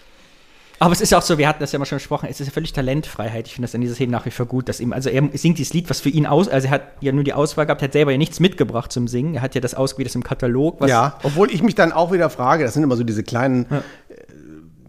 [0.80, 2.46] Aber es ist ja auch so, wir hatten das ja mal schon besprochen, es ist
[2.46, 3.46] ja völlig Talentfreiheit.
[3.48, 5.58] Ich finde das in dieser Szene nach wie vor gut, dass ihm, also er singt
[5.58, 7.92] dieses Lied, was für ihn aus, also er hat ja nur die Auswahl gehabt, hat
[7.94, 9.34] selber ja nichts mitgebracht zum Singen.
[9.34, 10.80] Er hat ja das ausgewählt, das im Katalog.
[10.80, 13.64] Was, Ja, obwohl ich mich dann auch wieder frage, das sind immer so diese kleinen
[13.70, 13.80] äh,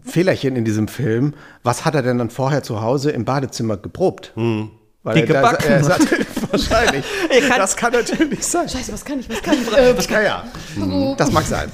[0.04, 1.34] Fehlerchen in diesem Film.
[1.62, 4.32] Was hat er denn dann vorher zu Hause im Badezimmer geprobt?
[5.02, 5.70] Weil Dicke er, Backen.
[5.70, 6.06] er sagt,
[6.52, 7.04] wahrscheinlich.
[7.30, 8.68] Er kann- das kann natürlich sein.
[8.68, 9.72] Scheiße, was kann ich, was kann ich?
[9.72, 11.14] Äh, Ja, ja.
[11.16, 11.70] Das mag sein.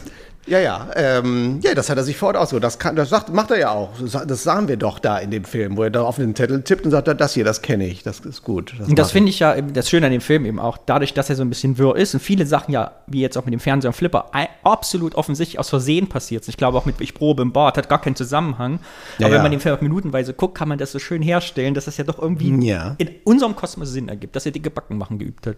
[0.46, 0.88] Ja, ja.
[0.94, 2.62] Ähm, ja, das hat er sich fort ausgesucht.
[2.62, 3.90] Das, kann, das sagt, macht er ja auch.
[4.00, 6.62] Das, das sahen wir doch da in dem Film, wo er da auf den Zettel
[6.62, 8.04] tippt und sagt, das hier, das kenne ich.
[8.04, 8.74] Das ist gut.
[8.86, 9.12] Und das ich.
[9.12, 11.48] finde ich ja das Schöne an dem Film eben auch, dadurch, dass er so ein
[11.48, 14.30] bisschen wirr ist und viele Sachen ja, wie jetzt auch mit dem Fernseher und Flipper,
[14.62, 16.52] absolut offensichtlich aus Versehen passiert sind.
[16.52, 18.78] Ich glaube auch mit Ich probe im Bad, hat gar keinen Zusammenhang.
[19.18, 19.42] Ja, Aber wenn ja.
[19.42, 22.04] man den Film auf minutenweise guckt, kann man das so schön herstellen, dass das ja
[22.04, 22.94] doch irgendwie Ja.
[22.98, 25.56] in unserem Kosmos Sinn ergibt, dass er dicke Backen machen geübt hat.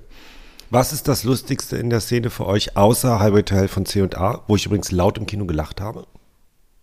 [0.70, 4.42] Was ist das Lustigste in der Szene für euch, außer Highway to Hell von C&A,
[4.46, 6.06] wo ich übrigens laut im Kino gelacht habe?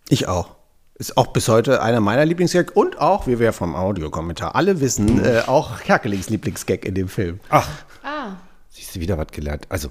[0.08, 0.56] Ich auch.
[0.98, 5.22] Ist auch bis heute einer meiner Lieblingsgag und auch, wie wir vom Audiokommentar alle wissen,
[5.24, 7.38] äh, auch Kerkelings Lieblingsgag in dem Film.
[7.50, 7.68] Ach,
[8.02, 8.36] ah,
[8.70, 9.66] siehst du wieder was gelernt.
[9.68, 9.90] Also,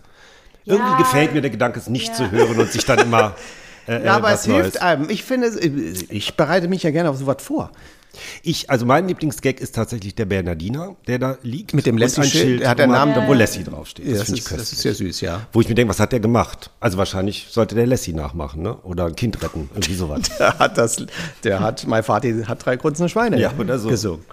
[0.68, 0.98] Irgendwie Ja.
[0.98, 3.36] gefällt mir der Gedanke, es nicht zu hören und sich dann immer.
[3.88, 5.12] Äh, Ja, aber äh, es was hilft einem.
[5.12, 5.58] Ich finde, es-
[6.10, 7.70] ich bereite mich ja gerne auf sowas vor.
[8.44, 11.74] Ich, also mein Lieblingsgag ist tatsächlich der Bernardiner, der da liegt.
[11.74, 14.06] Mit dem Lassie-Schild, Schild, der hat den Namen- man- wo Lassie draufsteht.
[14.08, 14.78] Das, das, finde ich ist, das köstlich.
[14.80, 15.48] ist ja süß, ja.
[15.54, 16.72] Wo ich mir denke, was hat der gemacht?
[16.80, 18.76] Also wahrscheinlich sollte der Lassie nachmachen, ne?
[18.84, 20.22] Oder ein Kind retten, irgendwie sowas.
[20.40, 20.98] Der hat das,
[21.44, 23.90] der hat, mein Vater hat drei grunzende Schweine Ja, oder so.
[23.90, 24.24] gesungen.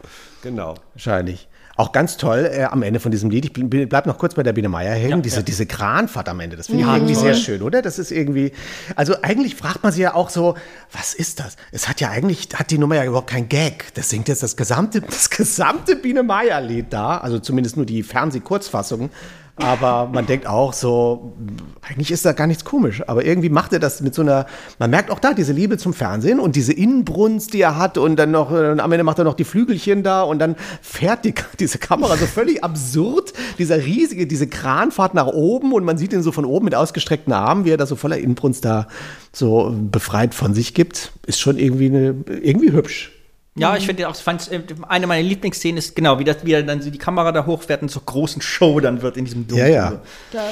[0.43, 0.75] genau.
[0.95, 1.49] Wahrscheinlich.
[1.83, 3.45] Auch ganz toll äh, am Ende von diesem Lied.
[3.45, 5.21] Ich bl- bleib noch kurz bei der Biene Meier hängen.
[5.21, 7.83] diese, diese Kranfahrt am Ende, das finde ich irgendwie sehr schön, oder?
[7.83, 8.53] Das ist irgendwie.
[8.95, 10.55] Also eigentlich fragt man sich ja auch so,
[10.93, 11.57] was ist das?
[11.73, 13.93] Es hat ja eigentlich, hat die Nummer ja überhaupt kein Gag.
[13.95, 17.19] Das singt jetzt das gesamte, das gesamte Biene Meier-Lied da.
[17.19, 19.11] Also zumindest nur die Fernsehkurzfassung.
[19.57, 21.35] Aber man denkt auch so,
[21.83, 23.03] eigentlich ist da gar nichts komisch.
[23.07, 24.47] Aber irgendwie macht er das mit so einer,
[24.79, 28.17] man merkt auch da diese Liebe zum Fernsehen und diese Innenbrunst, die er hat und
[28.17, 31.35] dann noch, äh, am Ende macht er noch die Flügelchen da und dann fährt die,
[31.61, 36.23] diese Kamera so völlig absurd, dieser riesige, diese Kranfahrt nach oben und man sieht ihn
[36.23, 38.89] so von oben mit ausgestreckten Armen, wie er da so voller Innenbrunst da
[39.33, 43.13] so befreit von sich gibt, ist schon irgendwie, eine, irgendwie hübsch.
[43.55, 46.63] Ja, ich finde auch, fand, äh, eine meiner Lieblingsszenen ist genau, wie das wie er
[46.63, 49.69] dann so die Kamera da hochfährt und zur großen Show dann wird in diesem Dunkeln.
[49.73, 50.01] Ja, ja.
[50.33, 50.43] Das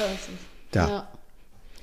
[0.71, 0.87] Da.
[0.87, 1.07] ja.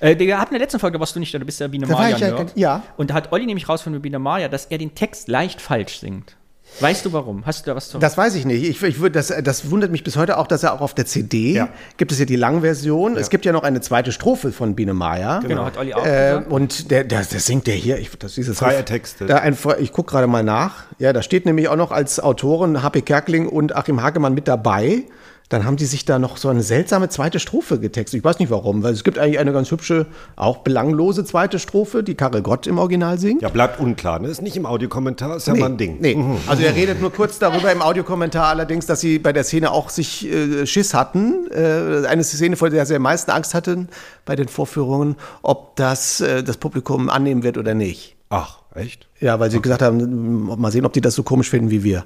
[0.00, 1.86] Äh, wir hatten in der letzten Folge, warst du nicht da, du bist ja Biene
[1.88, 2.16] Da Maya.
[2.16, 2.82] ja- ja.
[2.96, 5.98] Und da hat Olli nämlich rausgefunden mit Biene Maya, dass er den Text leicht falsch
[5.98, 6.36] singt.
[6.80, 7.44] Weißt du warum?
[7.44, 8.62] Hast du da was zu Das weiß ich nicht.
[8.62, 11.06] Ich, ich würd, das, das wundert mich bis heute auch, dass er auch auf der
[11.06, 11.68] CD Ja.
[11.96, 13.16] gibt es ja die Langversion.
[13.16, 15.40] Es gibt ja noch eine zweite Strophe von Biene Maya.
[15.40, 18.56] Genau, hat Olli auch Äh, und der, der, der singt der hier, ich, das ist
[18.56, 19.26] Freier Texte.
[19.26, 20.84] Da ein, ich gucke gerade mal nach.
[20.98, 25.04] Ja, da steht nämlich auch noch als Autoren HP Kerkeling und Achim Hagemann mit dabei.
[25.48, 28.18] Dann haben die sich da noch so eine seltsame zweite Strophe getextet.
[28.18, 32.02] Ich weiß nicht warum, weil es gibt eigentlich eine ganz hübsche, auch belanglose zweite Strophe,
[32.02, 33.40] die Karel Gott im Original singt.
[33.40, 34.28] Ja, bleibt unklar, ne?
[34.28, 35.96] Ist nicht im Audiokommentar, ist ja Nee, mal ein Ding.
[36.00, 36.22] Nee.
[36.46, 39.88] Also er redet nur kurz darüber im Audiokommentar allerdings, dass sie bei der Szene auch
[39.88, 41.50] sich äh, Schiss hatten.
[41.50, 43.88] Äh, eine Szene, vor der sie am meisten Angst hatten
[44.26, 48.16] bei den Vorführungen, ob das äh, das Publikum annehmen wird oder nicht.
[48.28, 49.08] Ach, echt?
[49.18, 52.04] Ja, weil sie gesagt haben, mal sehen, ob die das so komisch finden wie wir.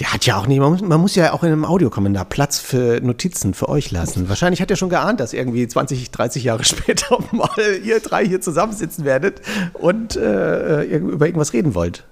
[0.00, 2.60] Der hat ja auch nicht, man muss, man muss ja auch in einem Audiokommentar Platz
[2.60, 4.28] für Notizen für euch lassen.
[4.28, 7.48] Wahrscheinlich hat er schon geahnt, dass irgendwie 20, 30 Jahre später mal
[7.84, 9.40] ihr drei hier zusammensitzen werdet
[9.74, 12.04] und äh, irg- über irgendwas reden wollt.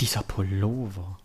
[0.00, 1.18] Dieser Pullover.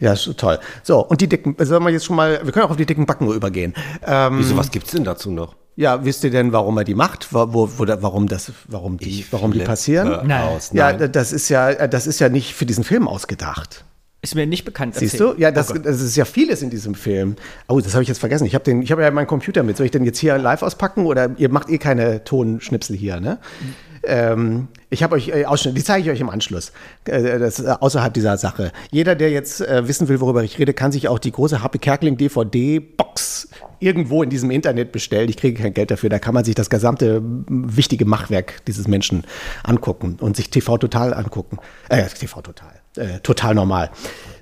[0.00, 0.58] Ja, ist toll.
[0.82, 3.04] So, und die dicken, sollen wir jetzt schon mal, wir können auch auf die dicken
[3.06, 3.74] Backen übergehen.
[4.06, 5.54] Ähm, Wieso, was gibt's denn dazu noch?
[5.74, 7.32] ja, wisst ihr denn, warum er die macht?
[7.32, 10.26] Wo, wo, wo, warum das, warum die, warum die passieren?
[10.26, 10.42] Nein.
[10.48, 10.70] Aus.
[10.74, 11.12] Ja, Nein.
[11.12, 13.84] das ist ja, das ist ja nicht für diesen Film ausgedacht.
[14.24, 14.94] Ist mir nicht bekannt.
[14.94, 15.34] Siehst Erzähl.
[15.34, 15.40] du?
[15.40, 17.34] Ja, das, das ist ja vieles in diesem Film.
[17.66, 18.46] Oh, das habe ich jetzt vergessen.
[18.46, 19.76] Ich habe den, ich habe ja meinen Computer mit.
[19.76, 23.40] Soll ich den jetzt hier live auspacken oder ihr macht eh keine Tonschnipsel hier, ne?
[24.04, 26.72] Ähm, ich habe euch äh, Ausschnitte, die zeige ich euch im Anschluss.
[27.04, 28.70] Äh, das äh, außerhalb dieser Sache.
[28.92, 31.78] Jeder, der jetzt äh, wissen will, worüber ich rede, kann sich auch die große Happy
[31.78, 33.48] Kerkeling DVD Box
[33.80, 35.28] irgendwo in diesem Internet bestellen.
[35.28, 36.10] Ich kriege kein Geld dafür.
[36.10, 39.24] Da kann man sich das gesamte wichtige Machwerk dieses Menschen
[39.64, 41.58] angucken und sich TV Total angucken.
[41.88, 42.81] Äh, TV Total.
[42.96, 43.90] Äh, total normal.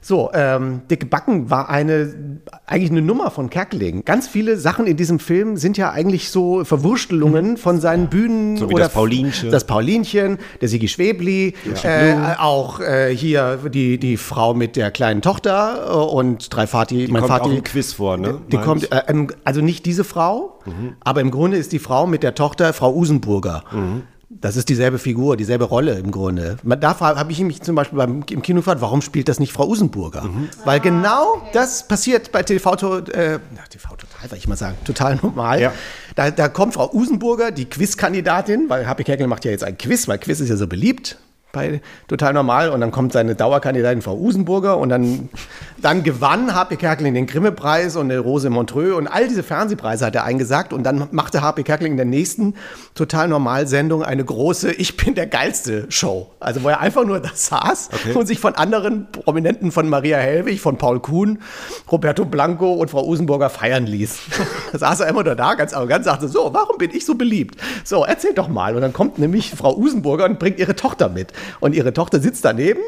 [0.02, 4.04] So, ähm, Dicke Backen war eine, eigentlich eine Nummer von Kerkeling.
[4.06, 8.56] Ganz viele Sachen in diesem Film sind ja eigentlich so Verwurstelungen von seinen Bühnen.
[8.56, 9.50] So wie das Paulinchen.
[9.50, 15.20] Das Paulinchen, der Sigi Schwebli, äh, auch äh, hier die, die Frau mit der kleinen
[15.20, 17.50] Tochter äh, und drei Vati, mein kommt Vati.
[17.50, 18.40] auch im Quiz vor, ne?
[18.50, 20.94] Die Meine kommt, äh, ähm, also nicht diese Frau, Mhm.
[21.00, 23.64] aber im Grunde ist die Frau mit der Tochter Frau Usenburger.
[23.72, 24.02] Mhm.
[24.32, 26.56] Das ist dieselbe Figur, dieselbe Rolle im Grunde.
[26.62, 29.66] Da habe ich mich zum Beispiel beim, im Kino gefragt, warum spielt das nicht Frau
[29.66, 30.22] Usenburger?
[30.22, 30.48] Mhm.
[30.64, 35.60] Weil genau das passiert bei TV, äh, TV Total, will ich mal sagen, total normal.
[35.60, 35.72] Ja.
[36.14, 40.06] Da, da kommt Frau Usenburger, die Quizkandidatin, weil Happy Kerkel macht ja jetzt ein Quiz,
[40.06, 41.18] weil Quiz ist ja so beliebt
[41.52, 45.28] bei Total Normal und dann kommt seine Dauerkandidatin Frau Usenburger und dann,
[45.78, 50.14] dann gewann Happy Kerkeling den Grimme-Preis und eine Rose Montreux und all diese Fernsehpreise hat
[50.14, 52.54] er eingesagt und dann machte Happy Kerkeling in der nächsten
[52.94, 56.30] Total Normal-Sendung eine große Ich bin der geilste Show.
[56.40, 60.60] Also wo er einfach nur da saß und sich von anderen Prominenten von Maria Helwig,
[60.60, 61.40] von Paul Kuhn,
[61.90, 64.18] Roberto Blanco und Frau Usenburger feiern ließ.
[64.72, 67.56] da saß er immer nur da, ganz arrogant, sagte so, warum bin ich so beliebt?
[67.84, 68.74] So, erzähl doch mal.
[68.74, 71.32] Und dann kommt nämlich Frau Usenburger und bringt ihre Tochter mit.
[71.60, 72.80] Und ihre Tochter sitzt daneben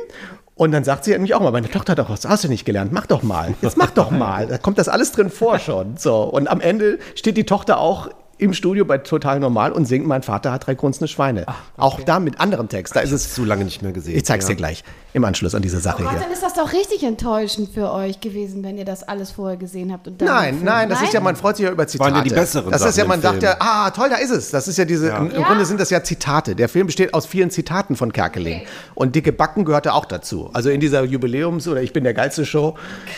[0.55, 2.65] und dann sagt sie nämlich auch mal, meine Tochter hat doch was hast du nicht
[2.65, 3.55] gelernt, mach doch mal.
[3.63, 4.47] Jetzt mach doch mal.
[4.47, 5.97] Da kommt das alles drin vor schon.
[5.97, 6.23] So.
[6.23, 8.11] Und am Ende steht die Tochter auch
[8.43, 11.47] im Studio bei Total Normal und singt Mein Vater hat drei grunzende Schweine.
[11.77, 12.95] Auch da mit anderem Text.
[12.97, 13.33] Da ist es.
[13.35, 14.17] Zu lange nicht mehr gesehen.
[14.17, 14.51] Ich zeig's ja.
[14.51, 14.85] dir gleich
[15.15, 16.21] im Anschluss an diese Sache Gott, hier.
[16.21, 19.93] dann ist das doch richtig enttäuschend für euch gewesen, wenn ihr das alles vorher gesehen
[19.93, 20.09] habt.
[20.09, 22.13] Und dann Nein, nein, das ist ja, man freut sich ja über Zitate.
[22.13, 23.53] Waren ja die besseren Das ist ja, man sagt Film.
[23.53, 24.51] ja, ah, toll, da ist es.
[24.51, 25.47] Das ist ja diese, im, im Ja.
[25.47, 26.57] Grunde sind das ja Zitate.
[26.57, 28.63] Der Film besteht aus vielen Zitaten von Kerkeling.
[28.95, 30.51] Und Dicke Backen gehörte auch dazu.
[30.53, 32.77] Also in dieser Jubiläums- oder Ich bin der geilste Show.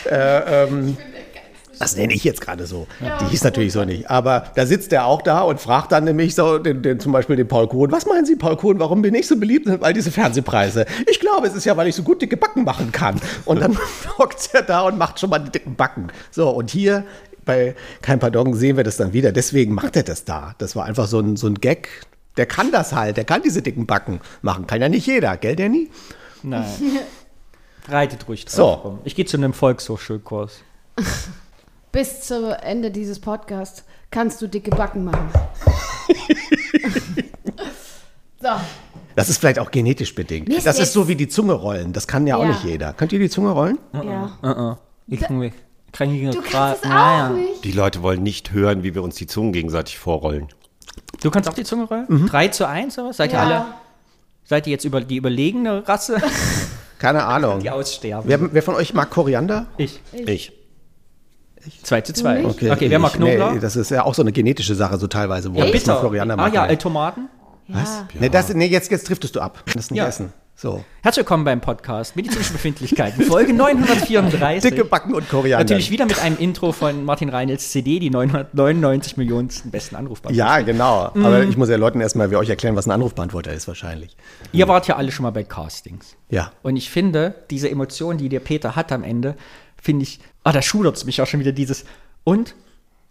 [0.09, 0.97] Äh, ähm,
[1.79, 2.87] Das nenne ich jetzt gerade so.
[3.21, 4.09] Die hieß natürlich so nicht.
[4.09, 7.35] Aber da sitzt er auch da und fragt dann nämlich so den, den, zum Beispiel
[7.35, 9.93] den Paul Kohn, was meinen Sie, Paul Kohn, warum bin ich so beliebt mit all
[9.93, 10.85] diese Fernsehpreise?
[11.09, 13.19] Ich glaube, es ist ja, weil ich so gut dicke Backen machen kann.
[13.45, 13.77] Und dann
[14.17, 16.07] hockt er da und macht schon mal die dicken Backen.
[16.31, 17.03] So, und hier
[17.45, 19.31] bei Kein Pardon sehen wir das dann wieder.
[19.31, 20.55] Deswegen macht er das da.
[20.57, 21.89] Das war einfach so ein, so ein Gag.
[22.37, 24.67] Der kann das halt, der kann diese dicken Backen machen.
[24.67, 25.89] Kann ja nicht jeder, gell, Danny?
[26.43, 26.65] Nein.
[27.87, 28.69] Reitet ruhig drauf So.
[28.71, 28.99] rum.
[29.03, 30.61] Ich gehe zu einem Volkshochschulkurs.
[31.95, 35.29] Bis zum Ende dieses Podcasts kannst du dicke Backen machen.
[38.41, 38.49] so.
[39.15, 40.49] Das ist vielleicht auch genetisch bedingt.
[40.49, 41.93] Mist, das ist jetzt- so wie die Zunge rollen.
[41.93, 42.49] Das kann ja auch Ja.
[42.49, 42.91] nicht jeder.
[42.91, 43.79] Könnt ihr die Zunge rollen?
[43.93, 44.77] Ja.
[45.07, 47.63] Ich kriege Du kannst es auch nicht.
[47.63, 50.49] Die Leute wollen nicht hören, wie wir uns die Zungen gegenseitig vorrollen.
[51.21, 52.05] Du kannst auch die Zunge rollen?
[52.09, 52.27] Mhm.
[52.27, 53.15] 3 zu 1 oder was?
[53.17, 53.43] Seid ihr Ja.
[53.45, 53.65] alle?
[54.43, 56.21] Seid ihr jetzt über die überlegene Rasse?
[56.99, 57.61] Keine Ahnung.
[57.61, 58.27] Die aussterben.
[58.29, 59.67] Wer, wer von euch mag Koriander?
[59.77, 60.01] ich.
[60.11, 60.51] Ich.
[61.83, 62.41] 2 zu 2.
[62.41, 62.63] nicht?
[62.71, 63.53] Okay, wer mag ich- Knoblauch?
[63.53, 66.37] Nee, das ist ja auch so eine genetische Sache, so teilweise, wo ja, mal Koriander
[66.39, 66.73] ah ja, nee.
[66.73, 67.29] äh, Tomaten.
[67.67, 68.03] Was?
[68.19, 69.63] Nee, das, nee jetzt, jetzt driftest du ab.
[69.73, 70.07] Das nicht Ja.
[70.07, 70.31] essen.
[70.57, 70.85] So.
[71.01, 74.69] Herzlich willkommen beim Podcast Medizinische Befindlichkeiten, Folge 934.
[74.71, 75.65] Dicke Backen und Koriander.
[75.65, 80.57] Natürlich wieder mit einem Intro von Martin Reinels CD, die 999 Millionensten besten Anrufbeantworter.
[80.57, 81.11] Ja, genau.
[81.13, 81.25] Mhm.
[81.25, 84.15] Aber ich muss ja Leuten erstmal wie euch erklären, was ein Anrufbeantworter ist, wahrscheinlich.
[84.53, 86.15] Ihr wart ja alle schon mal bei Castings.
[86.29, 86.51] Ja.
[86.63, 89.35] Und ich finde, diese Emotion, die der Peter hat am Ende,
[89.81, 91.83] finde ich, ah, da schudert es mich auch schon wieder dieses,
[92.23, 92.55] und?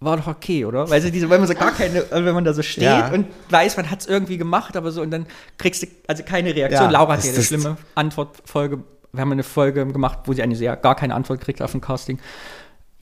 [0.01, 0.89] War doch okay, oder?
[0.91, 3.09] Weil, so diese, wenn man so gar keine, äh, wenn man da so steht Ja.
[3.13, 5.27] und weiß, man hat es irgendwie gemacht, aber so, und dann
[5.59, 6.85] kriegst du also keine Reaktion.
[6.85, 8.83] Ja, Laura hat ja eine schlimme Antwortfolge,
[9.13, 11.81] wir haben eine Folge gemacht, wo sie eine sehr, gar keine Antwort kriegt auf ein
[11.81, 12.19] Casting.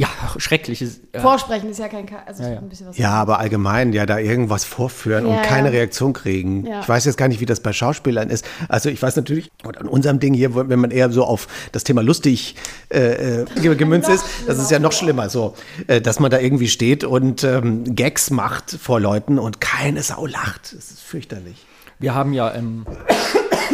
[0.00, 1.00] Ja, schreckliches.
[1.12, 2.58] Äh, Vorsprechen ist ja kein Ka also Ja, ja.
[2.58, 2.96] ein bisschen was.
[2.96, 5.72] Ja, aber allgemein, ja, da irgendwas vorführen und Ja, keine ja.
[5.74, 6.66] Reaktion kriegen.
[6.66, 6.80] Ja.
[6.80, 8.44] Ich weiß jetzt gar nicht, wie das bei Schauspielern ist.
[8.68, 11.84] Also ich weiß natürlich, und an unserem Ding hier, wenn man eher so auf das
[11.84, 12.56] Thema lustig
[12.88, 15.54] äh, äh, ge- gemünzt ist, das ist ja noch schlimmer so,
[15.86, 20.26] äh, dass man da irgendwie steht und ähm, Gags macht vor Leuten und keine Sau
[20.26, 20.72] lacht.
[20.74, 21.66] Das ist fürchterlich.
[21.98, 22.86] wir haben ja, ähm,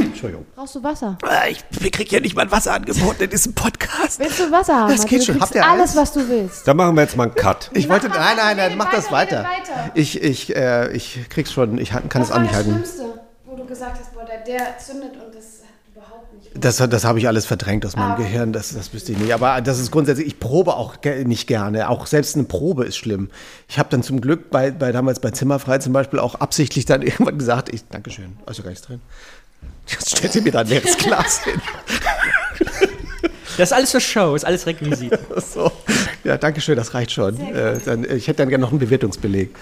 [0.01, 0.46] Entschuldigung.
[0.55, 1.18] Brauchst du Wasser?
[1.24, 4.18] Äh, Ich krieg ja nicht mal ein Wasser angeboten in diesem Podcast.
[4.18, 4.92] Willst du Wasser haben?
[4.92, 5.40] Das geht du schon.
[5.40, 5.96] Habt ihr alles, Eis?
[5.96, 6.66] was du willst.
[6.66, 7.70] Da machen wir jetzt mal einen Cut.
[7.74, 9.90] Ich wollte, Mach mal nein, nein, nein, mach das weiter, weiter.
[9.94, 12.70] Ich, ich, äh, ich krieg's schon, ich kann es das auch war nicht das halten.
[12.72, 13.03] Schlimmste,
[13.46, 15.62] wo du gesagt hast, boah, der, der zündet und das
[15.94, 16.49] überhaupt nicht.
[16.55, 18.16] Das, das habe ich alles verdrängt aus meinem Ah.
[18.16, 19.32] Gehirn, das, das wüsste ich nicht.
[19.34, 21.88] Aber das ist grundsätzlich, ich probe auch ge- nicht gerne.
[21.88, 23.30] Auch selbst eine Probe ist schlimm.
[23.68, 27.03] Ich habe dann zum Glück bei, bei damals bei Zimmerfrei zum Beispiel auch absichtlich dann
[27.03, 29.01] irgendwann gesagt, ich, Dankeschön, ja gar nichts drin.
[29.86, 31.61] Jetzt stellt sie mir da ein leeres Glas hin.
[33.56, 35.18] das ist alles für Show, ist alles Requisit.
[35.54, 35.70] So.
[36.24, 37.40] Ja, Dankeschön, das reicht schon.
[37.40, 39.54] Äh, dann, ich hätte dann gerne noch einen Bewertungsbeleg.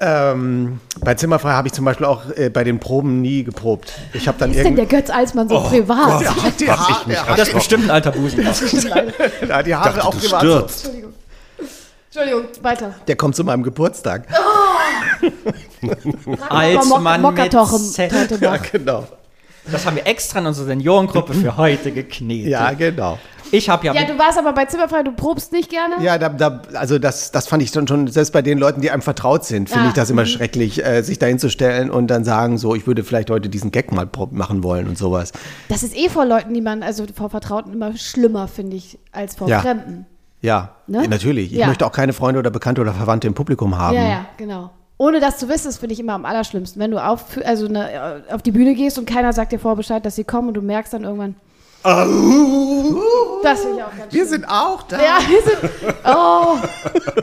[0.00, 3.92] Ähm, bei Zimmerfrei habe ich zum Beispiel auch äh, bei den Proben nie geprobt.
[4.12, 6.20] Ich habe dann Ist denn der Götz Alsmann so privat?
[6.20, 8.38] Der hat die, Hab ich Haare, mich der, hat, Das ist bestimmt ein alter Busen.
[8.42, 10.40] der hat die Haare dachte, auch privat.
[10.40, 10.84] stürzt.
[10.86, 11.12] Entschuldigung.
[12.06, 12.94] Entschuldigung, weiter.
[13.06, 14.26] Der kommt zu meinem Geburtstag.
[16.48, 18.40] Als Mann Mokatochen mit Z.
[18.40, 19.04] Ja, genau.
[19.70, 22.50] Das haben wir extra in unserer Seniorengruppe für heute geknetet.
[22.50, 23.18] Ja, genau.
[23.50, 26.02] Ich habe ja, Ja, du warst aber bei Zimmerfrei, du probst nicht gerne?
[26.02, 28.90] Ja, da, da, also das, das fand ich dann schon, selbst bei den Leuten, die
[28.90, 32.08] einem vertraut sind, finde Ah, ich das immer schrecklich, äh, sich dahin zu stellen und
[32.08, 35.32] dann sagen, so, ich würde vielleicht heute diesen Gag mal machen wollen und sowas.
[35.68, 39.36] Das ist eh vor Leuten, die man, also vor Vertrauten immer schlimmer, finde ich, als
[39.36, 39.60] vor Ja.
[39.60, 40.04] Fremden.
[40.42, 41.06] Ja, Ne?
[41.08, 41.52] natürlich.
[41.52, 41.68] Ich Ja.
[41.68, 43.94] möchte auch keine Freunde oder Bekannte oder Verwandte im Publikum haben.
[43.96, 44.70] Ja, ja, genau.
[44.96, 46.80] Ohne das zu wissen, das finde ich immer am allerschlimmsten.
[46.80, 50.04] Wenn du auf, also ne, auf die Bühne gehst und keiner sagt dir vorher Bescheid,
[50.06, 51.34] dass sie kommen und du merkst dann irgendwann.
[53.42, 54.26] Das finde ich auch ganz Wir schlimm.
[54.28, 54.96] sind auch da.
[55.02, 55.58] Ja, wir sind.
[56.04, 56.56] Oh,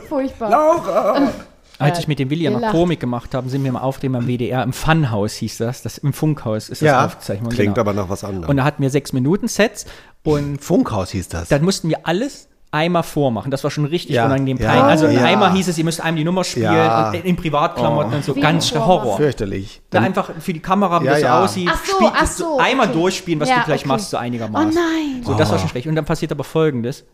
[0.08, 1.32] furchtbar.
[1.78, 2.70] als ich mit dem Willi ja noch.
[2.70, 6.12] Komik gemacht habe, sind wir im Auftreten beim WDR, im Funhaus hieß das, das im
[6.12, 7.48] Funkhaus ist das Ja, Aufzeichnung.
[7.50, 7.80] Klingt genau.
[7.80, 8.50] aber nach was anderem.
[8.50, 9.86] Und da hatten wir sechs Minuten Sets
[10.22, 11.48] und Funkhaus hieß das.
[11.48, 13.50] dann mussten wir alles einmal vormachen.
[13.50, 14.84] Das war schon richtig Ja, unangenehm ja, peinlich.
[14.84, 15.24] Also ja.
[15.24, 17.08] einmal hieß es, ihr müsst einem die Nummer spielen Ja.
[17.10, 18.34] und in Privatklamotten und so.
[18.34, 19.18] Wie Ganz Horror.
[19.18, 19.82] Fürchterlich.
[19.90, 21.68] Da Dann, einfach für die Kamera, wie Ja, das aussieht.
[21.70, 22.98] Ach so, ach so, Einmal okay.
[22.98, 23.88] durchspielen, was Ja, du gleich okay.
[23.88, 24.70] machst, so einigermaßen.
[24.70, 25.22] Oh nein.
[25.22, 25.86] So, das war schon schlecht.
[25.86, 27.04] Und dann passiert aber Folgendes.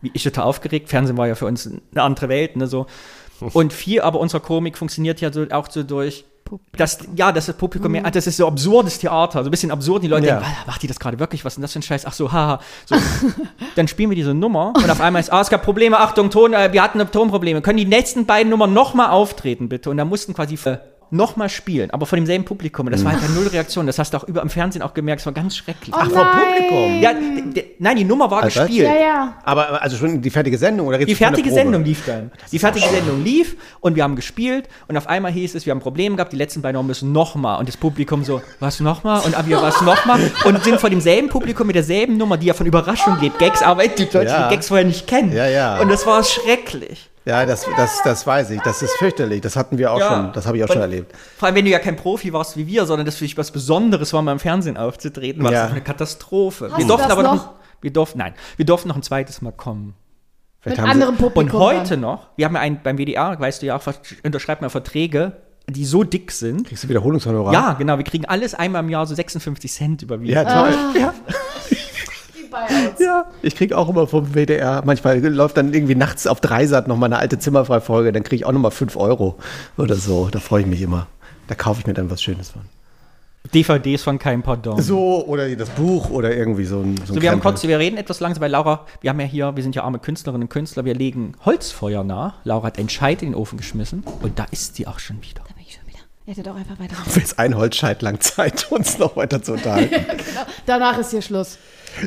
[0.00, 0.88] Wie ich total aufgeregt.
[0.88, 2.86] Fernsehen war ja für uns eine andere Welt, ne, so.
[3.52, 6.24] Und viel aber unserer Komik funktioniert ja so, auch so durch,
[6.76, 10.02] das, ja, das ist Publikum mehr, das ist so absurdes Theater, so ein bisschen absurd.
[10.02, 10.34] Die Leute Ja.
[10.40, 11.44] denken, "Ah, macht die das gerade wirklich?
[11.46, 12.04] Was ist denn das für ein Scheiß?
[12.04, 12.60] Ach so, haha.
[12.84, 12.94] So.
[13.76, 16.52] dann spielen wir diese Nummer und auf einmal ist, ah, es gab Probleme, Achtung, Ton,
[16.52, 17.62] äh, wir hatten Tonprobleme.
[17.62, 19.88] Können die nächsten beiden Nummern nochmal auftreten, bitte?
[19.88, 20.76] Und da mussten quasi, äh,
[21.12, 22.86] nochmal spielen, aber vor demselben Publikum.
[22.86, 23.86] Und das war halt null Reaktion.
[23.86, 25.20] Das hast du auch über im Fernsehen auch gemerkt.
[25.20, 25.94] Es war ganz schrecklich.
[25.94, 26.38] Oh vor nein.
[26.56, 27.02] Publikum?
[27.02, 27.12] ja,
[27.78, 28.66] nein, die Nummer war Also was?
[28.66, 28.88] gespielt.
[28.88, 29.34] Ja, ja.
[29.44, 31.50] Aber also schon die fertige Sendung oder Die fertige?
[31.52, 32.30] Sendung lief dann.
[32.50, 35.80] Die fertige Sendung lief und wir haben gespielt und auf einmal hieß es, wir haben
[35.80, 37.58] Probleme gehabt, die letzten beiden müssen nochmal.
[37.58, 39.20] Und das Publikum so, was nochmal?
[39.20, 40.18] Und wir, was nochmal?
[40.44, 43.86] Und sind vor demselben Publikum mit derselben Nummer, die ja von Überraschung lebt, Gags, aber
[43.86, 44.48] die Leute Ja.
[44.48, 45.32] die Gags vorher nicht kennen.
[45.32, 45.78] Ja, ja.
[45.80, 47.10] Und das war schrecklich.
[47.24, 48.60] Ja, das, das, das weiß ich.
[48.62, 49.40] Das ist fürchterlich.
[49.40, 50.08] Das hatten wir auch Ja.
[50.08, 50.32] schon.
[50.32, 51.14] Das habe ich auch Und schon erlebt.
[51.38, 53.50] Vor allem, wenn du ja kein Profi warst wie wir, sondern das für dich was
[53.52, 55.62] Besonderes war, mal im Fernsehen aufzutreten, war Ja.
[55.62, 56.66] das eine Katastrophe.
[56.70, 57.50] Hast wir du durften aber noch, noch?
[57.80, 59.94] wir durften, nein, wir durften noch ein zweites Mal kommen.
[60.60, 61.60] Vielleicht Mit haben anderem Publikum.
[61.60, 62.00] Und heute dann.
[62.00, 63.82] noch, wir haben ja einen beim WDR, weißt du ja auch,
[64.24, 65.32] unterschreibt man Verträge,
[65.68, 66.66] die so dick sind.
[66.66, 67.52] Kriegst du Wiederholungshonorar?
[67.52, 70.34] Ja, genau, wir kriegen alles einmal im Jahr so 56 Cent überwiesen.
[70.34, 70.74] Ja, toll.
[70.74, 70.98] Ah.
[70.98, 71.14] Ja.
[72.98, 76.96] ja, ich krieg auch immer vom WDR, manchmal läuft dann irgendwie nachts auf Dreisat noch
[76.96, 79.38] mal eine alte Zimmerfreifolge, dann kriege ich auch noch mal 5 Euro
[79.76, 80.28] oder so.
[80.30, 81.06] Da freue ich mich immer.
[81.48, 82.62] Da kaufe ich mir dann was Schönes von.
[83.52, 84.80] DVDs von kein Pardon.
[84.80, 87.78] So, oder das Buch oder irgendwie so ein, so ein So, wir haben kurz, wir
[87.78, 90.48] reden etwas langsam, weil Laura, wir haben ja hier, wir sind ja arme Künstlerinnen und
[90.48, 92.34] Künstler, wir legen Holzfeuer nah.
[92.44, 95.42] Laura hat einen Scheit in den Ofen geschmissen und da ist sie auch schon wieder.
[95.46, 95.98] Da bin ich schon wieder.
[96.24, 96.96] Hätte doch einfach weiter.
[97.14, 99.90] Jetzt ein Holzscheit lang Zeit, uns noch weiter zu unterhalten.
[100.06, 100.46] genau.
[100.64, 101.58] Danach ist hier Schluss.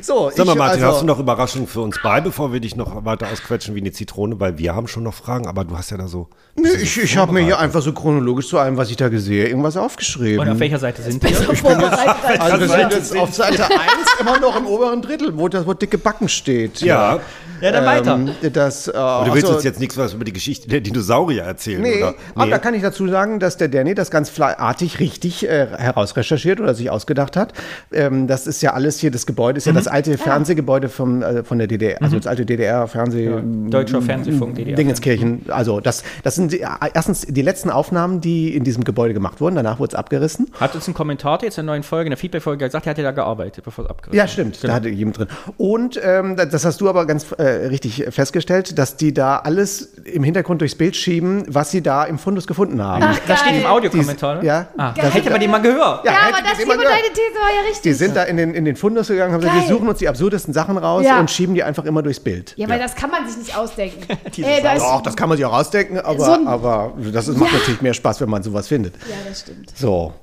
[0.02, 2.60] So, Sag mal, ich, Martin, also- hast du noch Überraschungen für uns beide, bevor wir
[2.60, 4.40] dich noch weiter ausquetschen wie eine Zitrone?
[4.40, 6.28] Weil wir haben schon noch Fragen, aber du hast ja da so.
[6.56, 9.48] Nee, ich ich habe mir hier einfach so chronologisch zu allem, was ich da gesehen
[9.48, 10.40] irgendwas aufgeschrieben.
[10.40, 11.36] Und auf welcher Seite sind wir?
[11.36, 12.40] Vorbereitet.
[12.42, 13.72] also wir sind jetzt auf Seite 1
[14.20, 16.82] immer noch im oberen Drittel, wo das Wort dicke Backen steht.
[16.82, 17.20] Ja.
[17.62, 18.16] Ja, dann weiter.
[18.16, 20.82] Ähm, das, äh, Aber du willst also- uns jetzt nichts was über die Geschichte der
[20.82, 22.14] Dinosaurier erzählen, Nee, oder?
[22.36, 26.60] aber da kann ich dazu sagen, dass der Danny das ganz fleißig richtig äh, herausrecherchiert
[26.60, 27.54] oder sich ausgedacht hat.
[27.94, 31.44] Ähm, das ist ja alles hier, das Gebäude ist ja das alte Fernsehgebäude vom, äh,
[31.44, 33.30] von der DDR, also das alte DDR-Fernseh.
[33.70, 34.76] Deutscher Fernsehfunk, DDR.
[34.76, 35.46] Dingenskirchen.
[35.50, 39.40] Also das, das sind die, äh, erstens die letzten Aufnahmen, die in diesem Gebäude gemacht
[39.42, 39.56] wurden.
[39.56, 40.48] Danach wurde es abgerissen.
[40.60, 43.04] Hat uns ein Kommentator jetzt in der neuen Folge, in der Feedback-Folge gesagt, er hätte
[43.04, 44.64] da gearbeitet, bevor es abgerissen Ja, stimmt.
[44.64, 45.28] Da hatte jemand drin.
[45.58, 49.94] Und ähm, das das hast du aber ganz äh, richtig festgestellt, dass die da alles
[50.06, 53.04] im Hintergrund durchs Bild schieben, was sie da im Fundus gefunden haben.
[53.04, 53.72] Ach, Das steht im geil.
[53.72, 54.46] Audiokommentar, ne?
[54.46, 54.68] Ja.
[54.78, 55.12] Ah, Geil.
[55.12, 56.06] hätte man den mal gehört.
[56.06, 56.80] Ja, Ja, aber das gehört.
[56.80, 57.82] deine These war ja richtig.
[57.84, 59.64] Die sind da in den, in den Fundus gegangen, haben gesagt, Geil.
[59.64, 61.20] wir suchen uns die absurdesten Sachen raus Ja.
[61.20, 62.54] und schieben die einfach immer durchs Bild.
[62.58, 64.06] ja, weil das kann man sich nicht ausdenken.
[64.38, 67.38] Ey, da ist, Doch, das kann man sich auch rausdenken, aber, So aber das ist,
[67.38, 68.96] macht natürlich mehr Spaß, wenn man sowas findet.
[69.10, 69.72] ja, das stimmt.
[69.76, 70.14] So.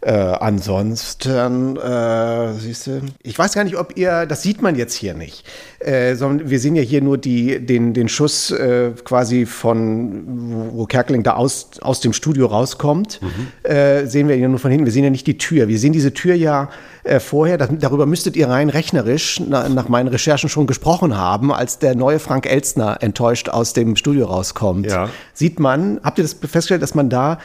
[0.00, 4.94] Äh, ansonsten, äh, siehst du, ich weiß gar nicht, ob ihr, das sieht man jetzt
[4.94, 5.44] hier nicht,
[5.80, 10.22] äh, sondern wir sehen ja hier nur die, den, den Schuss äh, quasi von,
[10.52, 13.20] wo, wo Kerkeling da aus, aus dem Studio rauskommt,
[13.64, 14.86] äh, sehen wir ja nur von hinten.
[14.86, 15.66] Wir sehen ja nicht die Tür.
[15.66, 16.68] Wir sehen diese Tür ja
[17.02, 21.52] äh, vorher, das, darüber müsstet ihr rein rechnerisch na, nach meinen Recherchen schon gesprochen haben,
[21.52, 24.86] als der neue Frank Elstner enttäuscht aus dem Studio rauskommt.
[24.86, 25.08] Ja.
[25.34, 27.38] Sieht man, habt ihr das festgestellt, dass man da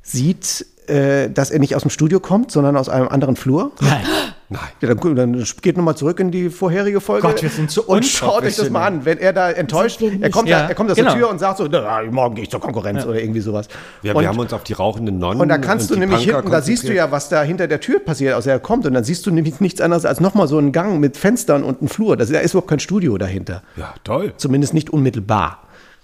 [0.00, 3.72] sieht, äh, dass er nicht aus dem Studio kommt, sondern aus einem anderen Flur?
[3.80, 4.02] Nein.
[4.50, 7.26] Ja, dann, dann geht nochmal zurück in die vorherige Folge.
[7.28, 9.04] Gott, wir sind so Und schaut euch das mal an.
[9.04, 10.54] Wenn er da enttäuscht, er kommt, nicht.
[10.56, 11.10] da, Ja, er kommt aus genau.
[11.10, 13.68] der Tür und sagt so, "Na, morgen gehe ich zur Konkurrenz oder irgendwie sowas.
[14.02, 15.42] Ja, und, wir haben uns auf die rauchenden Nonnen.
[15.42, 17.68] und da kannst du die nämlich Punker hinten, da siehst du ja, was da hinter
[17.68, 18.86] der Tür passiert, aus der er kommt.
[18.86, 21.80] Und dann siehst du nämlich nichts anderes als nochmal so einen Gang mit Fenstern und
[21.80, 22.16] einem Flur.
[22.16, 23.62] Das, da ist überhaupt kein Studio dahinter.
[23.76, 24.32] Ja, toll.
[24.38, 25.58] Zumindest nicht unmittelbar.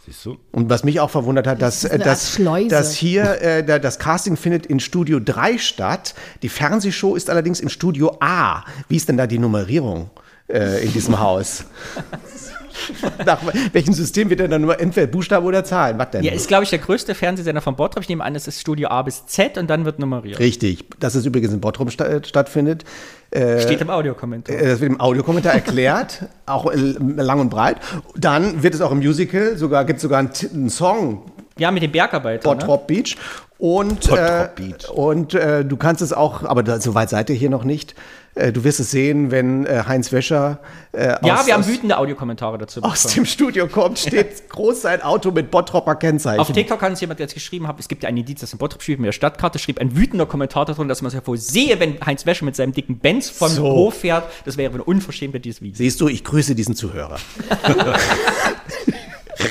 [0.05, 0.37] Siehst du?
[0.53, 2.39] Und was mich auch verwundert hat, dass, ist eine äh, dass,
[2.69, 6.15] dass hier äh, da, das Casting findet in Studio 3 statt.
[6.43, 8.65] Die Fernsehshow ist allerdings im Studio A.
[8.89, 10.11] Wie ist denn da die Nummerierung
[10.49, 11.65] äh, in diesem Haus?
[13.27, 13.41] Nach
[13.73, 15.99] welchem System wird denn da nur entweder Buchstabe oder Zahlen?
[15.99, 16.25] Was denn?
[16.25, 18.03] Ja, ist, glaube ich, der größte Fernsehsender von Bottrop.
[18.03, 20.39] Ich nehme an, es ist Studio A bis Z und dann wird nummeriert.
[20.39, 22.85] Richtig, dass es übrigens in Bottrop sta äh, stattfindet.
[23.33, 24.55] Steht im Audiokommentar.
[24.55, 27.79] Äh, Das wird im Audiokommentar erklärt, auch äh, lang und breit.
[28.17, 31.23] Dann wird es auch im Musical, sogar gibt es sogar einen, einen Song,
[31.59, 32.49] Ja, mit dem Bergarbeiter.
[32.49, 32.57] Ne?
[32.57, 33.17] Bottrop Beach.
[33.65, 34.51] Und, äh,
[34.93, 37.95] und äh, du kannst es auch, aber da, so weit seid ihr hier noch nicht.
[38.35, 40.59] Äh, du wirst es sehen, wenn äh, Heinz Wäscher
[40.93, 43.15] äh, Ja, aus, wir haben aus, wütende Audiokommentare dazu aus bekommen.
[43.15, 46.41] dem Studio kommt, steht groß sein Auto mit Bottropper Kennzeichen.
[46.41, 48.59] Auf TikTok hat uns jemand jetzt geschrieben, hat, es gibt ja einen Indiz, das in
[48.59, 51.39] Bottrop spielt mit der Stadtkarte, schrieb ein wütender Kommentator darunter, dass man es ja wohl
[51.39, 53.63] sehe, wenn Heinz Wäscher mit seinem dicken Benz vom So.
[53.63, 54.25] Hof fährt.
[54.45, 55.79] Das wäre eine Unverschämtheit dieses Videos.
[55.79, 57.17] Siehst du, ich grüße diesen Zuhörer.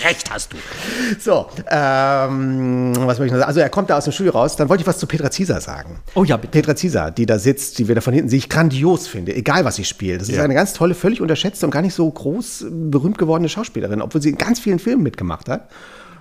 [0.04, 0.58] Recht hast du.
[1.20, 3.48] So, ähm, was wollte ich noch sagen?
[3.48, 4.56] Also er kommt da aus dem Studio raus.
[4.56, 6.00] Dann wollte ich was zu Petra Zieser sagen.
[6.16, 6.52] Oh ja, bitte.
[6.52, 9.66] Petra Zieser, die da sitzt, die wir da von hinten, die ich grandios finde, egal
[9.66, 10.22] was sie spielt.
[10.22, 10.44] Das ist Ja.
[10.44, 14.30] eine ganz tolle, völlig unterschätzte und gar nicht so groß berühmt gewordene Schauspielerin, obwohl sie
[14.30, 15.70] in ganz vielen Filmen mitgemacht hat.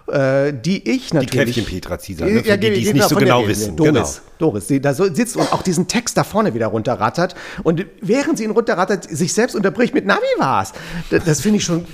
[0.08, 1.54] Äh, die ich Die natürlich.
[1.54, 2.42] Kräftin Petra Zieser, ne?
[2.42, 3.76] für die, die es genau, nicht so genau wissen.
[3.76, 4.06] Doris, Genau.
[4.50, 7.36] Doris, die da so sitzt und auch diesen Text da vorne wieder runterrattert.
[7.62, 10.72] Und während sie ihn runterrattert, sich selbst unterbricht mit, na, wie war's?
[11.10, 11.86] Das, das finde ich schon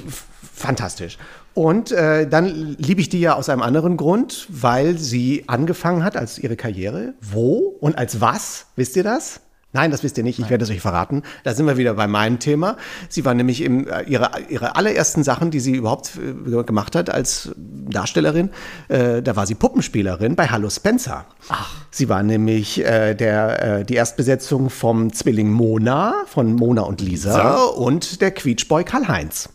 [0.59, 1.19] fantastisch.
[1.55, 6.17] Und äh, dann liebe ich die ja aus einem anderen Grund, weil sie angefangen hat
[6.17, 7.15] als ihre Karriere.
[7.21, 8.67] Wo und als was?
[8.77, 9.41] Wisst ihr das?
[9.75, 10.39] Nein, das wisst ihr nicht.
[10.39, 11.23] Ich werde es euch verraten.
[11.45, 12.79] Da sind wir wieder bei meinem Thema.
[13.11, 17.11] Sie war nämlich im, äh, ihre, ihre allerersten Sachen, die sie überhaupt äh, gemacht hat
[17.11, 18.49] als Darstellerin,
[18.89, 21.27] äh, da war sie Puppenspielerin bei Hallo Spencer.
[21.51, 21.75] Ach.
[21.91, 27.37] Sie war nämlich äh, der, äh, die Erstbesetzung vom Zwilling Mona, von Mona und Lisa,
[27.37, 27.65] Lisa.
[27.65, 29.51] und der Quietschboy Karl-Heinz.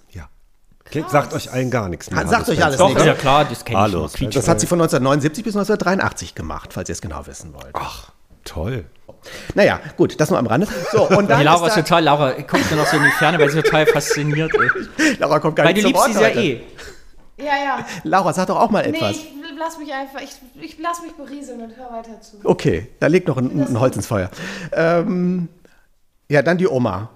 [0.93, 1.01] Ja.
[1.01, 2.27] Okay, sagt euch allen gar nichts mehr.
[2.27, 3.01] Sagt euch alles Doch, nichts.
[3.01, 4.31] ist ja klar, das kenne ich Hallo, noch.
[4.31, 7.71] Das hat sie von 1979 bis 1983 gemacht, falls ihr es genau wissen wollt.
[7.73, 8.11] Ach,
[8.43, 8.85] toll.
[9.55, 10.67] Naja, gut, das nur am Rande.
[10.91, 13.03] So, und dann Die Laura ist ist da, total, Laura guckt nur noch so in
[13.03, 15.19] die Ferne, weil sie total fasziniert ist.
[15.19, 16.61] Laura kommt gar Weil nicht du zum liebst sie ja eh.
[17.37, 17.85] Ja, ja.
[18.03, 19.11] Laura, sag doch auch mal Nee, etwas.
[19.11, 20.31] ich lass mich einfach, ich,
[20.61, 22.37] ich lass mich berieseln und hör weiter zu.
[22.43, 24.29] Okay, da legt noch ein, ein Holz ins Feuer.
[24.73, 25.47] Ähm,
[26.29, 27.09] ja, dann die Oma.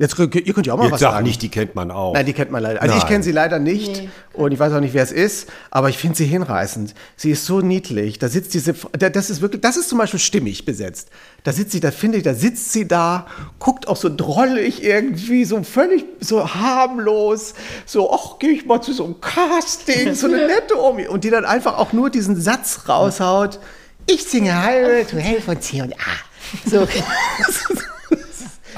[0.00, 1.26] Jetzt, könnt- ihr könnt ja auch mal Jetzt was sag sagen.
[1.26, 2.14] nicht, die kennt man auch.
[2.14, 2.80] Nein, die kennt man leider.
[2.80, 3.08] Also ich Nein.
[3.10, 4.08] kenne sie leider nicht Nee.
[4.32, 6.94] und ich weiß auch nicht, wer es ist, aber ich finde sie hinreißend.
[7.16, 8.20] Sie ist so niedlich.
[8.20, 11.08] Da sitzt diese, da- das ist wirklich, das ist zum Beispiel stimmig besetzt.
[11.42, 13.26] Da sitzt sie, da finde ich, da sitzt sie da,
[13.58, 18.92] guckt auch so drollig irgendwie, so völlig so harmlos, so, ach, gehe ich mal zu
[18.92, 22.82] so einem Casting, so eine nette Omi und die dann einfach auch nur diesen Satz
[22.88, 23.58] raushaut.
[24.06, 26.70] Ich singe Halbe to Hell von C und A.
[26.70, 26.86] So.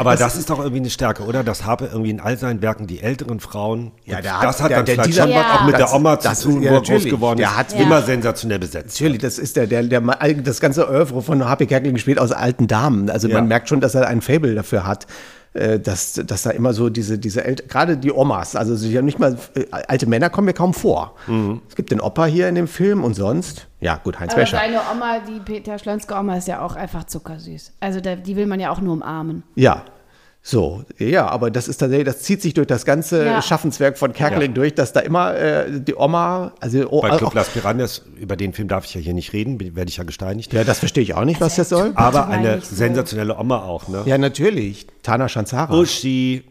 [0.01, 1.45] Aber das, ist doch irgendwie eine Stärke, oder?
[1.45, 3.93] Das habe irgendwie in all seinen Werken die älteren Frauen.
[4.07, 5.91] Ja, der hat- das hat der- dann der- vielleicht dieser- schon was auch mit Das-
[5.91, 7.57] der Oma das zu tun, ist- ja, wo er groß geworden Der ist.
[7.57, 8.03] hat- immer Ja.
[8.03, 9.01] sensationell besetzt.
[9.01, 11.67] Natürlich, das ist der, der, der, das ganze Oeuvre von H.P.
[11.67, 13.11] Kerkeling spielt aus alten Damen.
[13.11, 13.35] Also Ja.
[13.37, 15.07] man merkt schon, dass er ein Fable dafür hat,
[15.53, 19.37] dass, dass da immer so diese, diese gerade die Omas, also sie haben nicht mal,
[19.55, 21.17] äh, alte Männer kommen mir kaum vor.
[21.27, 21.61] Mhm.
[21.69, 24.59] Es gibt den Opa hier in dem Film und sonst, ja gut, Heinz Aber Wäscher.
[24.59, 27.73] deine Oma, die Peter Schlönske Oma, ist ja auch einfach zuckersüß.
[27.81, 29.43] Also da, die will man ja auch nur umarmen.
[29.57, 29.85] Ja.
[30.43, 33.43] So, ja, aber das ist tatsächlich, das zieht sich durch das ganze Ja.
[33.43, 37.51] Schaffenswerk von Kerkeling durch, dass da immer äh, die Oma, also oh, Bei Club Las
[37.51, 40.53] Piranhas, über den Film darf ich ja hier nicht reden, werde ich ja gesteinigt.
[40.55, 41.93] ja, das verstehe ich auch nicht, was das soll.
[41.95, 42.75] Aber eine so.
[42.75, 44.03] sensationelle Oma auch, ne?
[44.07, 44.87] Ja, natürlich.
[45.03, 45.75] Tana Shanzara.
[45.75, 46.43] Uschi.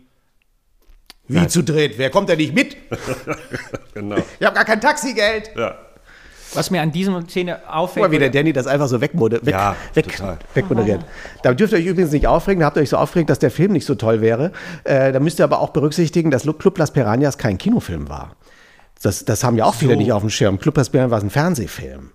[1.28, 1.98] Wie zu dreht?
[1.98, 2.76] Wer kommt denn nicht mit?
[3.96, 4.18] Genau.
[4.40, 5.52] Ich habe gar kein Taxigeld.
[5.58, 5.76] Ja.
[6.54, 9.46] Was mir an dieser Szene Guck auffällt, mal, wie der Danny das einfach so wegmode
[9.46, 10.40] weg, Ja, weg, total.
[10.54, 11.02] wegmoderiert.
[11.44, 13.52] Da dürft ihr euch übrigens nicht aufregen, da habt ihr euch so aufgeregt, dass der
[13.52, 14.52] Film nicht so toll wäre.
[14.84, 18.36] Äh, da müsst ihr aber auch berücksichtigen, dass Club Las Piranhas kein Kinofilm war.
[19.02, 20.60] Das, das haben ja auch viele nicht auf dem Schirm.
[20.60, 22.12] Club Las Piranhas war ein Fernsehfilm.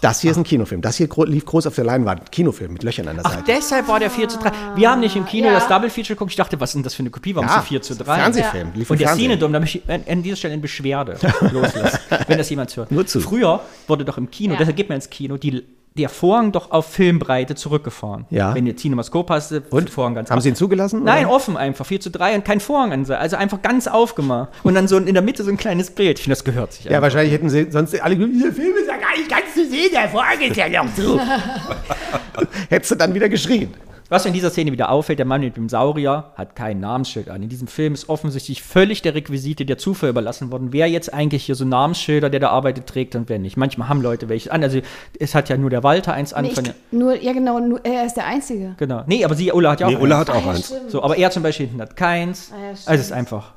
[0.00, 0.80] Das hier ist ein Kinofilm.
[0.80, 2.30] Das hier gro lief groß auf der Leinwand.
[2.32, 3.44] Kinofilm mit Löchern an der Ach, Seite.
[3.46, 4.50] deshalb war der 4 zu 3.
[4.76, 5.54] Wir haben nicht im Kino Ja.
[5.54, 6.30] das Double Feature geguckt.
[6.32, 7.34] Ich dachte, was ist denn das für eine Kopie?
[7.34, 8.14] Warum Ja, ist es 4 zu 3?
[8.16, 8.72] Fernsehfilm.
[8.74, 9.14] Lief im Und der.
[9.14, 11.16] Cinedom, da möchte ich an, an dieser Stelle eine Beschwerde
[11.52, 12.90] loslassen, wenn das jemand hört.
[12.90, 13.20] Nur zu.
[13.20, 14.58] Früher wurde doch im Kino, Ja.
[14.58, 15.64] deshalb geht man ins Kino, die,
[15.98, 18.24] der Vorhang doch auf Filmbreite zurückgefahren.
[18.30, 18.54] Ja.
[18.54, 20.42] Wenn ihr Cinemaskop hast, der Vorhang ganz Haben auf.
[20.42, 21.04] Sie ihn zugelassen?
[21.04, 21.34] Nein, oder?
[21.34, 24.48] offen einfach, 4 zu 3 und kein Vorhang an Also einfach ganz aufgemacht.
[24.62, 26.18] Und dann so in der Mitte so ein kleines Bild.
[26.18, 27.02] Ich finde, das gehört sich Ja, einfach.
[27.02, 30.08] wahrscheinlich hätten sie sonst alle dieser Film ist ja gar nicht ganz zu sehen, der
[30.08, 31.20] Vorhang ist ja noch zu.
[32.68, 33.74] Hättest du dann wieder geschrien.
[34.10, 37.28] Was mir in dieser Szene wieder auffällt, der Mann mit dem Saurier hat kein Namensschild
[37.28, 37.42] an.
[37.42, 41.44] In diesem Film ist offensichtlich völlig der Requisite der Zufall überlassen worden, wer jetzt eigentlich
[41.44, 43.56] hier so Namensschilder, der da arbeitet, trägt und wer nicht.
[43.58, 44.62] Manchmal haben Leute welche an.
[44.62, 44.80] Also
[45.18, 46.44] es hat ja nur der Walter eins an.
[46.46, 48.74] Nee, ich, nur, ja genau, nur, er ist der Einzige.
[48.78, 49.02] genau.
[49.06, 50.28] Nee, aber sie, Ulla hat ja auch Nee, Ulla eins.
[50.28, 50.66] hat auch Ah, ja, eins.
[50.66, 50.90] stimmt.
[50.90, 52.50] So, aber er zum Beispiel hinten hat keins.
[52.54, 53.52] Ah, ja, also es ist einfach.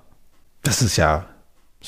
[0.63, 1.25] Das ist ja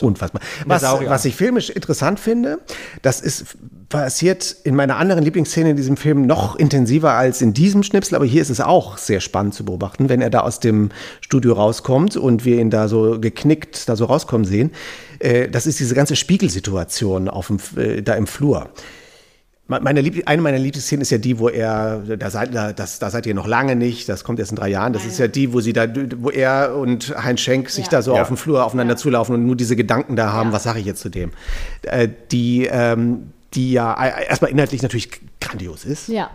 [0.01, 0.41] unfassbar.
[0.65, 2.59] Was, was ich filmisch interessant finde,
[3.01, 3.57] das ist
[3.89, 8.25] passiert in meiner anderen Lieblingsszene in diesem Film noch intensiver als in diesem Schnipsel, aber
[8.25, 10.89] hier ist es auch sehr spannend zu beobachten, wenn er da aus dem
[11.21, 14.71] Studio rauskommt und wir ihn da so geknickt da so rauskommen sehen.
[15.19, 18.69] Äh, das ist diese ganze Spiegelsituation auf dem, äh, da im Flur.
[19.67, 23.09] Meine Liebl eine meiner Lieblingsszenen ist ja die, wo er, da seid, da, das, da
[23.09, 24.91] seid ihr noch lange nicht, das kommt erst in drei Jahren.
[24.91, 25.87] Das ist ja die, wo sie da,
[26.17, 27.91] wo er und Heinz Schenk sich Ja.
[27.91, 28.21] da so Ja.
[28.23, 30.53] auf dem Flur aufeinander zulaufen und nur diese Gedanken da haben, Ja.
[30.53, 31.31] was sage ich jetzt zu dem?
[31.83, 35.09] Äh, die, ähm, die ja äh, erstmal inhaltlich natürlich
[35.39, 36.29] grandios ist, Ja.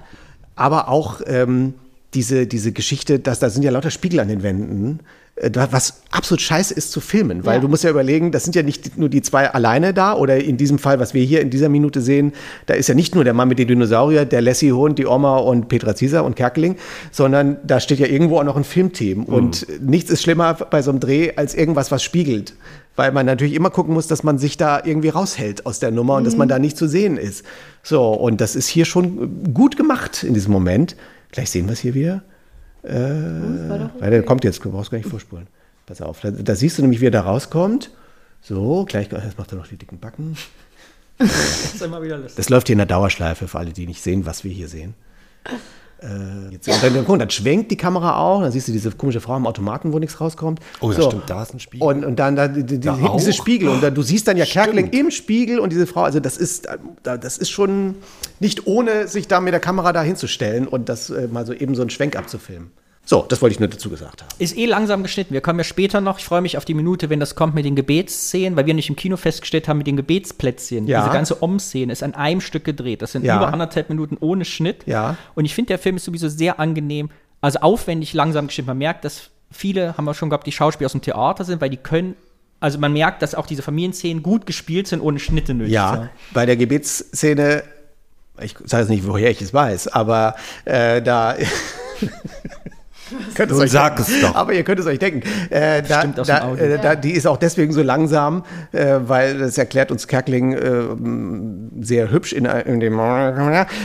[0.57, 1.75] aber auch ähm,
[2.15, 5.01] diese, diese Geschichte, dass da sind ja lauter Spiegel an den Wänden,
[5.71, 7.61] was absolut scheiße ist zu filmen, weil Ja.
[7.61, 10.57] du musst ja überlegen, das sind ja nicht nur die zwei alleine da oder in
[10.57, 12.33] diesem Fall, was wir hier in dieser Minute sehen,
[12.67, 15.37] da ist ja nicht nur der Mann mit den Dinosaurier, der Lassie Hund, die Oma
[15.39, 16.77] und Petra Zieser und Kerkeling,
[17.13, 20.91] sondern da steht ja irgendwo auch noch ein Filmteam und nichts ist schlimmer bei so
[20.91, 22.55] einem Dreh als irgendwas, was spiegelt.
[22.97, 26.17] Weil man natürlich immer gucken muss, dass man sich da irgendwie raushält aus der Nummer
[26.17, 27.45] und dass man da nicht zu sehen ist.
[27.85, 30.97] So, und das ist hier schon gut gemacht in diesem Moment.
[31.31, 32.23] Gleich sehen wir es hier wieder.
[32.83, 35.47] Weil der kommt jetzt, du brauchst gar nicht vorspulen.
[35.87, 37.91] Pass auf, da, da siehst du nämlich, wie er da rauskommt.
[38.41, 40.37] So, gleich, jetzt macht er noch die dicken Backen.
[41.21, 42.37] Das ist immer wieder lustig.
[42.37, 44.95] Das läuft hier in der Dauerschleife für alle, die nicht sehen, was wir hier sehen.
[46.01, 49.21] Äh, jetzt, und dann, guck, dann schwenkt die Kamera auch, dann siehst du diese komische
[49.21, 50.61] Frau am Automaten, wo nichts rauskommt.
[50.81, 51.87] Oh ja, stimmt, da ist ein Spiegel.
[51.87, 53.33] Und, und dann da, die, die, Da hinten diese?
[53.33, 54.65] Spiegel und dann, du siehst dann ja Stimmt.
[54.67, 56.69] Kerkeling im Spiegel und diese Frau, also das ist,
[57.03, 57.97] da- das ist schon
[58.39, 61.75] nicht ohne sich da mit der Kamera da hinzustellen und das äh, mal so eben
[61.75, 62.71] so einen Schwenk abzufilmen.
[63.11, 64.29] So, das wollte ich nur dazu gesagt haben.
[64.39, 65.33] Ist eh langsam geschnitten.
[65.33, 66.19] Wir kommen ja später noch.
[66.19, 68.91] Ich freue mich auf die Minute, wenn das kommt mit den Gebetsszenen, weil wir nicht
[68.91, 70.87] im Kino festgestellt haben mit den Gebetsplätzchen.
[70.87, 71.01] Ja.
[71.01, 73.01] Diese ganze Om-Szene ist an einem Stück gedreht.
[73.01, 73.39] Das sind Ja.
[73.39, 74.83] über anderthalb Minuten ohne Schnitt.
[74.85, 75.17] Ja.
[75.35, 77.09] Und ich finde, der Film ist sowieso sehr angenehm,
[77.41, 78.67] also aufwendig langsam geschnitten.
[78.69, 81.71] Man merkt, dass viele, haben wir schon gehabt, die Schauspieler aus dem Theater sind, weil
[81.71, 82.15] die können,
[82.61, 86.11] also man merkt, dass auch diese Familienszenen gut gespielt sind, ohne Schnitte nötig Ja, sind.
[86.35, 87.63] bei der Gebetsszene,
[88.43, 90.35] ich sage jetzt nicht, woher ich es weiß, aber
[90.67, 91.37] äh, da.
[93.35, 94.13] Könnt Nun euch sag denken.
[94.13, 94.35] es doch.
[94.35, 95.23] Aber ihr könnt es euch denken.
[95.51, 96.65] Äh, da, Stimmt aus dem da, Audio.
[96.65, 101.85] äh, da, die ist auch deswegen so langsam, äh, weil das erklärt uns Kerkeling äh,
[101.85, 102.99] sehr hübsch in, in dem,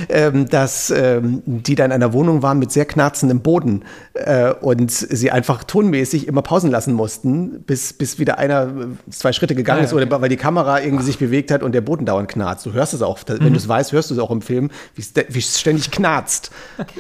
[0.10, 4.92] ähm, dass ähm, die da in einer Wohnung waren mit sehr knarzendem Boden äh, und
[4.92, 9.82] sie einfach tonmäßig immer pausen lassen mussten, bis, bis wieder einer äh, zwei Schritte gegangen
[9.82, 12.66] Ah, ist, oder weil die Kamera irgendwie sich bewegt hat und der Boden dauernd knarzt.
[12.66, 13.46] Du hörst es auch, da- Mhm.
[13.46, 16.52] wenn du es weißt, hörst du es auch im Film, wie es es ständig knarzt,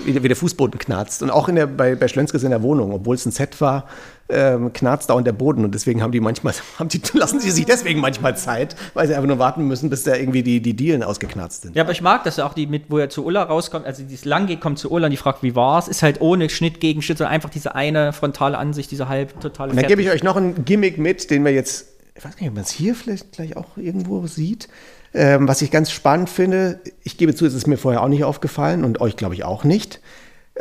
[0.05, 1.21] wie, der- wie der Fußboden knarzt.
[1.23, 3.87] Und auch in der, bei, bei Schlönskes in der Wohnung, obwohl es ein Set war,
[4.29, 7.65] ähm, knarzt dauernd der Boden und deswegen haben die manchmal, haben die, lassen sie sich
[7.65, 11.03] deswegen manchmal Zeit, weil sie einfach nur warten müssen, bis da irgendwie die, die Dielen
[11.03, 11.75] ausgeknarzt sind.
[11.75, 14.25] Ja, aber ich mag das auch, die mit, wo er zu Ulla rauskommt, also dieses
[14.25, 17.01] lang geht, kommt zu Ulla und die fragt, wie war's, ist halt ohne Schnitt gegen
[17.01, 20.23] Schnitt, sondern einfach diese eine frontale Ansicht, diese halb totale Und dann gebe ich euch
[20.23, 23.33] noch ein Gimmick mit, den wir jetzt, ich weiß nicht, ob man es hier vielleicht
[23.33, 24.69] gleich auch irgendwo sieht,
[25.13, 26.79] ähm, was ich ganz spannend finde.
[27.03, 29.63] Ich gebe zu, es ist mir vorher auch nicht aufgefallen und euch glaube ich auch
[29.63, 29.99] nicht.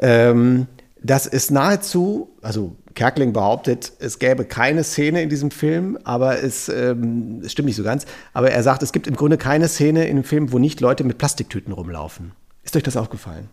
[0.00, 0.66] Ähm,
[1.02, 6.68] das ist nahezu, also Kerkeling behauptet, es gäbe keine Szene in diesem Film, aber es,
[6.68, 8.06] ähm, es stimmt nicht so ganz.
[8.32, 11.04] Aber er sagt, es gibt im Grunde keine Szene in dem Film, wo nicht Leute
[11.04, 12.32] mit Plastiktüten rumlaufen.
[12.62, 13.48] Ist euch das aufgefallen?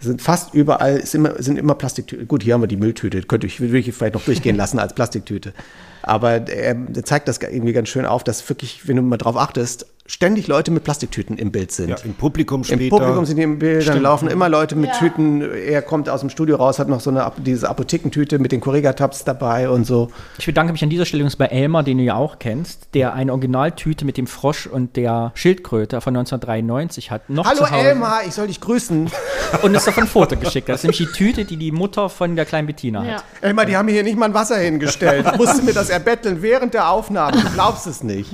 [0.00, 2.26] Es sind fast überall, es sind immer, sind immer Plastiktüten.
[2.26, 4.94] Gut, hier haben wir die Mülltüte, könnte ich, würde ich vielleicht noch durchgehen lassen als
[4.94, 5.52] Plastiktüte.
[6.00, 9.36] Aber er, er zeigt das irgendwie ganz schön auf, dass wirklich, wenn du mal drauf
[9.36, 11.88] achtest, ständig Leute mit Plastiktüten im Bild sind.
[11.88, 12.82] Ja, im Publikum später.
[12.82, 14.98] Im Publikum sind die im Bild, dann laufen immer Leute mit Ja.
[14.98, 15.40] Tüten.
[15.40, 19.24] Er kommt aus dem Studio raus, hat noch so eine diese Apothekentüte mit den Correga-Tabs
[19.24, 20.10] dabei und so.
[20.38, 23.14] Ich bedanke mich an dieser Stelle übrigens bei Elmar, den du ja auch kennst, der
[23.14, 27.28] eine Originaltüte mit dem Frosch und der Schildkröte von 1993 hat.
[27.30, 27.88] Noch Hallo zu Hause.
[27.88, 29.10] Elmar, ich soll dich grüßen.
[29.62, 30.68] Und ist davon ein Foto geschickt.
[30.70, 33.12] Das ist nämlich die Tüte, die die Mutter von der kleinen Bettina Ja.
[33.16, 33.24] hat.
[33.42, 35.26] Elmar, die haben mir hier nicht mal ein Wasser hingestellt.
[35.32, 37.32] Ich musste mir das erbetteln während der Aufnahme.
[37.42, 38.30] Du glaubst es nicht.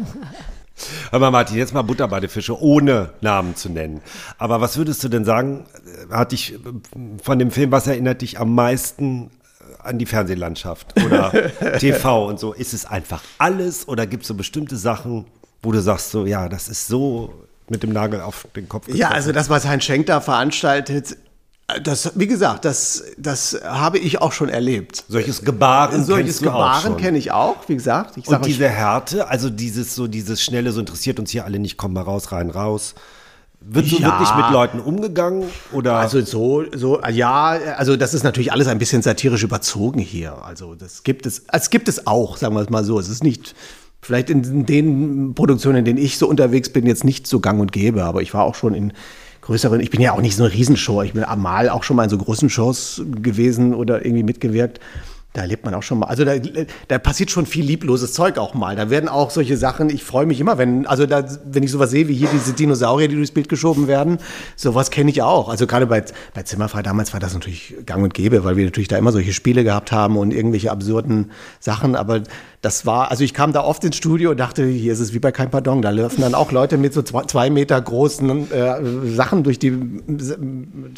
[1.11, 4.01] Hör mal, Martin, jetzt mal Butter bei den Fische, ohne Namen zu nennen.
[4.39, 5.64] Aber was würdest du denn sagen,
[6.11, 6.59] äh, hat dich äh,
[7.22, 11.33] von dem Film, was erinnert dich am meisten äh, an die Fernsehlandschaft oder
[11.79, 12.53] TV und so?
[12.53, 15.26] Ist es einfach alles oder gibt es so bestimmte Sachen,
[15.62, 17.35] wo du sagst, so, ja, das ist so
[17.68, 21.16] mit dem Nagel auf den Kopf Ja, also das, was Heinz Schenk da veranstaltet,
[21.82, 25.04] das, wie gesagt, das, das habe ich auch schon erlebt.
[25.08, 28.16] Solches Gebaren Solches du auch Gebaren kenne ich auch, wie gesagt.
[28.16, 31.58] Ich sag Und diese Härte, also dieses so dieses schnelle, so interessiert uns hier alle
[31.58, 32.94] nicht, komm mal raus, rein, raus.
[33.60, 34.12] Wird so Ja.
[34.12, 35.96] wirklich mit Leuten umgegangen oder?
[35.96, 40.42] Also so, so, ja, also das ist natürlich alles ein bisschen satirisch überzogen hier.
[40.44, 42.98] Also das gibt es, es gibt es auch, sagen wir es mal so.
[42.98, 43.54] Es ist nicht,
[44.00, 47.72] vielleicht in den Produktionen, in denen ich so unterwegs bin, jetzt nicht so gang und
[47.72, 48.94] gäbe, aber ich war auch schon in
[49.49, 52.05] größeren, ich bin ja auch nicht so eine Riesenshow, ich bin mal auch schon mal
[52.05, 54.78] in so großen Shows gewesen oder irgendwie mitgewirkt.
[55.35, 56.33] Da erlebt man auch schon mal, also da,
[56.89, 58.76] da passiert schon viel liebloses Zeug auch mal.
[58.76, 61.91] Da werden auch solche Sachen, ich freue mich immer, wenn, also da, wenn ich sowas
[61.91, 64.18] sehe, wie hier diese Dinosaurier, die durchs Bild geschoben werden,
[64.57, 65.51] sowas kenne ich auch.
[65.51, 66.03] Also gerade bei,
[66.35, 69.35] bei Zimmerfrei damals war das natürlich gang und gäbe, weil wir natürlich da immer solche
[69.35, 72.22] Spiele gehabt haben und irgendwelche absurden Sachen, aber
[72.61, 75.20] das war, also ich kam da oft ins Studio und dachte, hier ist es wie
[75.20, 79.14] bei kein Pardon, da laufen dann auch Leute mit so zwei, zwei Meter großen äh,
[79.14, 80.03] Sachen durch die äh,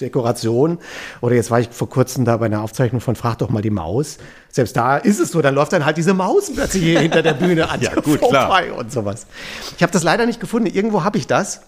[0.00, 0.78] Dekoration.
[1.20, 3.70] Oder jetzt war ich vor kurzem da bei einer Aufzeichnung von Frag doch mal die
[3.70, 4.16] Maus.
[4.52, 7.34] Selbst da ist es so, dann läuft dann halt diese Maus plötzlich hier hinter der
[7.34, 8.46] Bühne an Ja, gut, klar.
[8.48, 9.26] vorbei und sowas.
[9.76, 10.66] Ich habe das leider nicht gefunden.
[10.66, 11.60] Irgendwo habe ich das.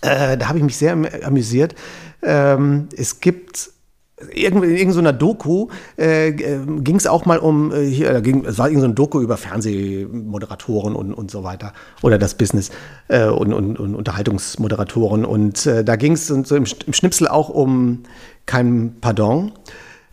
[0.00, 1.74] Äh, da habe ich mich sehr am- amüsiert.
[2.22, 3.70] Ähm, es gibt
[4.34, 8.58] irgend- in irgendeiner Doku äh, ging es auch mal um, äh, hier, da ging, es
[8.58, 12.70] war irgendeine Doku über Fernsehmoderatoren und, und so weiter oder das Business
[13.08, 17.48] äh, und, und, und Unterhaltungsmoderatoren und äh, da ging es so im, im Schnipsel auch
[17.48, 18.02] um
[18.46, 19.52] kein Pardon.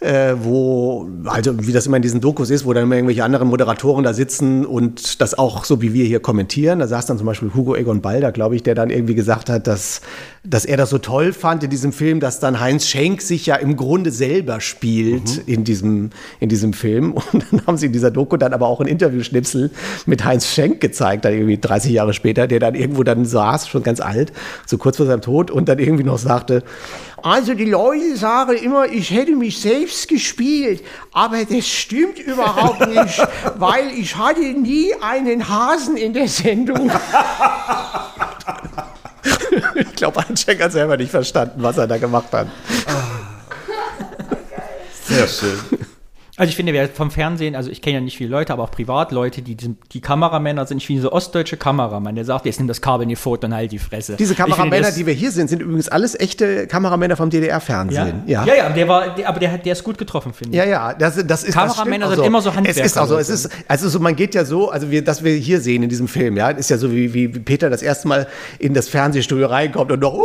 [0.01, 3.49] Äh, wo, also wie das immer in diesen Dokus ist, wo dann immer irgendwelche anderen
[3.49, 6.79] Moderatoren da sitzen und das auch so wie wir hier kommentieren.
[6.79, 9.67] Da saß dann zum Beispiel Hugo Egon Balder, glaube ich, der dann irgendwie gesagt hat,
[9.67, 9.99] dass,
[10.45, 13.57] dass er das so toll fand in diesem Film, dass dann Heinz Schenk sich ja
[13.57, 17.11] im Grunde selber spielt in, diesem, in diesem Film.
[17.33, 19.69] Und dann haben sie in dieser Doku dann aber auch ein Interviewschnipsel
[20.05, 23.83] mit Heinz Schenk gezeigt, dann irgendwie 30 Jahre später, der dann irgendwo dann saß, schon
[23.83, 24.31] ganz alt,
[24.65, 26.63] so kurz vor seinem Tod und dann irgendwie noch sagte,
[27.23, 33.21] Also die Leute sagen immer, ich hätte mich selbst gespielt, aber das stimmt überhaupt nicht,
[33.57, 36.91] weil ich hatte nie einen Hasen in der Sendung.
[39.75, 42.47] ich glaube, Anschenk hat selber nicht verstanden, was er da gemacht hat.
[45.05, 45.59] Sehr schön.
[46.39, 48.71] Also ich finde, wer vom Fernsehen, also ich kenne ja nicht viele Leute, aber auch
[48.71, 52.67] Privatleute, die, die, die Kameramänner sind, ich finde so ostdeutsche Kameramann, der sagt, jetzt nimm
[52.69, 54.15] das Kabel in die Foto und halt die Fresse.
[54.15, 57.41] Diese finde, Kameramänner, das- die wir hier sind, sind übrigens alles echte Kameramänner vom ja?
[57.41, 58.23] DDR-Fernsehen.
[58.25, 60.57] Ja, ja, ja, der war, der, aber der, hat- der ist gut getroffen, finde ich.
[60.57, 63.17] Ja, ja, das, das ist Kameramänner das sind auch immer so Es ist auch so,
[63.17, 65.83] es Handwerker, ist, also so, man geht ja so, also wir, das wir hier sehen
[65.83, 68.27] in diesem Film, ja, ist ja so wie, wie Peter das erste Mal
[68.59, 70.23] in das Fernsehstudio reinkommt und noch, uh,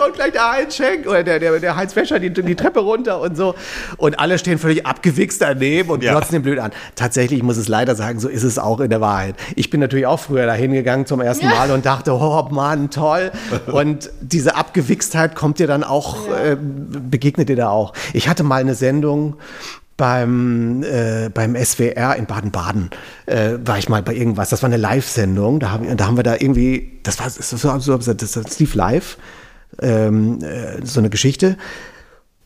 [0.00, 3.20] kommt gleich der Heinz Schenk oder der, der, der Heinz Wäscher die, die Treppe runter
[3.20, 3.54] und so.
[3.98, 6.12] Und alle stehen völlig abgewichst daneben und Ja.
[6.12, 6.70] glotzen den blöd an.
[6.94, 9.34] Tatsächlich muss es leider sagen, so ist es auch in der Wahrheit.
[9.56, 13.30] Ich bin natürlich auch früher dahin gegangen zum ersten Mal und dachte, oh Mann, toll.
[13.66, 17.92] Und diese Abgewichstheit kommt dir dann auch, äh, begegnet dir da auch.
[18.12, 19.36] Ich hatte mal eine Sendung,
[20.00, 22.88] beim, äh, beim SWR in Baden-Baden
[23.26, 24.48] äh, war ich mal bei irgendwas.
[24.48, 25.60] Das war eine Live-Sendung.
[25.60, 28.74] Da haben, da haben wir da irgendwie, das war das, war so, das, das lief
[28.74, 29.18] live,
[29.80, 31.56] ähm, äh, so eine Geschichte.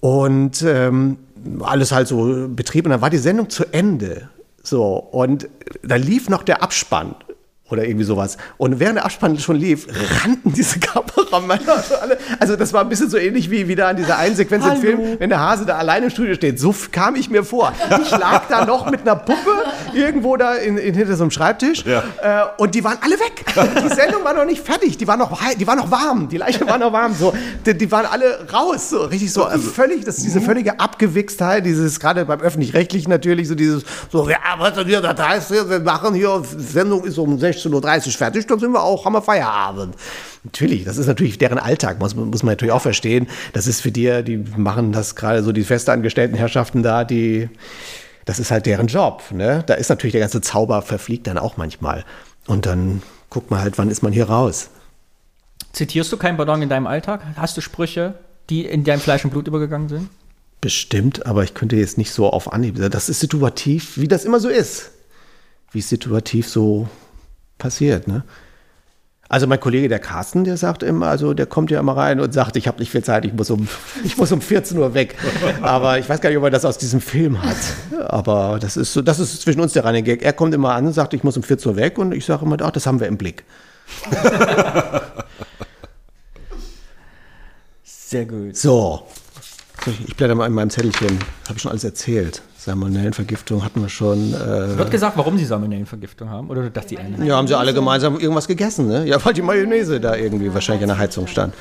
[0.01, 1.19] Und ähm,
[1.61, 2.86] alles halt so betrieben.
[2.86, 4.28] Und dann war die Sendung zu Ende.
[4.62, 5.48] So, und
[5.82, 7.15] da lief noch der Abspann.
[7.75, 8.37] Oder irgendwie sowas.
[8.57, 9.89] Und während der Abspann schon lief,
[10.23, 12.19] rannten diese Kameramänner so alle.
[12.39, 15.01] Also das war ein bisschen so ähnlich wie wieder an dieser einen Sequenz im Film,
[15.19, 16.61] wenn der Hase da alleine im Studio steht.
[16.61, 17.73] So kam ich mir vor.
[18.01, 19.51] Ich lag da noch mit einer Puppe
[19.93, 21.85] irgendwo da in, in, hinter so einem Schreibtisch.
[21.85, 22.05] Ja.
[22.23, 23.45] Äh, und die waren alle weg.
[23.57, 24.97] Die Sendung war noch nicht fertig.
[24.97, 26.29] Die war noch, die war noch warm.
[26.29, 27.13] Die Leiche war noch warm.
[27.13, 27.35] So,
[27.67, 28.91] die, die waren alle raus.
[28.91, 33.49] So richtig so äh, völlig, das ist diese völlige Abgewichstheit, dieses gerade beim öffentlich-rechtlichen natürlich
[33.49, 33.83] so dieses
[34.13, 37.39] so ja, was denn hier, das heißt, wir machen hier Sendung ist um
[37.69, 39.97] 16:30 Uhr fertig, dann sind wir auch, haben wir Feierabend.
[40.45, 43.28] Natürlich, das ist natürlich deren Alltag, muss, muss man natürlich auch verstehen.
[43.53, 47.49] Das ist für die, die machen das gerade so die festangestellten Herrschaften da, die
[48.24, 49.23] das ist halt deren Job.
[49.31, 49.62] Ne?
[49.66, 52.05] Da ist natürlich der ganze Zauber verfliegt dann auch manchmal.
[52.47, 54.70] Und dann guckt man halt, wann ist man hier raus.
[55.73, 57.23] Zitierst du keinen Ballon in deinem Alltag?
[57.36, 58.15] Hast du Sprüche,
[58.49, 60.09] die in dein Fleisch und Blut übergegangen sind?
[60.61, 62.78] Bestimmt, aber ich könnte jetzt nicht so auf Anhieb.
[62.91, 64.93] Das ist situativ, wie das immer so ist.
[65.73, 66.89] Wie situativ so
[67.59, 68.25] passiert, ne?
[69.29, 72.35] Also mein Kollege, der Carsten, der sagt immer, also der kommt ja immer rein und
[72.35, 73.67] sagt, ich habe nicht viel Zeit, ich muss, um,
[74.05, 75.17] ich muss um 14 Uhr weg.
[75.63, 77.57] Aber ich weiß gar nicht, ob er das aus diesem Film hat.
[78.07, 80.23] Aber das ist so, das ist zwischen uns der reine Gag.
[80.23, 82.45] Er kommt immer an und sagt, ich muss um 14 Uhr weg und ich sage
[82.45, 83.45] immer, ach, das haben wir im Blick.
[87.83, 88.57] Sehr gut.
[88.57, 89.07] So.
[90.07, 91.19] Ich blätter mal in meinem Zettelchen.
[91.49, 92.43] Habe ich schon alles erzählt.
[92.65, 94.32] Salmonellenvergiftung hatten wir schon.
[94.35, 96.49] Äh, Wird gesagt, warum sie Salmonellenvergiftung haben?
[96.51, 97.24] Oder dass die eine?
[97.24, 99.07] ja, haben sie alle gemeinsam irgendwas gegessen, ne?
[99.07, 101.55] Ja, weil die Mayonnaise da irgendwie wahrscheinlich in der Heizung stand.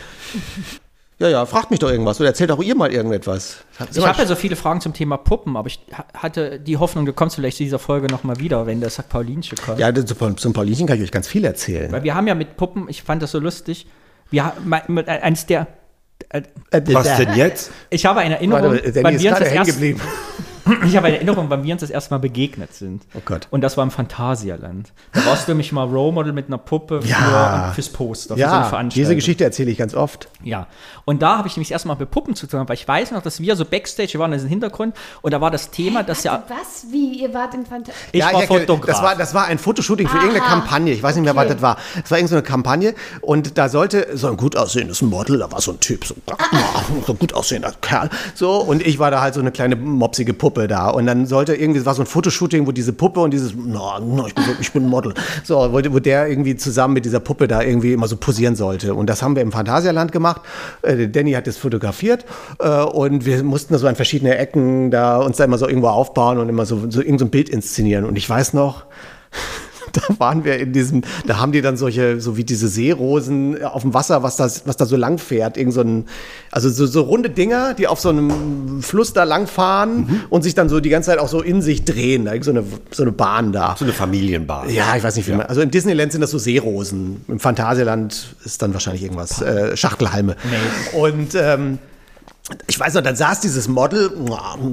[1.19, 3.57] Ja, ja, fragt mich doch irgendwas oder erzählt auch ihr mal irgendetwas.
[3.93, 7.05] Ich habe ja so viele Fragen zum Thema Puppen, aber ich ha- hatte die Hoffnung,
[7.05, 9.79] du kommst vielleicht zu dieser Folge nochmal wieder, wenn das Paulinchen kommt.
[9.79, 11.91] Ja, zum zum Paulinchen kann ich euch ganz viel erzählen.
[11.91, 13.85] Weil wir haben ja mit Puppen, ich fand das so lustig,
[14.31, 15.67] wir haben mit, äh, eins der,
[16.29, 16.41] äh,
[16.91, 17.71] Was denn jetzt?
[17.91, 20.01] ich habe eine Erinnerung, Warte, Danny wann ist das hängen geblieben.
[20.87, 23.03] ich habe eine Erinnerung, wann wir uns das erste Mal begegnet sind.
[23.15, 23.47] Oh Gott.
[23.51, 24.91] Und das war im Phantasialand.
[25.11, 27.71] Da warst du nämlich mal Role Model mit einer Puppe für, Ja.
[27.75, 28.89] fürs Poster, für so eine Ja, Veranstaltung.
[29.03, 30.29] diese Geschichte erzähle ich ganz oft.
[30.43, 30.67] Ja,
[31.05, 33.39] und da habe ich nämlich erstmal mit Puppen zu tun, weil ich weiß noch, dass
[33.41, 36.43] wir so Backstage, wir waren in diesem Hintergrund und da war das Thema, dass ja,
[36.47, 36.85] Was?
[36.91, 37.21] Wie?
[37.21, 38.85] Ihr wart in Phanta ich ja, war ich Fotograf.
[38.87, 40.25] Das war, das war ein Fotoshooting für Aha.
[40.25, 40.93] irgendeine Kampagne.
[40.93, 41.45] Ich weiß nicht mehr, Okay.
[41.47, 41.77] was das war.
[42.03, 45.71] Es war irgendeine Kampagne und da sollte so ein gut aussehendes Model, da war so
[45.71, 46.15] ein Typ, so,
[47.05, 48.09] so ein gut aussehender Kerl.
[48.35, 50.89] So, und ich war da halt so eine kleine mopsige Puppe da.
[50.89, 54.27] Und dann sollte irgendwie, war so ein Fotoshooting, wo diese Puppe und dieses, na, na,
[54.27, 55.13] ich, bin, ich bin Model.
[55.43, 58.93] So, wo, wo der irgendwie zusammen mit dieser Puppe da irgendwie immer so posieren sollte.
[58.93, 60.41] Und das haben wir im Phantasialand gemacht.
[60.81, 62.25] Äh, Danny hat das fotografiert
[62.59, 66.37] äh, und wir mussten so an verschiedene Ecken da uns da immer so irgendwo aufbauen
[66.37, 68.05] und immer so, so irgend so Bild inszenieren.
[68.05, 68.85] Und ich weiß noch,
[70.07, 73.83] da waren wir in diesem, da haben die dann solche, so wie diese Seerosen auf
[73.83, 76.05] dem Wasser, was das, was da so lang fährt, irgend so ein,
[76.51, 80.55] also so, so runde Dinger, die auf so einem Fluss da lang fahren und sich
[80.55, 83.03] dann so die ganze Zeit auch so in sich drehen, da irgend so eine, so
[83.03, 83.75] eine Bahn da.
[83.77, 84.69] So eine Familienbar.
[84.69, 85.45] Ja, ich weiß nicht, wie man.
[85.45, 87.23] Also im Disneyland sind das so Seerosen.
[87.27, 89.41] Im Phantasialand ist dann wahrscheinlich irgendwas.
[89.41, 90.35] Äh, Schachtelhalme.
[90.93, 91.77] Und ähm,
[92.67, 94.11] ich weiß noch, dann saß dieses Model,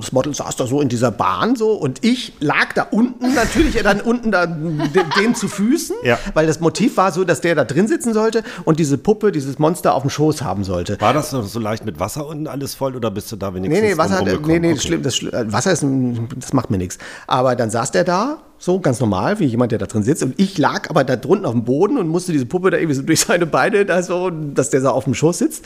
[0.00, 3.80] das Model saß da so in dieser Bahn so und ich lag da unten, natürlich
[3.80, 6.18] dann unten da de- dem zu Füßen, Ja.
[6.34, 9.60] weil das Motiv war so, dass der da drin sitzen sollte und diese Puppe, dieses
[9.60, 11.00] Monster auf dem Schoß haben sollte.
[11.00, 13.80] War das noch so leicht mit Wasser unten alles voll oder bist du da wenigstens
[13.80, 14.86] Nee, nee, Wasser, nee, nee, das Okay.
[14.88, 16.98] schlimm, das, äh, Wasser ist, ein- das macht mir nichts.
[17.28, 20.22] Aber dann saß der da, so ganz normal, wie jemand, der da drin sitzt.
[20.24, 22.94] Und ich lag aber da drunten auf dem Boden und musste diese Puppe da irgendwie
[22.96, 25.64] so durch seine Beine, da so, dass der so auf dem Schoß sitzt.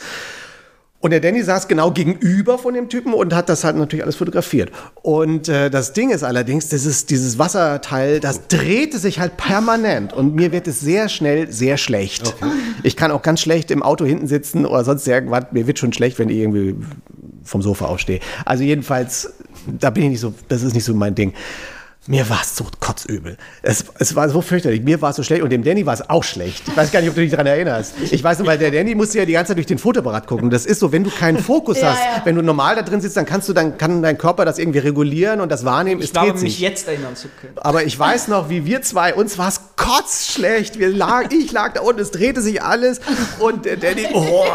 [1.05, 4.15] Und der Danny saß genau gegenüber von dem Typen und hat das halt natürlich alles
[4.15, 4.71] fotografiert.
[5.03, 10.13] Und äh, das Ding ist allerdings, dieses, dieses Wasserteil, das drehte sich halt permanent.
[10.13, 12.33] Und mir wird es sehr schnell sehr schlecht.
[12.81, 15.45] Ich kann auch ganz schlecht im Auto hinten sitzen oder sonst irgendwas.
[15.51, 16.75] Mir wird schon schlecht, wenn ich irgendwie
[17.43, 18.19] vom Sofa aufstehe.
[18.43, 19.31] Also jedenfalls,
[19.67, 21.33] da bin ich nicht so, das ist nicht so mein Ding.
[22.07, 23.35] Mir war es so kotzübel.
[23.63, 24.83] Es, es war so fürchterlich.
[24.83, 26.61] Mir war es so schlecht und dem Danny war es auch schlecht.
[26.67, 27.95] Ich weiß gar nicht, ob du dich daran erinnerst.
[28.11, 30.51] Ich weiß nur, weil der Danny musste ja die ganze Zeit durch den Fotoapparat gucken.
[30.51, 32.21] Das ist so, wenn du keinen Fokus Ja, hast, ja.
[32.23, 34.79] wenn du normal da drin sitzt, dann kannst du, dann kann dein Körper das irgendwie
[34.79, 35.99] regulieren und das wahrnehmen.
[36.01, 36.61] Ich es glaube, dreht mich sich.
[36.61, 37.53] jetzt erinnern zu können.
[37.57, 40.77] Aber ich weiß noch, wie wir zwei, uns war es kotzschlecht.
[40.77, 42.99] Wir lag, ich lag da unten, es drehte sich alles
[43.39, 44.45] und der Danny, oh,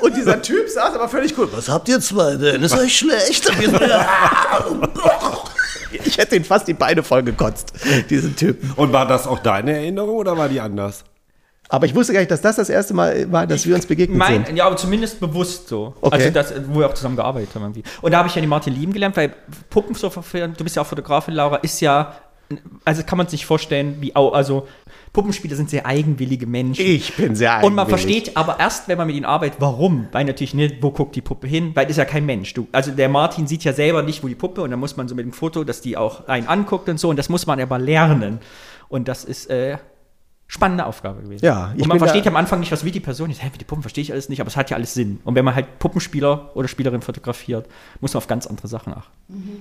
[0.00, 1.48] und dieser Typ saß aber völlig cool.
[1.52, 2.62] Was habt ihr zwei denn?
[2.62, 3.52] Ist euch schlecht?
[6.04, 7.72] Ich hätte ihn fast die Beine voll gekotzt,
[8.10, 8.72] diesen Typen.
[8.76, 11.04] Und war das auch deine Erinnerung oder war die anders?
[11.68, 14.18] Aber ich wusste gar nicht, dass das das erste Mal war, dass wir uns begegnet
[14.18, 14.56] Mein, sind.
[14.56, 15.94] ja, aber zumindest bewusst so.
[16.00, 16.14] Okay.
[16.14, 17.82] Also das, wo wir auch zusammen gearbeitet haben irgendwie.
[18.00, 19.34] Und da habe ich ja die Martin lieben gelernt, weil
[19.68, 22.14] Puppen so verfilmen, du bist ja auch Fotografin, Laura, ist ja,
[22.84, 24.66] also kann man sich vorstellen, wie auch, also
[25.12, 26.84] Puppenspieler sind sehr eigenwillige Menschen.
[26.84, 28.04] Ich bin sehr Und man eigenwillig.
[28.04, 30.08] versteht aber erst, wenn man mit ihnen arbeitet, warum.
[30.12, 32.54] Weil natürlich nicht, wo guckt die Puppe hin, weil ist ja kein Mensch.
[32.54, 35.08] Du, also der Martin sieht ja selber nicht, wo die Puppe und dann muss man
[35.08, 37.60] so mit dem Foto, dass die auch einen anguckt und so und das muss man
[37.60, 38.38] aber lernen.
[38.88, 39.76] Und das ist äh,
[40.50, 41.44] spannende Aufgabe gewesen.
[41.44, 43.30] Ja, ich und man bin da- versteht ja am Anfang nicht, was wie die Person
[43.30, 43.42] ist.
[43.42, 45.20] Hä, wie die Puppen verstehe ich alles nicht, aber es hat ja alles Sinn.
[45.24, 47.66] Und wenn man halt Puppenspieler oder Spielerin fotografiert,
[48.00, 49.12] muss man auf ganz andere Sachen achten.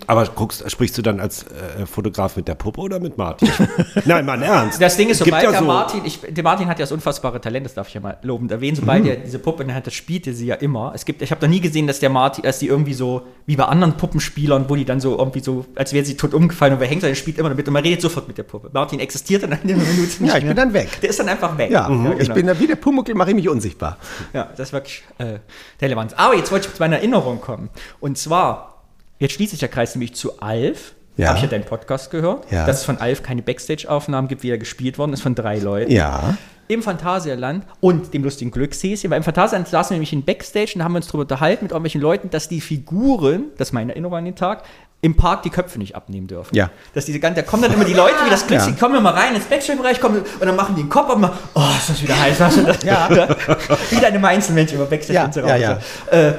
[0.07, 3.49] Aber guckst, sprichst du dann als äh, Fotograf mit der Puppe oder mit Martin?
[4.05, 4.81] Nein, mal im Ernst.
[4.81, 7.41] Das Ding ist, sobald ja der so- Martin, ich, der Martin hat ja das unfassbare
[7.41, 9.09] Talent, das darf ich ja mal lobend erwähnen, sobald Mhm.
[9.09, 10.93] er diese Puppe in der Hand hat, spielte sie ja immer.
[10.95, 13.57] Es gibt, ich habe da nie gesehen, dass der Martin, dass die irgendwie so, wie
[13.57, 16.79] bei anderen Puppenspielern, wo die dann so irgendwie so, als wäre sie tot umgefallen und
[16.79, 18.69] wer hängt, sondern er spielt immer damit und man redet sofort mit der Puppe.
[18.71, 20.53] Martin existiert dann in einer Minute nicht Ja, ich bin mehr.
[20.55, 21.01] dann weg.
[21.01, 21.71] Der ist dann einfach weg.
[21.71, 22.33] Ja, ich genau.
[22.33, 23.97] bin da wie der Pumuckl, mache ich mich unsichtbar.
[24.33, 25.39] Ja, das ist wirklich äh,
[25.81, 26.13] Relevanz.
[26.13, 27.69] Aber jetzt wollte ich zu meiner Erinnerung kommen.
[27.99, 28.83] Und zwar,
[29.19, 30.93] jetzt schließt sich der Kreis nämlich zu Alf.
[31.17, 31.29] Ja.
[31.29, 32.65] Habe ich ja deinen Podcast gehört, Ja.
[32.67, 35.91] dass es von Alf keine Backstage-Aufnahmen gibt, wie er gespielt worden ist, von drei Leuten.
[35.91, 36.37] Ja.
[36.67, 40.83] Im Phantasialand und dem lustigen Glückshäschen, weil im Phantasialand saßen wir nämlich in Backstage und
[40.83, 44.17] haben wir uns darüber unterhalten mit irgendwelchen Leuten, dass die Figuren, das ist meine Erinnerung
[44.17, 44.63] an den Tag,
[45.01, 46.55] im Park die Köpfe nicht abnehmen dürfen.
[46.55, 46.71] Ja.
[46.93, 48.75] Dass diese ganzen, da kommen dann immer die Leute wie das Glückshäschen, Ja.
[48.75, 51.21] die kommen immer rein ins Backstage-Bereich kommen, und dann machen die den Kopf ab und
[51.21, 52.39] machen, oh, ist das wieder heiß.
[52.39, 52.83] Was das?
[52.83, 53.09] Ja.
[53.89, 55.81] wie deine Einzelmenschen über Backstage Ja, und so ja, weiter.
[56.11, 56.17] ja.
[56.17, 56.33] Äh,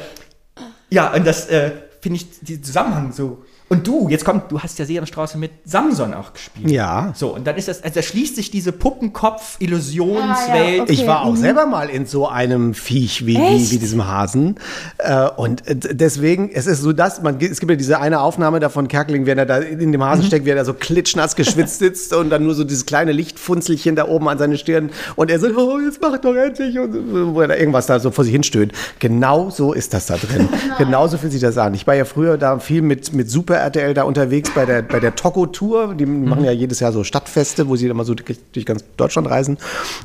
[0.91, 1.71] ja, und das äh,
[2.01, 3.45] finde ich, diesen Zusammenhang so.
[3.69, 6.71] Und du, jetzt kommt, du hast ja Seerenstraße mit Samson auch gespielt.
[6.71, 7.13] Ja.
[7.15, 10.39] So, und dann ist das, also da schließt sich diese Puppenkopf-Illusionswelt.
[10.51, 10.93] Ah, ja, okay.
[10.93, 14.57] Ich war auch selber mal in so einem Viech wie, wie, wie diesem Hasen.
[14.97, 18.59] Äh, und äh, deswegen, es ist so das, man, es gibt ja diese eine Aufnahme
[18.59, 21.37] da von Kerkeling, wenn er da in dem Hasen steckt, wie er da so klitschnass
[21.37, 25.31] geschwitzt sitzt und dann nur so dieses kleine Lichtfunzelchen da oben an seine Stirn und
[25.31, 28.11] er so, oh, jetzt mach doch endlich und so, wo er da irgendwas da so
[28.11, 28.73] vor sich hinstöhnt.
[28.99, 30.49] Genau so ist das da drin.
[30.79, 31.75] Genauso fühlt sich das an.
[31.75, 35.01] Ich war ja früher da viel mit, mit Super RTL da unterwegs bei der, bei
[35.01, 35.95] der Toco-Tour.
[35.95, 39.29] Die machen ja jedes Jahr so Stadtfeste, wo sie mal so durch, durch ganz Deutschland
[39.31, 39.59] reisen.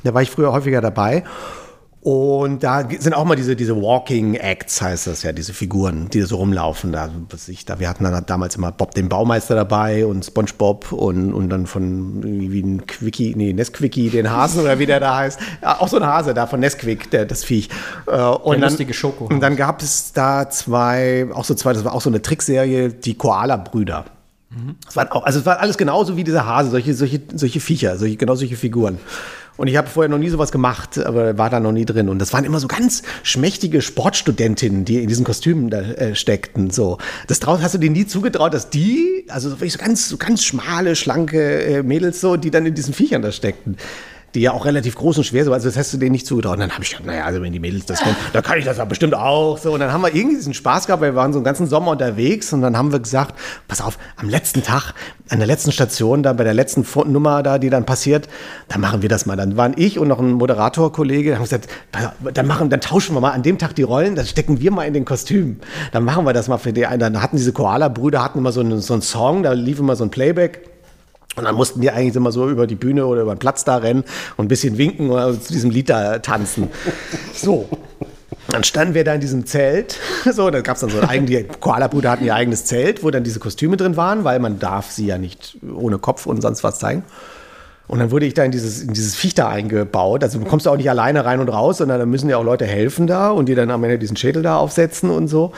[0.03, 1.23] Da war ich früher häufiger dabei.
[2.03, 6.21] Und da sind auch mal diese, diese Walking Acts, heißt das ja, diese Figuren, die
[6.23, 6.91] so rumlaufen.
[6.91, 10.91] Da, was ich, da, wir hatten dann damals immer Bob den Baumeister dabei und SpongeBob
[10.91, 15.15] und, und dann von wie ein Quickie, nee, Nesquickie, den Hasen oder wie der da
[15.15, 15.39] heißt.
[15.61, 17.69] Auch so ein Hase da von Nesquick, der, das Viech.
[18.07, 19.33] Äh, und Der dann, lustige Schokohase.
[19.33, 22.89] Und dann gab es da zwei, auch so zwei, das war auch so eine Trickserie,
[22.89, 24.03] die Koala-Brüder.
[24.87, 27.97] Es waren auch, also es war alles genauso wie dieser Hase, solche, solche, solche Viecher,
[27.97, 28.99] solche, genau solche Figuren.
[29.55, 32.09] Und ich habe vorher noch nie sowas gemacht, aber war da noch nie drin.
[32.09, 36.71] Und das waren immer so ganz schmächtige Sportstudentinnen, die in diesen Kostümen da äh, steckten.
[36.71, 36.97] So,
[37.27, 40.95] das traut, hast du denen nie zugetraut, dass die, also so ganz, so ganz schmale,
[40.95, 43.77] schlanke äh, Mädels so, die dann in diesen Viechern da steckten.
[44.35, 46.53] Die ja auch relativ groß und schwer sind, also das hast du denen nicht zugetraut.
[46.53, 48.65] Und dann habe ich gedacht, naja, also wenn die Mädels das können, dann kann ich
[48.65, 49.57] das ja bestimmt auch.
[49.57, 51.67] So, und dann haben wir irgendwie diesen Spaß gehabt, weil wir waren so einen ganzen
[51.67, 53.35] Sommer unterwegs und dann haben wir gesagt,
[53.67, 54.93] pass auf, am letzten Tag,
[55.29, 58.27] an der letzten Station, da bei der letzten Nummer da, die dann passiert,
[58.69, 59.35] dann machen wir das mal.
[59.35, 61.67] Dann waren ich und noch ein Moderatorkollege, haben gesagt,
[62.33, 64.85] dann machen, dann tauschen wir mal an dem Tag die Rollen, dann stecken wir mal
[64.85, 65.59] in den Kostüm.
[65.91, 66.99] Dann machen wir das mal für die einen.
[66.99, 70.03] Dann hatten diese Koala-Brüder hatten immer so einen, so einen Song, da lief immer so
[70.03, 70.72] ein Playback.
[71.35, 73.77] Und dann mussten wir eigentlich immer so über die Bühne oder über den Platz da
[73.77, 74.03] rennen
[74.37, 76.69] und ein bisschen winken oder zu diesem Lied da tanzen.
[77.33, 77.67] So.
[78.49, 79.99] Dann standen wir da in diesem Zelt.
[80.31, 83.11] So, da gab es dann so ein eigenes, die Koala-Brüder hatten ihr eigenes Zelt, wo
[83.11, 86.63] dann diese Kostüme drin waren, weil man darf sie ja nicht ohne Kopf und sonst
[86.63, 87.03] was zeigen.
[87.87, 90.23] Und dann wurde ich da in dieses, in dieses Viech da eingebaut.
[90.23, 92.43] Also du kommst da auch nicht alleine rein und raus, sondern da müssen ja auch
[92.43, 95.51] Leute helfen da und die dann am Ende diesen Schädel da aufsetzen und so.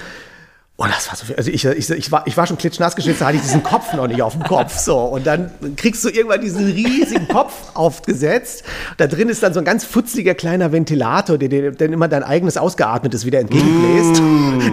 [0.77, 1.37] Und das war so viel.
[1.37, 3.93] Also ich, ich, ich, war, ich war schon klitschnass geschwitzt, da hatte ich diesen Kopf
[3.93, 4.77] noch nicht auf dem Kopf.
[4.77, 4.97] So.
[4.99, 8.65] Und dann kriegst du irgendwann diesen riesigen Kopf aufgesetzt.
[8.97, 12.23] Da drin ist dann so ein ganz futzliger kleiner Ventilator, der dir dann immer dein
[12.23, 14.21] eigenes Ausgeatmetes wieder entgegenbläst.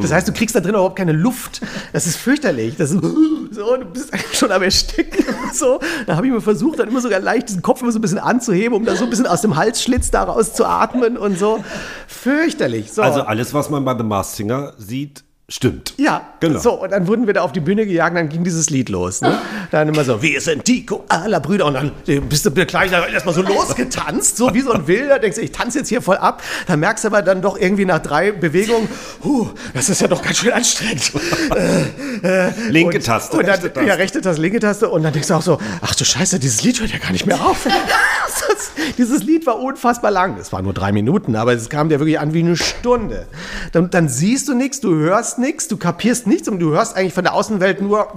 [0.03, 1.61] Das heißt, du kriegst da drin überhaupt keine Luft.
[1.93, 2.75] Das ist fürchterlich.
[2.77, 5.25] Das ist so, du bist eigentlich schon am Ersticken.
[5.53, 5.81] So.
[6.07, 8.19] Da habe ich mir versucht, dann immer sogar leicht diesen Kopf immer so ein bisschen
[8.19, 11.63] anzuheben, um da so ein bisschen aus dem Halsschlitz daraus zu atmen und so.
[12.07, 12.91] Fürchterlich.
[12.91, 13.03] So.
[13.03, 15.95] Also alles, was man bei The Masked Singer sieht, stimmt.
[15.99, 16.59] Ja, Genau.
[16.59, 19.21] So, und dann wurden wir da auf die Bühne gejagt, dann ging dieses Lied los.
[19.21, 19.39] Ne?
[19.71, 21.67] Dann immer so, wir sind die Koala-Brüder.
[21.67, 25.21] Und dann äh, bist du gleich erstmal so losgetanzt, so wie so ein Wilder.
[25.21, 26.43] Denkst du, ich tanze jetzt hier voll ab.
[26.67, 28.89] Dann merkst du aber dann doch irgendwie nach drei Bewegungen,
[29.23, 31.13] huh, das ist ja doch ganz schön anstrengend.
[32.71, 33.89] Linke und, Taste, Und dann, rechte Taste.
[33.89, 34.89] Ja, rechte Taste, linke Taste.
[34.89, 37.27] Und dann denkst du auch so, ach du Scheiße, dieses Lied hört ja gar nicht
[37.27, 37.69] mehr auf.
[38.99, 40.39] dieses Lied war unfassbar lang.
[40.41, 43.27] Es war nur drei Minuten, aber es kam dir wirklich an wie eine Stunde.
[43.71, 47.13] Dann, dann siehst du nichts, du hörst nichts, du kapierst nichts und du hörst eigentlich
[47.13, 48.09] von der Außenwelt nur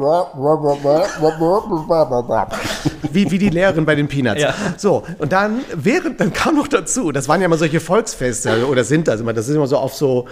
[3.11, 4.41] wie, wie die Lehrerin bei den Peanuts.
[4.41, 4.53] Ja.
[4.77, 8.83] So, und dann während, dann kam noch dazu, das waren ja immer solche Volksfeste, oder
[8.83, 10.27] sind das immer, das ist immer so auf so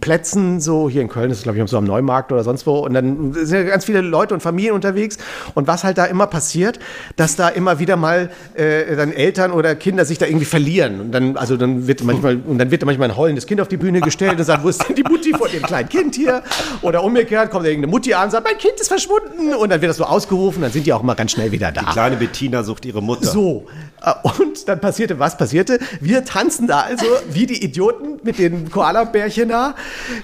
[0.00, 2.78] Plätzen, so hier in Köln, das ist glaube ich so am Neumarkt oder sonst wo,
[2.78, 5.18] und dann sind ja ganz viele Leute und Familien unterwegs
[5.54, 6.78] und was halt da immer passiert,
[7.16, 11.12] dass da immer wieder mal äh, dann Eltern oder Kinder sich da irgendwie verlieren und
[11.12, 13.76] dann, also dann wird manchmal, und dann wird da manchmal ein heulendes Kind auf die
[13.76, 16.42] Bühne gestellt und sagt, wo ist denn die Mutti von dem kleinen Kind hier?
[16.82, 19.90] Oder umgekehrt kommt irgendeine Mutti an und sagt, mein Kind ist verschwunden und dann wird
[19.90, 21.82] das so ausgerufen, dann sind die auch immer ganz schnell wieder da.
[21.92, 23.26] Kleine Bettina sucht ihre Mutter.
[23.26, 23.66] So,
[24.02, 25.78] äh, und dann passierte, was passierte?
[26.00, 29.74] Wir tanzen da also wie die Idioten mit den Koala-Bärchen da.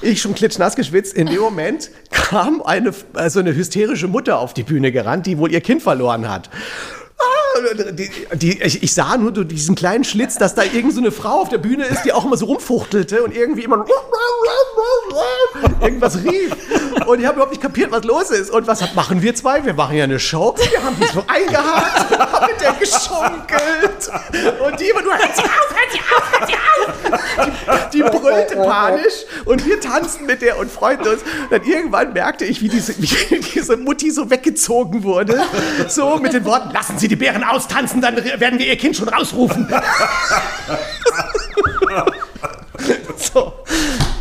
[0.03, 1.15] Ich schon klitschnass geschwitzt.
[1.15, 5.53] In dem Moment kam eine, also eine hysterische Mutter auf die Bühne gerannt, die wohl
[5.53, 6.51] ihr Kind verloren hat.
[7.19, 11.11] Ah, Die, die, ich, ich sah nur durch diesen kleinen Schlitz, dass da irgend so
[11.11, 13.85] Frau auf der Bühne ist, die auch immer so rumfuchtelte und irgendwie immer
[15.81, 16.53] irgendwas rief.
[17.07, 18.51] Und ich habe überhaupt nicht kapiert, was los ist.
[18.51, 19.65] Und was machen wir zwei?
[19.65, 20.55] Wir machen ja eine Show.
[20.70, 24.61] Wir haben die so eingehakt, haben mit der geschunkelt.
[24.66, 27.91] Und die immer nur, hört sie auf, hört sie auf, hört sie auf.
[27.93, 31.20] Die, die brüllte panisch und wir tanzten mit der und freuten uns.
[31.51, 35.43] Dann irgendwann merkte ich, wie diese, wie diese Mutti so weggezogen wurde.
[35.89, 39.09] So mit den Worten, lassen Sie die Bären austanzen, dann werden wir Ihr Kind schon
[39.09, 39.68] rausrufen.
[43.16, 43.52] so.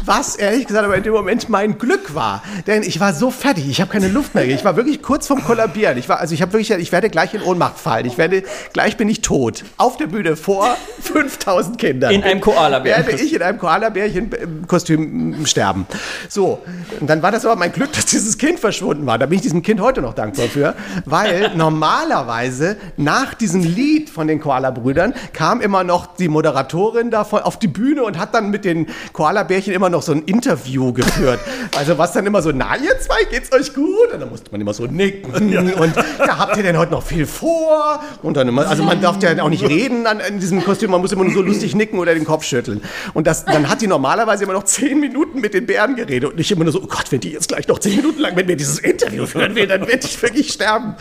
[0.06, 2.44] Was ehrlich gesagt aber in dem Moment mein Glück war.
[2.68, 4.46] Denn ich war so fertig, ich habe keine Luft mehr.
[4.46, 5.98] Ich war wirklich kurz vorm Kollabieren.
[5.98, 8.06] Ich war, also ich habe wirklich, ich werde gleich in Ohnmacht fallen.
[8.06, 8.44] Ich werde,
[8.74, 9.64] gleich bin ich tot.
[9.78, 12.12] Auf der Bühne vor 5000 Kindern.
[12.12, 15.86] In einem Koalabären- Werde ich in einem Koalabärchen-Kostüm sterben.
[16.30, 16.60] So.
[17.00, 19.18] Und dann war das aber mein Glück, dass dieses Kind verschwunden war.
[19.18, 20.76] Da bin ich diesem Kind heute noch dankbar für.
[21.06, 27.42] Weil normalerweise nach diesem Lied von den Koala-Brüdern kam immer noch die Moderatorin da voll
[27.42, 31.40] auf die Bühne und hat dann mit den Koalabärchen immer noch so ein Interview geführt.
[31.78, 34.12] Also was dann immer so, na ihr zwei, geht's euch gut?
[34.14, 35.34] Und dann musste man immer so nicken.
[35.34, 38.02] Und ja, habt ihr denn heute noch viel vor?
[38.22, 41.02] Und dann immer, also man darf ja auch nicht reden an, an diesem Kostüm, man
[41.02, 42.82] muss immer nur so lustig nicken oder den Kopf schütteln.
[43.14, 46.38] Und das, dann hat die normalerweise immer noch zehn Minuten mit den Bären geredet und
[46.38, 48.48] nicht immer nur so, oh Gott, wenn die jetzt gleich noch zehn Minuten lang mit
[48.48, 50.96] mir dieses Interview führen will, dann werde ich wirklich sterben.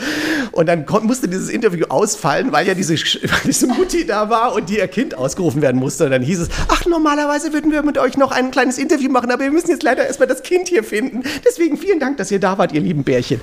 [0.53, 2.95] Und dann musste dieses Interview ausfallen, weil ja diese,
[3.45, 6.05] diese Mutti da war und die ihr Kind ausgerufen werden musste.
[6.05, 9.31] Und dann hieß es, ach, normalerweise würden wir mit euch noch ein kleines Interview machen,
[9.31, 11.23] aber wir müssen jetzt leider erstmal das Kind hier finden.
[11.47, 13.41] Deswegen vielen Dank, dass ihr da wart, ihr lieben Bärchen.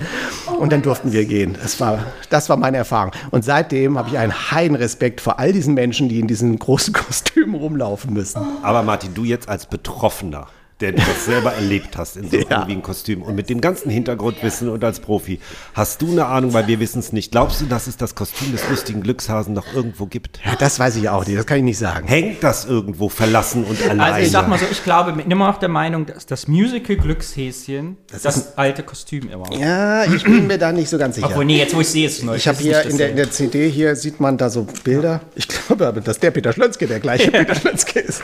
[0.58, 1.56] Und dann durften wir gehen.
[1.60, 3.12] Das war, das war meine Erfahrung.
[3.30, 6.92] Und seitdem habe ich einen heilen Respekt vor all diesen Menschen, die in diesen großen
[7.00, 8.40] Kostümen rumlaufen müssen.
[8.62, 10.46] Aber Martin, du jetzt als Betroffener,
[10.80, 12.66] der du das selber erlebt hast in so einem Ja.
[12.66, 15.40] wie ein Kostüm und mit dem ganzen Hintergrundwissen und als Profi,
[15.74, 17.30] hast du eine Ahnung, weil wir wissen es nicht.
[17.32, 20.40] Glaubst du, dass es das Kostüm des lustigen Glückshasen noch irgendwo gibt?
[20.44, 22.08] Ja, das weiß ich auch nicht, das kann ich nicht sagen.
[22.08, 24.02] Hängt das irgendwo verlassen und alleine?
[24.02, 26.96] Also ich sag mal so, ich glaube, bin immer noch der Meinung, dass das Musical
[26.96, 29.58] Glückshäschen das, alte Kostüm immer war.
[29.58, 31.28] Ja, ich bin mir da nicht so ganz sicher.
[31.28, 32.34] Obwohl, nee, jetzt wo ich sehe, ist es neu.
[32.36, 35.20] Ich habe Das hier in der, in der CD hier sieht man da so Bilder.
[35.34, 38.22] Ich glaube aber, dass der Peter Schlönzke der gleiche Peter Schlönzke ist.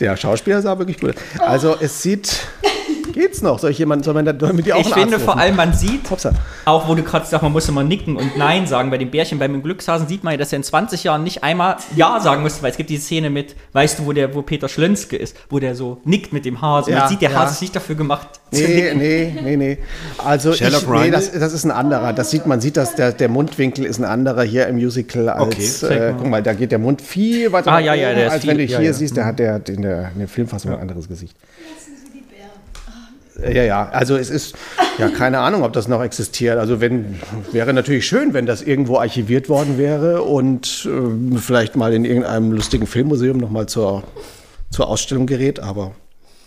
[0.00, 1.40] Der Schauspieler sah wirklich gut aus.
[1.46, 2.46] Also es sieht.
[3.12, 3.58] Geht's noch?
[3.58, 6.10] Soll ich jemanden, soll man da mit dir auch Ich finde vor allem, man sieht,
[6.10, 6.32] Hopsa.
[6.66, 8.90] auch wo du gerade sagst, man muss immer nicken und Nein sagen.
[8.90, 11.76] Bei dem Bärchen, beim Glückshasen sieht man ja, dass er in 20 Jahren nicht einmal
[11.94, 14.68] Ja sagen musste, weil es gibt die Szene mit, weißt du, wo der, wo Peter
[14.68, 16.90] Schlönzke ist, wo der so nickt mit dem Hase.
[16.90, 17.38] Ja, man sieht, der ja.
[17.38, 19.78] Hase ist nicht dafür gemacht zu Nee, nee, nee, nee.
[20.22, 22.12] Also ich, nee, das, das ist ein anderer.
[22.12, 25.82] Das sieht man sieht, dass der, der Mundwinkel ist ein anderer hier im Musical als
[25.82, 26.14] Okay, äh, mal.
[26.18, 28.64] guck mal, da geht der Mund viel weiter Ah, ja, ja, als viel- wenn du
[28.64, 28.92] hier ja.
[28.92, 31.34] siehst, der hat der in der, in der Filmfassung ein anderes Gesicht.
[33.42, 34.54] Ja, ja, also es ist,
[34.98, 36.58] ja, keine Ahnung, ob das noch existiert.
[36.58, 37.20] Also wenn,
[37.52, 42.52] wäre natürlich schön, wenn das irgendwo archiviert worden wäre und ähm, vielleicht mal in irgendeinem
[42.52, 44.04] lustigen Filmmuseum nochmal zur,
[44.70, 45.92] zur Ausstellung gerät, aber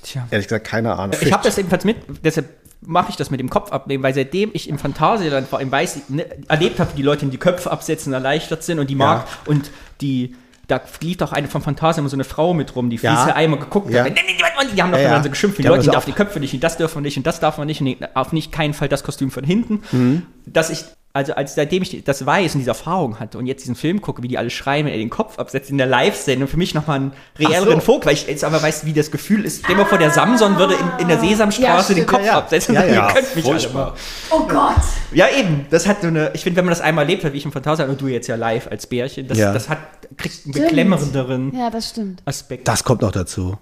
[0.04, 0.28] Tja.
[0.32, 1.16] ehrlich gesagt keine Ahnung.
[1.22, 2.48] Ich habe das ebenfalls mit, deshalb
[2.82, 6.10] mache ich das mit dem Kopf abnehmen, weil seitdem ich im Phantasialand war, im Weiß,
[6.10, 9.28] ne, erlebt habe, wie die Leute in die Köpfe absetzen, erleichtert sind und die mag
[9.46, 9.70] und
[10.02, 10.36] die
[10.70, 13.16] da lief doch eine von Phantasia immer so eine Frau mit rum, die Ja.
[13.18, 14.06] Fiese einmal geguckt Ja.
[14.06, 14.14] hat.
[14.18, 15.24] Die haben doch Ja, immer ja.
[15.24, 17.02] so geschimpft, die, Die Leute, die auf- auf die Köpfe nicht und das dürfen wir
[17.02, 19.82] nicht und das darf man nicht und auf nicht keinen Fall das Kostüm von hinten.
[19.92, 20.26] Mhm.
[20.46, 20.86] Dass ich,
[21.20, 24.24] also als seitdem ich das weiß und diese Erfahrung hatte und jetzt diesen Film gucke,
[24.24, 26.98] wie die alle schreien, wenn er den Kopf absetzt in der Live-Sendung, für mich nochmal
[26.98, 27.86] einen reelleren so.
[27.86, 29.60] Fokus, weil ich jetzt aber weiß, wie das Gefühl ist.
[29.64, 32.26] Stell dir mal vor, der Samson würde in, in der Sesamstraße Ja, den Kopf ja,
[32.26, 32.38] ja.
[32.38, 32.76] absetzen.
[32.76, 33.12] Ja, ja.
[33.14, 33.60] Könnt mich alle mal.
[33.60, 33.96] furchtbar.
[34.32, 34.76] Oh Gott.
[35.14, 35.66] Ja, eben.
[35.70, 37.52] Das hat so eine, ich finde, wenn man das einmal erlebt hat, wie ich im
[37.52, 39.54] Phantasia und du jetzt ja live als Bärchen, das, Ja.
[39.54, 39.80] das hat,
[40.18, 42.22] kriegt einen beklemmenderen Ja, das stimmt.
[42.26, 42.68] Aspekt.
[42.68, 43.58] Das kommt noch dazu.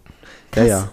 [0.56, 0.90] Ja, ja.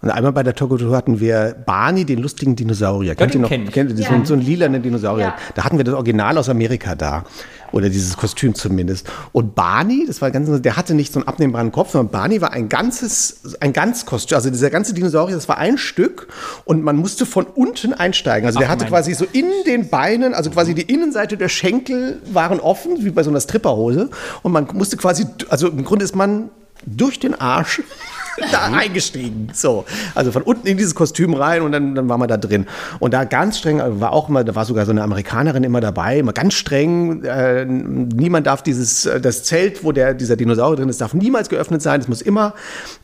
[0.00, 3.14] Und einmal bei der Togo-Tour hatten wir Barney, den lustigen Dinosaurier.
[3.16, 3.48] Kennt ihr noch?
[3.48, 3.72] kenn ich.
[3.72, 4.10] Kennt ihr so, Ja.
[4.10, 5.26] einen- so einen lilanen Dinosaurier?
[5.26, 5.36] Ja.
[5.56, 7.24] Da hatten wir das Original aus Amerika da.
[7.70, 9.10] Oder dieses Kostüm zumindest.
[9.32, 12.52] Und Barney, das war ganz, der hatte nicht so einen abnehmbaren Kopf, sondern Barney war
[12.52, 14.36] ein ganzes, ein ganz Kostüm.
[14.36, 16.28] Also dieser ganze Dinosaurier, das war ein Stück
[16.64, 18.46] und man musste von unten einsteigen.
[18.46, 22.22] Also der Ach, hatte quasi so in den Beinen, also quasi die Innenseite der Schenkel
[22.32, 24.08] waren offen, wie bei so einer Stripperhose.
[24.42, 26.48] Und man musste quasi, also im Grunde ist man
[26.86, 27.82] durch den Arsch
[28.52, 29.48] da eingestiegen.
[29.52, 29.84] So,
[30.14, 32.66] also von unten in dieses Kostüm rein und dann, dann war man da drin.
[32.98, 35.80] Und da ganz streng, also war auch immer, da war sogar so eine Amerikanerin immer
[35.80, 37.22] dabei, immer ganz streng.
[37.24, 41.48] Äh, niemand darf dieses, äh, das Zelt, wo der, dieser Dinosaurier drin ist, darf niemals
[41.48, 42.00] geöffnet sein.
[42.00, 42.54] Es muss immer,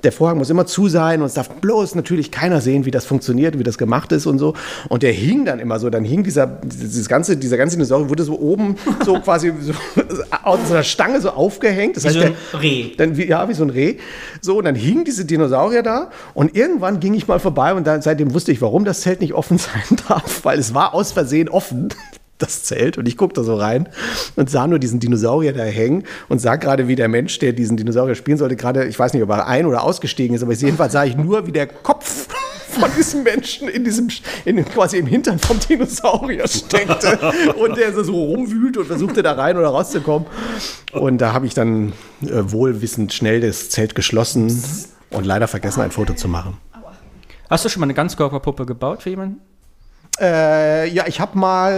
[0.02, 3.04] der Vorhang muss immer zu sein und es darf bloß natürlich keiner sehen, wie das
[3.04, 4.54] funktioniert, wie das gemacht ist und so.
[4.88, 8.24] Und der hing dann immer so, dann hing dieser, dieses ganze, dieser ganze Dinosaurier wurde
[8.24, 9.72] so oben so quasi so
[10.42, 11.96] aus so einer Stange so aufgehängt.
[11.96, 12.92] Das Wie heißt, so ein der, Reh.
[12.96, 13.96] dann, wie, ja, wie so ein Reh.
[14.40, 18.02] So, und dann hingen diese Dinosaurier da und irgendwann ging ich mal vorbei und dann,
[18.02, 21.48] seitdem wusste ich, warum das Zelt nicht offen sein darf, weil es war aus Versehen
[21.48, 21.88] offen.
[22.38, 23.88] Das Zelt und ich guckte so rein
[24.34, 27.76] und sah nur diesen Dinosaurier da hängen und sah gerade, wie der Mensch, der diesen
[27.76, 30.92] Dinosaurier spielen sollte, gerade, ich weiß nicht, ob er ein- oder ausgestiegen ist, aber jedenfalls
[30.92, 32.26] sah ich nur, wie der Kopf
[32.74, 34.08] von diesem Menschen in diesem,
[34.44, 37.18] in, quasi im Hintern vom Dinosaurier steckte
[37.56, 40.26] und der so rumwühlt und versuchte da rein oder rauszukommen.
[40.92, 41.92] Und da habe ich dann
[42.22, 44.50] äh, wohlwissend schnell das Zelt geschlossen
[45.14, 46.58] und leider vergessen, ein Foto zu machen.
[47.50, 49.40] Hast du schon mal eine Ganzkörperpuppe gebaut für jemanden?
[50.20, 51.72] Äh, ja, ich habe mal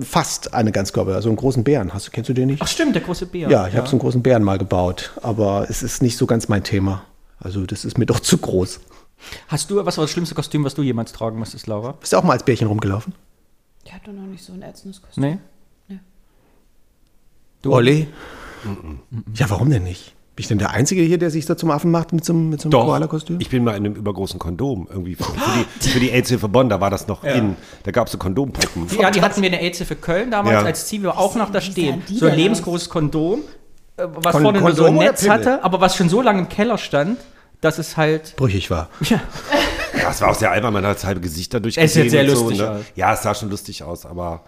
[0.00, 1.92] äh, fast eine Ganzkörper, also einen großen Bären.
[1.92, 2.62] Hast, du- kennst du den nicht?
[2.62, 3.48] Ach stimmt, der große Bär.
[3.50, 6.48] Ja, ich habe so einen großen Bären mal gebaut, aber es ist nicht so ganz
[6.48, 7.02] mein Thema.
[7.40, 8.80] Also das ist mir doch zu groß.
[9.48, 11.92] Hast du, was war das schlimmste Kostüm, was du jemals tragen musstest, Laura?
[11.92, 13.14] Bist du auch mal als Bärchen rumgelaufen?
[13.86, 15.22] Der hat doch noch nicht so ein ätzendes Kostüm.
[15.88, 15.98] Nee?
[17.62, 18.08] Du, Olli?
[19.34, 20.14] Ja, warum denn nicht?
[20.34, 22.48] Bin ich denn der Einzige hier, der sich so zum Affen macht mit so, einem-
[22.48, 23.38] mit so einem Doch, Koala-Kostüm?
[23.38, 26.70] ich bin mal in einem übergroßen Kondom irgendwie für, für die, für die AIDS-Hilfe Bonn,
[26.70, 27.54] da war das noch in.
[27.82, 28.86] Da gab es so Kondompuppen.
[28.98, 30.62] Ja, die hatten wir in der AIDS für Köln damals Ja.
[30.62, 32.02] als Ziel, wir auch noch da stehen.
[32.08, 33.40] die So ein denn lebensgroßes Kondom,
[33.98, 35.36] äh, was Kon- vorne nur so ein Kondom oder Netz Pimmel?
[35.36, 37.18] hatte, aber was schon so lange im Keller stand,
[37.60, 38.34] dass es halt.
[38.36, 38.88] Brüchig war.
[39.94, 42.24] Ja, es war auch sehr albern, man hat das halbe Gesicht dadurch Es sieht sehr
[42.24, 42.70] lustig so, ne?
[42.70, 42.80] aus.
[42.96, 44.42] Ja, es sah schon lustig aus, aber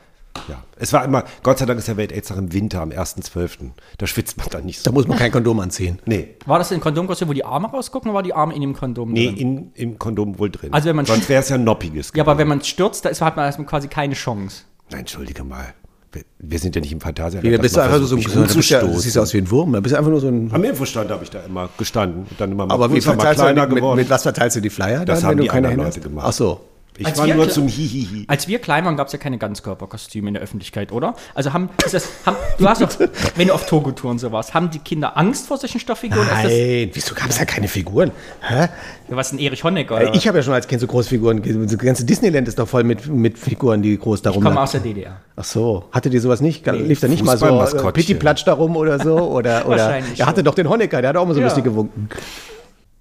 [0.49, 0.63] ja.
[0.77, 3.71] Es war immer, Gott sei Dank ist der Welt-AIDS-Tag im Winter, am 1.12.
[3.99, 4.93] Da schwitzt man dann nicht Da so.
[4.95, 6.01] muss man kein Kondom anziehen.
[6.07, 8.75] Nee, War das ein Kondomkostüm, wo die Arme rausgucken oder war die Arme in dem
[8.75, 9.37] Kondom nee drin?
[9.39, 10.73] in, im Kondom wohl drin.
[10.73, 12.13] Also wenn man- Sonst wäre es ja ein noppiges.
[12.15, 14.63] Ja, aber wenn man stürzt, da ist, hat man erstmal quasi keine Chance.
[14.91, 15.75] Nein, entschuldige mal.
[16.13, 17.41] Wir, wir sind ja nicht im Fantasia.
[17.41, 19.73] Da bist du einfach so, so, so du du siehst aus wie ein Wurm.
[19.73, 20.49] Da bist du einfach nur so ein.
[20.53, 22.27] Am Infostand habe ich da immer gestanden.
[22.31, 23.97] Und dann immer mal Aber wie mal verteilst du kleiner mit, geworden.
[23.97, 25.05] mit was verteilst du die Flyer?
[25.05, 26.03] Das dann, haben wenn die du keine Leute hast?
[26.03, 26.27] gemacht.
[26.29, 26.61] Ach so.
[26.97, 28.25] Ich Als war wir nur zum Hihihi.
[28.29, 31.15] Als wir klein waren, gab es ja keine Ganzkörperkostüme in der Öffentlichkeit, oder?
[31.35, 32.89] Also haben, ist das, haben du hast doch,
[33.37, 36.23] wenn du auf Togo-Tour und so warst, haben die Kinder Angst vor solchen Stofffiguren?
[36.23, 38.13] Ist das, Nein, wieso gab es da keine Figuren?
[38.41, 38.69] Hä?
[39.09, 39.97] was ein Erich Honecker?
[39.97, 40.15] Oder?
[40.15, 41.43] Ich habe ja schon als Kind so Großfiguren.
[41.69, 44.81] Das ganze Disneyland ist doch voll mit, mit Figuren, die groß darum komme aus der
[44.81, 45.21] DDR.
[45.37, 46.67] Ach so, hatte die sowas nicht?
[46.67, 47.93] Lief da nicht mal so äh, Fußballmaskottchen.
[47.93, 49.17] Pitti Platsch darum oder so?
[49.17, 51.47] Oder, oder Wahrscheinlich er hatte doch den Honecker, der hat auch immer so Ja.
[51.47, 52.09] lustig gewunken.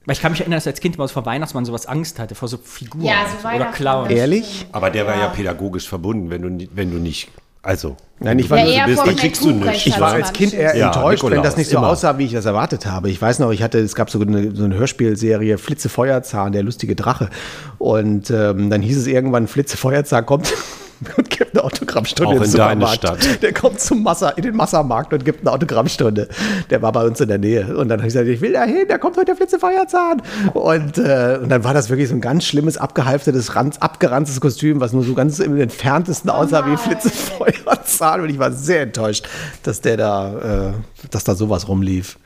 [0.05, 2.35] Weil ich kann mich erinnern, dass als Kind immer so vor Weihnachtsmann sowas Angst hatte,
[2.35, 3.65] vor so Figuren Ja, so oder.
[3.71, 4.11] Clowns.
[4.11, 4.65] Ehrlich?
[4.71, 7.30] Aber der war ja pädagogisch verbunden, wenn du, wenn du nicht.
[7.61, 7.95] Also.
[8.19, 9.85] Nein, ich war Ja, nur eher bist, dann kriegst du nichts.
[9.85, 11.88] Ich war als Kind eher Ja, enttäuscht, wenn Nikolaus, das nicht so immer.
[11.88, 13.09] aussah, wie ich das erwartet habe.
[13.09, 16.63] Ich weiß noch, ich hatte, es gab so eine, so eine Hörspielserie Flitze Feuerzahn, der
[16.63, 17.30] lustige Drache.
[17.77, 20.53] Und ähm, dann hieß es irgendwann, Flitze Feuerzahn kommt
[21.17, 22.95] und gibt eine Autogrammstunde Auch in deine Supermarkt.
[22.95, 23.41] Stadt.
[23.41, 26.27] Der kommt zum Massa, in den Massamarkt und gibt eine Autogrammstunde.
[26.69, 27.75] Der war bei uns in der Nähe.
[27.75, 30.21] Und dann habe ich gesagt, ich will da hin, da kommt heute der Flitze Feuerzahn.
[30.53, 34.80] Und, äh, und dann war das wirklich so ein ganz schlimmes, abgehalftertes, ranz, abgeranztes Kostüm,
[34.80, 38.21] was nur so ganz im entferntesten aussah wie Flitze Feuerzahn.
[38.21, 39.27] Und ich war sehr enttäuscht,
[39.63, 40.73] dass der da, äh,
[41.11, 42.17] dass da sowas rumlief.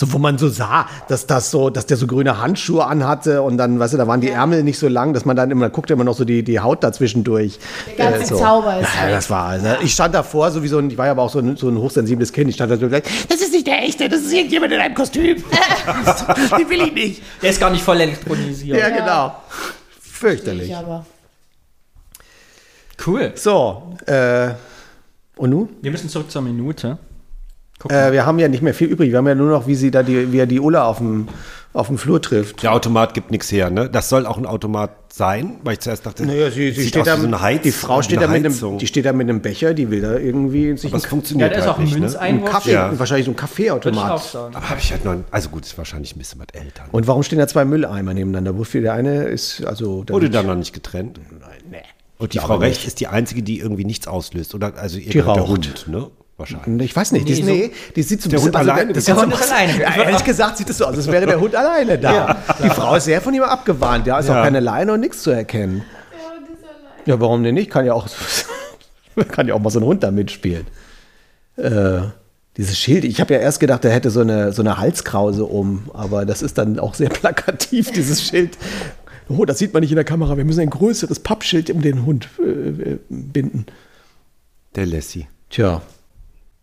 [0.00, 3.58] So, wo man so sah, dass das so, dass der so grüne Handschuhe anhatte und
[3.58, 5.92] dann, weißt du, da waren die Ärmel nicht so lang, dass man dann immer, guckte
[5.92, 7.58] immer noch so die, die Haut dazwischen durch.
[7.98, 10.88] Der ganze Zauber ist Ja, das war, also ich stand davor, so wie so ein,
[10.88, 12.88] ich war ja aber auch so ein, so ein hochsensibles Kind, ich stand da so
[12.88, 15.36] gleich, das ist nicht der echte, das ist irgendjemand in einem Kostüm.
[16.58, 17.22] Den will ich nicht.
[17.42, 18.78] Der ist gar nicht voll elektronisiert.
[18.78, 19.36] Ja, genau.
[20.02, 20.74] Ich Fürchterlich.
[20.74, 21.04] aber.
[23.06, 23.32] Cool.
[23.34, 24.48] So, äh,
[25.36, 25.68] und nun?
[25.82, 26.96] Wir müssen zurück zur Minute.
[27.88, 29.10] Äh, wir haben ja nicht mehr viel übrig.
[29.10, 31.28] Wir haben ja nur noch, wie sie da die, wie er die Ulla auf dem,
[31.72, 32.62] auf dem Flur trifft.
[32.62, 33.88] Der Automat gibt nichts her, ne?
[33.88, 37.02] Das soll auch ein Automat sein, weil ich zuerst dachte, Naja, sie, das sie steht
[37.02, 39.04] aus da, wie so eine Heiz, die Frau steht eine da mit einem, die steht
[39.06, 41.66] da mit einem Becher, die will da irgendwie sich Aber einen, funktioniert Ja, da ist
[41.66, 42.00] halt auch ein nicht, ne?
[42.00, 42.50] Münzeinwurf.
[42.50, 42.98] Kaffee, Ja.
[42.98, 44.34] wahrscheinlich so auch Kaffeeautomat.
[44.34, 46.84] Aber habe ich halt noch, also gut, ist wahrscheinlich ein bisschen was älter.
[46.92, 48.58] Und warum stehen da zwei Mülleimer nebeneinander?
[48.58, 50.04] Wofür der eine ist, also.
[50.08, 51.18] Wurde dann noch nicht getrennt?
[51.70, 51.78] Nee.
[52.18, 52.86] Und die Frau nicht.
[52.86, 54.74] ist die einzige, die irgendwie nichts auslöst, oder?
[54.76, 55.48] Also ihr Die raucht.
[55.48, 56.08] Hund, ne?
[56.40, 56.90] Wahrscheinlich.
[56.90, 58.96] Ich weiß nicht, Nee, so- nee, die sieht so ein Der bisschen Hund allein- das
[58.96, 59.78] das der so Hund ist alleine.
[59.80, 62.36] Ja, ehrlich gesagt sieht es so aus, als wäre der Hund alleine da.
[62.64, 64.06] Die Frau ist sehr von ihm abgewarnt.
[64.06, 64.40] Da ist Ja.
[64.40, 65.82] auch keine Leine und nichts zu erkennen.
[67.06, 67.70] Ja, warum denn nicht?
[67.70, 68.08] Kann ja auch,
[69.28, 70.66] kann ja auch mal so ein Hund da mitspielen.
[71.56, 72.00] Äh,
[72.56, 75.90] dieses Schild, ich habe ja erst gedacht, er hätte so eine, so eine Halskrause um,
[75.94, 78.56] aber das ist dann auch sehr plakativ, dieses Schild.
[79.28, 80.36] Oh, das sieht man nicht in der Kamera.
[80.36, 83.66] Wir müssen ein größeres Pappschild um den Hund äh, äh, binden.
[84.74, 85.26] Der Lassie.
[85.50, 85.82] Tja.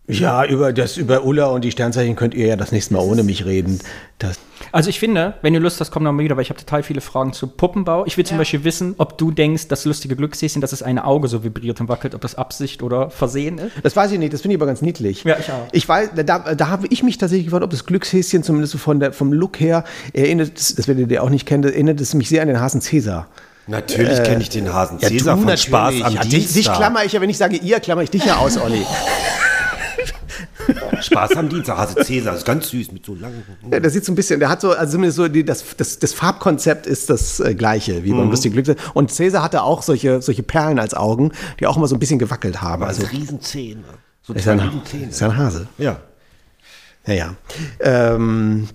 [0.10, 3.24] Ja, über das über Ulla und die Sternzeichen könnt ihr ja das nächste Mal ohne
[3.24, 3.80] mich reden.
[4.20, 4.40] Das,
[4.72, 6.82] Also ich finde, wenn du Lust hast, komm noch mal wieder, weil ich habe total
[6.82, 8.06] viele Fragen zu Puppenbau.
[8.06, 8.40] Ich will zum Ja.
[8.40, 11.90] Beispiel wissen, ob du denkst, das lustige Glückshäschen, dass das eine Auge so vibriert und
[11.90, 13.74] wackelt, ob das Absicht oder Versehen ist.
[13.84, 15.26] das weiß ich nicht, das finde ich aber ganz niedlich.
[15.26, 15.68] Ja, ich auch.
[15.74, 19.02] Ich weiß, da, da habe ich mich tatsächlich gefragt, ob das Glückshäschen zumindest so von
[19.02, 22.42] der, vom Look her erinnert, das werdet ihr auch nicht kennen, erinnert es mich sehr
[22.42, 23.28] an den Hasen Cäsar.
[23.68, 25.62] Natürlich kenne ich den Hasen Cäsar du von natürlich.
[25.64, 26.78] Spaß am ja, dich, dich Dienstag.
[26.78, 28.86] klammer ich ja, wenn ich sage ihr, klammer ich dich ja aus, Olli.
[31.02, 31.78] Spaß am Dienstag.
[31.78, 33.44] Hase Cäsar ist ganz süß mit so langen.
[33.72, 36.00] Ja, der sieht so ein bisschen, der hat so, also zumindest so, die, das, das,
[36.00, 38.78] das Farbkonzept ist das äh, gleiche, wie beim Lustige Glück.
[38.94, 42.20] Und Cäsar hatte auch solche, solche Perlen als Augen, die auch immer so ein bisschen
[42.20, 42.84] gewackelt haben.
[42.84, 43.84] Also Also, Riesenzähne.
[44.24, 45.08] So ist ein, Riesenzähne.
[45.10, 45.68] ist ja ein Hase.
[45.78, 46.00] Ja.
[47.06, 47.36] Ja, ja.
[47.80, 48.68] Ähm,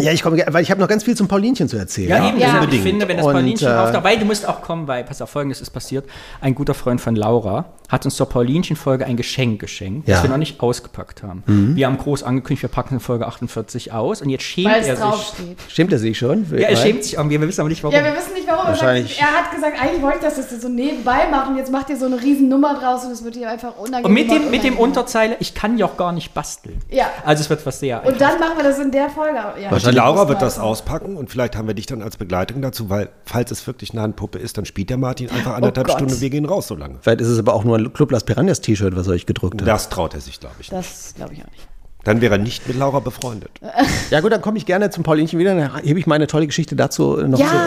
[0.00, 2.08] ja, ich komme, weil ich habe noch ganz viel zum Paulinchen zu erzählen.
[2.10, 2.38] Ja, eben.
[2.38, 2.46] Ja.
[2.46, 2.82] Also ich Unbedingt.
[2.84, 5.30] finde, wenn das Und, Paulinchen äh, auftaucht, weil du musst auch kommen, weil, pass auf,
[5.30, 6.04] folgendes ist passiert.
[6.40, 10.14] Ein guter Freund von Laura hat uns zur Paulinchen-Folge ein Geschenk geschenkt, Ja.
[10.16, 11.44] das wir noch nicht ausgepackt haben.
[11.76, 14.80] Wir haben groß angekündigt, wir packen in Folge 48 aus und jetzt schämt Weil er
[14.80, 14.98] es sich.
[14.98, 15.58] draufsteht.
[15.68, 16.46] Stimmt er sich schon?
[16.50, 17.94] Ja, er schämt sich irgendwie, wir wissen aber nicht warum.
[17.96, 18.64] Ja, wir wissen nicht warum.
[18.64, 21.56] Er, Wahrscheinlich- er hat gesagt, eigentlich wollte ich das, dass das so nebenbei machen.
[21.56, 24.04] Jetzt macht ihr so eine riesen Nummer draus und es wird ihr einfach unangenehm.
[24.06, 24.76] und mit dem, und mit dem.
[24.78, 26.80] Unterzeile, ich kann ja auch gar nicht basteln.
[26.90, 27.06] Ja.
[27.24, 29.38] Also es wird was sehr Und dann machen wir das in der Folge.
[29.62, 32.62] Ja, Und die Laura wird das auspacken und vielleicht haben wir dich dann als Begleitung
[32.62, 35.96] dazu, weil falls es wirklich eine Handpuppe ist, dann spielt der Martin einfach anderthalb Gott.
[35.96, 36.96] Stunden und wir gehen raus so lange.
[37.00, 39.68] Vielleicht ist es aber auch nur ein Club Las Piranhas T-Shirt, was euch gedruckt hat.
[39.68, 40.70] Das traut er sich, glaube ich.
[40.70, 40.78] nicht.
[40.86, 41.68] Das glaube ich auch nicht.
[42.04, 43.50] Dann wäre er nicht mit Laura befreundet.
[44.10, 46.76] Ja gut, dann komme ich gerne zum Paulinchen wieder, dann hebe ich meine tolle Geschichte
[46.76, 47.46] dazu noch Ja.
[47.48, 47.62] zurück.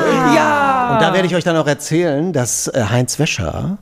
[0.94, 3.80] Und da werde ich euch dann auch erzählen, dass äh, Heinz Wäscher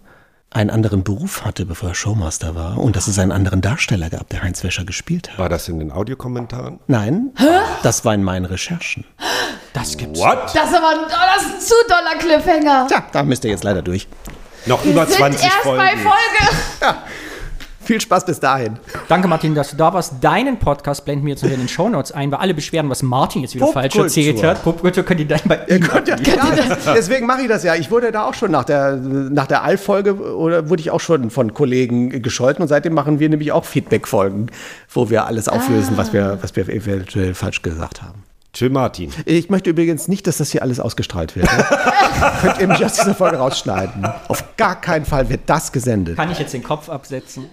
[0.55, 4.29] einen anderen Beruf hatte, bevor er Showmaster war und dass es einen anderen Darsteller gab,
[4.29, 5.37] der Heinz Wäscher gespielt hat.
[5.39, 6.79] War das in den Audiokommentaren?
[6.87, 7.31] Nein,
[7.83, 9.03] das war in meinen Recherchen.
[9.73, 10.19] Das gibt's.
[10.19, 10.51] What?
[10.53, 12.87] Das ist aber ein, oh, das ist ein zu doller Cliffhanger.
[12.87, 14.07] Tja, da müsst ihr jetzt leider durch.
[14.65, 15.77] Noch Wir über sind 20 erst Folgen.
[15.77, 16.97] bei Folge.
[17.85, 18.79] Viel Spaß bis dahin.
[19.07, 20.15] Danke, Martin, dass du da warst.
[20.21, 23.43] Deinen Podcast blenden wir jetzt noch in den Shownotes ein, weil alle beschweren, was Martin
[23.43, 24.63] jetzt wieder falsch erzählt hat.
[24.63, 27.75] Popkultur könnt ihr dann bei Ihr könnt ja, ja, deswegen mache ich das ja.
[27.75, 31.29] Ich wurde da auch schon nach der, nach der All-Folge oder wurde ich auch schon
[31.29, 34.47] von Kollegen gescholten und seitdem machen wir nämlich auch Feedback-Folgen,
[34.91, 38.23] wo wir alles auflösen, was wir, was wir eventuell falsch gesagt haben.
[38.55, 39.11] Tschö, Martin.
[39.25, 41.49] Ich möchte übrigens nicht, dass das hier alles ausgestrahlt wird.
[42.41, 44.07] Könnt ihr mich aus dieser Folge rausschneiden?
[44.29, 46.15] Auf gar keinen Fall wird das gesendet.
[46.15, 47.47] Kann ich jetzt den Kopf absetzen?